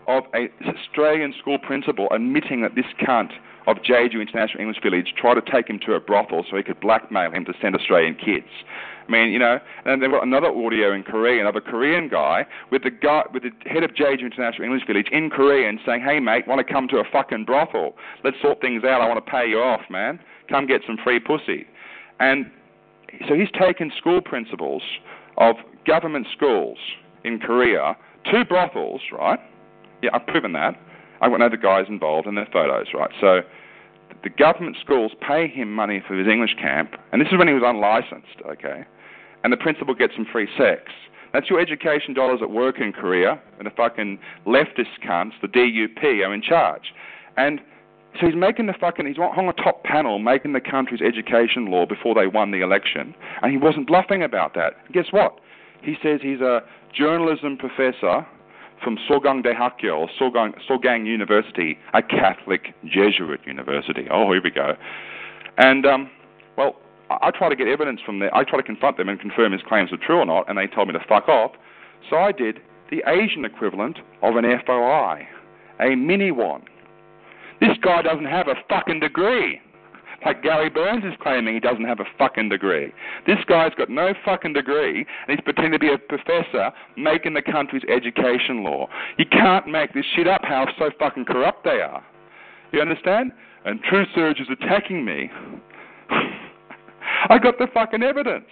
of 0.09 0.23
a 0.35 0.49
Australian 0.65 1.35
school 1.39 1.59
principal 1.59 2.07
admitting 2.13 2.63
that 2.63 2.77
this 2.77 2.87
cunt 3.07 3.31
of 3.67 3.79
Jeju 3.79 4.21
International 4.21 4.61
English 4.61 4.83
Village 4.83 5.15
tried 5.17 5.35
to 5.35 5.43
take 5.43 5.69
him 5.69 5.79
to 5.87 5.95
a 5.95 6.01
brothel 6.01 6.45
so 6.49 6.57
he 6.57 6.63
could 6.63 6.81
blackmail 6.81 7.31
him 7.31 7.45
to 7.45 7.53
send 7.61 7.75
Australian 7.75 8.15
kids. 8.15 8.47
I 9.07 9.11
mean, 9.11 9.33
you 9.33 9.39
know, 9.39 9.59
and 9.85 10.03
they've 10.03 10.11
got 10.11 10.25
another 10.25 10.49
audio 10.49 10.93
in 10.93 11.03
Korean 11.05 11.47
of 11.47 11.55
a 11.55 11.61
Korean 11.61 12.09
guy 12.09 12.45
with 12.71 12.83
the 12.83 12.91
guy 12.91 13.23
with 13.33 13.45
the 13.45 13.53
head 13.69 13.85
of 13.85 13.93
Jeju 13.93 14.23
International 14.23 14.65
English 14.65 14.87
Village 14.87 15.09
in 15.13 15.31
Korean 15.31 15.79
saying, 15.87 16.03
"Hey 16.03 16.19
mate, 16.19 16.47
want 16.47 16.67
to 16.67 16.73
come 16.73 16.89
to 16.89 16.99
a 16.99 17.05
fucking 17.05 17.45
brothel? 17.45 17.97
Let's 18.25 18.41
sort 18.41 18.61
things 18.61 18.83
out. 18.85 19.01
I 19.01 19.09
want 19.09 19.25
to 19.25 19.31
pay 19.31 19.49
you 19.49 19.61
off, 19.61 19.83
man. 19.91 20.19
Come 20.49 20.67
get 20.67 20.83
some 20.87 20.97
free 21.03 21.21
pussy." 21.21 21.67
And 22.19 22.51
so 23.29 23.35
he's 23.35 23.51
taken 23.51 23.93
school 23.97 24.21
principals 24.21 24.83
of 25.37 25.57
government 25.87 26.27
schools 26.33 26.79
in 27.25 27.39
Korea 27.39 27.97
to 28.33 28.45
brothels, 28.45 29.01
right? 29.13 29.39
Yeah, 30.03 30.11
I've 30.13 30.27
proven 30.27 30.53
that. 30.53 30.79
I 31.21 31.29
wanna 31.29 31.45
know 31.45 31.51
the 31.51 31.57
guys 31.57 31.87
involved 31.89 32.27
and 32.27 32.37
their 32.37 32.49
photos, 32.53 32.87
right? 32.95 33.11
So 33.21 33.41
the 34.23 34.31
government 34.31 34.77
schools 34.81 35.13
pay 35.27 35.49
him 35.49 35.73
money 35.73 36.03
for 36.07 36.15
his 36.15 36.27
English 36.27 36.55
camp, 36.61 36.95
and 37.13 37.21
this 37.21 37.29
is 37.29 37.39
when 37.39 37.49
he 37.49 37.55
was 37.55 37.63
unlicensed, 37.65 38.43
okay? 38.47 38.85
And 39.45 39.53
the 39.53 39.57
principal 39.57 39.95
gets 39.95 40.15
him 40.15 40.27
free 40.31 40.49
sex. 40.59 40.91
That's 41.33 41.51
your 41.51 41.61
education 41.61 42.15
dollars 42.15 42.41
at 42.43 42.51
work 42.51 42.81
in 42.81 42.93
Korea, 42.93 43.41
and 43.59 43.67
the 43.67 43.71
fucking 43.71 44.19
leftist 44.47 44.99
cunts, 45.05 45.33
the 45.43 45.49
DUP, 45.49 46.03
are 46.25 46.33
in 46.33 46.43
charge. 46.43 46.93
And 47.37 47.61
so 48.19 48.27
he's 48.27 48.35
making 48.35 48.67
the 48.67 48.75
fucking, 48.81 49.07
he's 49.07 49.19
on 49.19 49.49
a 49.49 49.53
top 49.53 49.85
panel 49.85 50.19
making 50.19 50.55
the 50.55 50.61
country's 50.61 51.03
education 51.03 51.67
law 51.67 51.85
before 51.85 52.15
they 52.15 52.27
won 52.27 52.51
the 52.51 52.63
election, 52.63 53.15
and 53.43 53.53
he 53.53 53.59
wasn't 53.59 53.87
bluffing 53.87 54.23
about 54.23 54.55
that. 54.55 54.75
And 54.87 54.95
guess 54.95 55.07
what? 55.11 55.39
He 55.83 55.97
says 56.03 56.21
he's 56.23 56.41
a 56.41 56.63
journalism 56.95 57.59
professor 57.59 58.27
from 58.83 58.99
Sogang 59.09 59.45
Daehakyo, 59.45 59.97
or 59.99 60.09
Sogang, 60.21 60.55
Sogang 60.69 61.07
University, 61.07 61.79
a 61.95 62.03
Catholic 62.03 62.75
Jesuit 62.85 63.41
university. 63.47 64.07
Oh, 64.11 64.33
here 64.33 64.43
we 64.43 64.51
go. 64.51 64.75
And, 65.59 65.87
um, 65.87 66.11
well, 66.57 66.77
I, 67.11 67.29
I 67.29 67.31
try 67.31 67.49
to 67.49 67.57
get 67.57 67.69
evidence 67.69 68.01
from 68.05 68.19
there. 68.19 68.35
I 68.35 68.45
try 68.45 68.59
to 68.59 68.63
confront 68.63 68.97
them 68.97 69.09
and 69.09 69.19
confirm 69.19 69.53
his 69.53 69.63
claims 69.67 69.93
are 69.93 69.97
true 69.97 70.19
or 70.19 70.27
not, 70.27 70.49
and 70.49 70.59
they 70.59 70.67
told 70.67 70.89
me 70.89 70.95
to 70.95 71.05
fuck 71.09 71.29
off. 71.29 71.53
So 72.11 72.17
I 72.17 72.33
did 72.33 72.61
the 72.91 73.03
Asian 73.07 73.45
equivalent 73.45 73.99
of 74.23 74.37
an 74.37 74.45
FOI, 74.65 75.27
a 75.81 75.95
mini 75.97 76.31
one. 76.31 76.63
This 77.61 77.77
guy 77.83 78.03
doesn't 78.03 78.27
have 78.27 78.49
a 78.49 78.55
fucking 78.69 79.01
degree. 79.01 79.61
Like 80.25 80.43
Gary 80.43 80.71
Burns 80.71 81.05
is 81.05 81.13
claiming 81.23 81.55
he 81.55 81.61
doesn't 81.61 81.85
have 81.85 82.01
a 82.01 82.05
fucking 82.19 82.49
degree. 82.49 82.93
This 83.27 83.39
guy's 83.47 83.75
got 83.75 83.91
no 83.91 84.15
fucking 84.25 84.55
degree, 84.55 84.99
and 84.99 85.29
he's 85.29 85.41
pretending 85.45 85.73
to 85.73 85.79
be 85.79 85.93
a 85.93 85.99
professor 85.99 86.71
making 86.97 87.35
the 87.35 87.43
country's 87.43 87.83
education 87.89 88.65
law. 88.65 88.89
You 89.19 89.27
can't 89.31 89.69
make 89.69 89.93
this 89.95 90.05
shit 90.15 90.27
up 90.27 90.41
how 90.43 90.67
so 90.79 90.91
fucking 90.99 91.27
corrupt 91.27 91.65
they 91.65 91.81
are. 91.81 92.05
You 92.73 92.81
understand? 92.81 93.33
And 93.65 93.83
Truth 93.83 94.09
Surge 94.15 94.41
is 94.41 94.49
attacking 94.51 95.05
me. 95.05 95.31
I 97.29 97.39
got 97.39 97.59
the 97.59 97.67
fucking 97.73 98.03
evidence. 98.03 98.47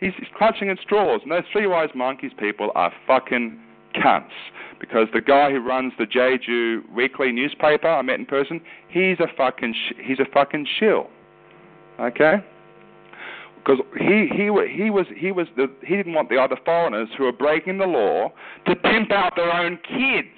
He's, 0.00 0.12
he's 0.18 0.28
clutching 0.36 0.68
at 0.68 0.78
straws. 0.82 1.20
And 1.22 1.32
those 1.32 1.44
three 1.52 1.66
wise 1.66 1.88
monkeys 1.94 2.32
people 2.38 2.70
are 2.74 2.92
fucking 3.06 3.58
cunts. 4.02 4.30
Because 4.78 5.08
the 5.14 5.22
guy 5.22 5.50
who 5.50 5.60
runs 5.60 5.92
the 5.98 6.04
Jeju 6.04 6.94
weekly 6.94 7.32
newspaper 7.32 7.88
I 7.88 8.02
met 8.02 8.18
in 8.18 8.26
person, 8.26 8.60
he's 8.88 9.18
a 9.20 9.26
fucking 9.36 9.74
sh- 9.74 9.94
he's 10.04 10.20
a 10.20 10.26
fucking 10.32 10.66
shill. 10.78 11.08
Okay? 11.98 12.36
Because 13.56 13.78
he 13.98 14.28
he 14.30 14.50
he 14.70 14.90
was 14.90 15.06
he 15.16 15.32
was 15.32 15.46
the, 15.56 15.70
he 15.84 15.96
didn't 15.96 16.12
want 16.12 16.28
the 16.28 16.36
other 16.36 16.56
foreigners 16.64 17.08
who 17.16 17.24
are 17.26 17.32
breaking 17.32 17.78
the 17.78 17.86
law 17.86 18.32
to 18.66 18.76
pimp 18.76 19.10
out 19.10 19.32
their 19.34 19.52
own 19.52 19.78
kids. 19.88 20.28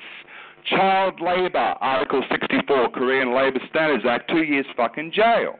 Child 0.64 1.20
labor, 1.20 1.74
Article 1.80 2.22
64, 2.30 2.90
Korean 2.90 3.34
Labor 3.34 3.60
Standards 3.70 4.04
Act, 4.06 4.30
two 4.30 4.42
years 4.42 4.66
fucking 4.76 5.12
jail. 5.12 5.56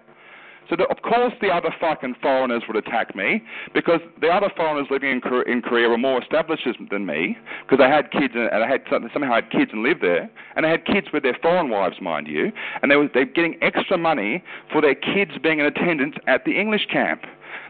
So 0.69 0.77
the, 0.77 0.85
of 0.85 1.03
course 1.03 1.33
the 1.41 1.49
other 1.49 1.75
fucking 1.81 2.17
foreigners 2.21 2.63
would 2.69 2.77
attack 2.77 3.17
me 3.17 3.43
because 3.73 4.01
the 4.21 4.29
other 4.29 4.51
foreigners 4.55 4.87
living 4.91 5.11
in 5.11 5.21
Korea, 5.21 5.45
in 5.51 5.63
Korea 5.63 5.89
were 5.89 5.99
more 5.99 6.21
established 6.23 6.67
than 6.91 7.07
me 7.07 7.39
because 7.63 7.79
they 7.79 7.89
had 7.89 8.11
kids 8.11 8.35
and, 8.37 8.49
they 8.51 8.67
had 8.67 8.83
somehow 9.13 9.35
had 9.35 9.51
kids 9.51 9.71
and 9.73 9.83
lived 9.83 10.03
there 10.03 10.31
and 10.57 10.65
they 10.65 10.71
had 10.71 10.85
kids 10.85 11.09
with 11.13 11.23
their 11.23 11.39
foreign 11.41 11.71
wives, 11.71 11.97
mind 12.01 12.27
you, 12.27 12.53
and 12.83 12.91
they 12.91 12.97
were 12.97 13.09
they're 13.13 13.25
getting 13.25 13.57
extra 13.63 13.97
money 13.97 14.43
for 14.71 14.83
their 14.83 14.95
kids 14.95 15.33
being 15.43 15.61
in 15.61 15.67
attendance 15.67 16.17
at 16.27 16.45
the 16.45 16.59
English 16.59 16.87
camp. 16.93 17.23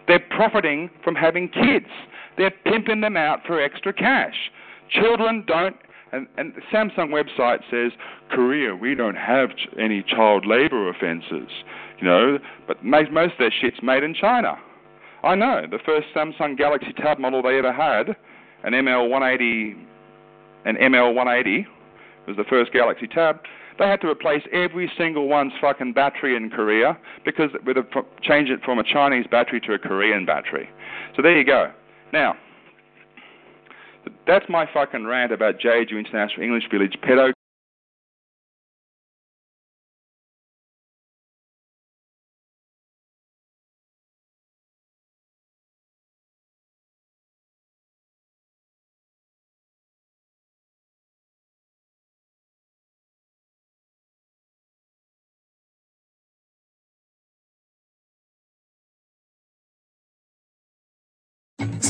They're 0.09 0.19
profiting 0.19 0.91
from 1.05 1.15
having 1.15 1.49
kids. 1.49 1.87
They're 2.37 2.55
pimping 2.65 3.01
them 3.01 3.17
out 3.17 3.41
for 3.47 3.61
extra 3.61 3.93
cash. 3.93 4.51
Children 4.91 5.45
don't 5.47 5.77
and, 6.13 6.27
and 6.37 6.55
the 6.55 6.63
Samsung 6.73 7.11
website 7.11 7.61
says, 7.71 7.93
Korea, 8.31 8.75
we 8.75 8.95
don't 8.95 9.17
have 9.17 9.51
any 9.79 10.03
child 10.03 10.47
labor 10.47 10.89
offences, 10.89 11.51
you 12.01 12.07
know, 12.07 12.39
but 12.67 12.85
most 12.85 13.11
of 13.13 13.39
their 13.39 13.53
shit's 13.61 13.83
made 13.83 14.03
in 14.03 14.15
China. 14.15 14.57
I 15.23 15.35
know. 15.35 15.67
The 15.69 15.79
first 15.85 16.09
Samsung 16.15 16.57
Galaxy 16.57 16.93
Tab 16.93 17.19
model 17.19 17.43
they 17.43 17.59
ever 17.59 17.73
had, 17.73 18.17
an 18.63 18.73
ML180, 18.73 19.77
an 20.65 20.77
ML180 20.77 21.67
was 22.27 22.37
the 22.37 22.45
first 22.45 22.73
Galaxy 22.73 23.07
Tab. 23.07 23.41
They 23.79 23.87
had 23.87 24.01
to 24.01 24.09
replace 24.09 24.43
every 24.53 24.91
single 24.99 25.29
one's 25.29 25.53
fucking 25.61 25.93
battery 25.93 26.37
in 26.37 26.51
Korea 26.51 26.99
because 27.25 27.51
with 27.65 27.77
a, 27.77 27.85
change 28.23 28.51
it 28.51 28.61
from 28.65 28.79
a 28.79 28.85
Chinese 28.85 29.27
battery 29.31 29.61
to 29.63 29.75
a 29.75 29.79
Korean 29.79 30.27
battery. 30.27 30.69
So 31.17 31.23
there 31.23 31.37
you 31.37 31.45
go. 31.45 31.73
Now, 32.13 32.35
that's 34.27 34.47
my 34.49 34.67
fucking 34.73 35.07
rant 35.07 35.33
about 35.33 35.59
Jeju 35.59 35.99
International 35.99 36.43
English 36.43 36.65
Village 36.71 36.97
pedo. 37.03 37.33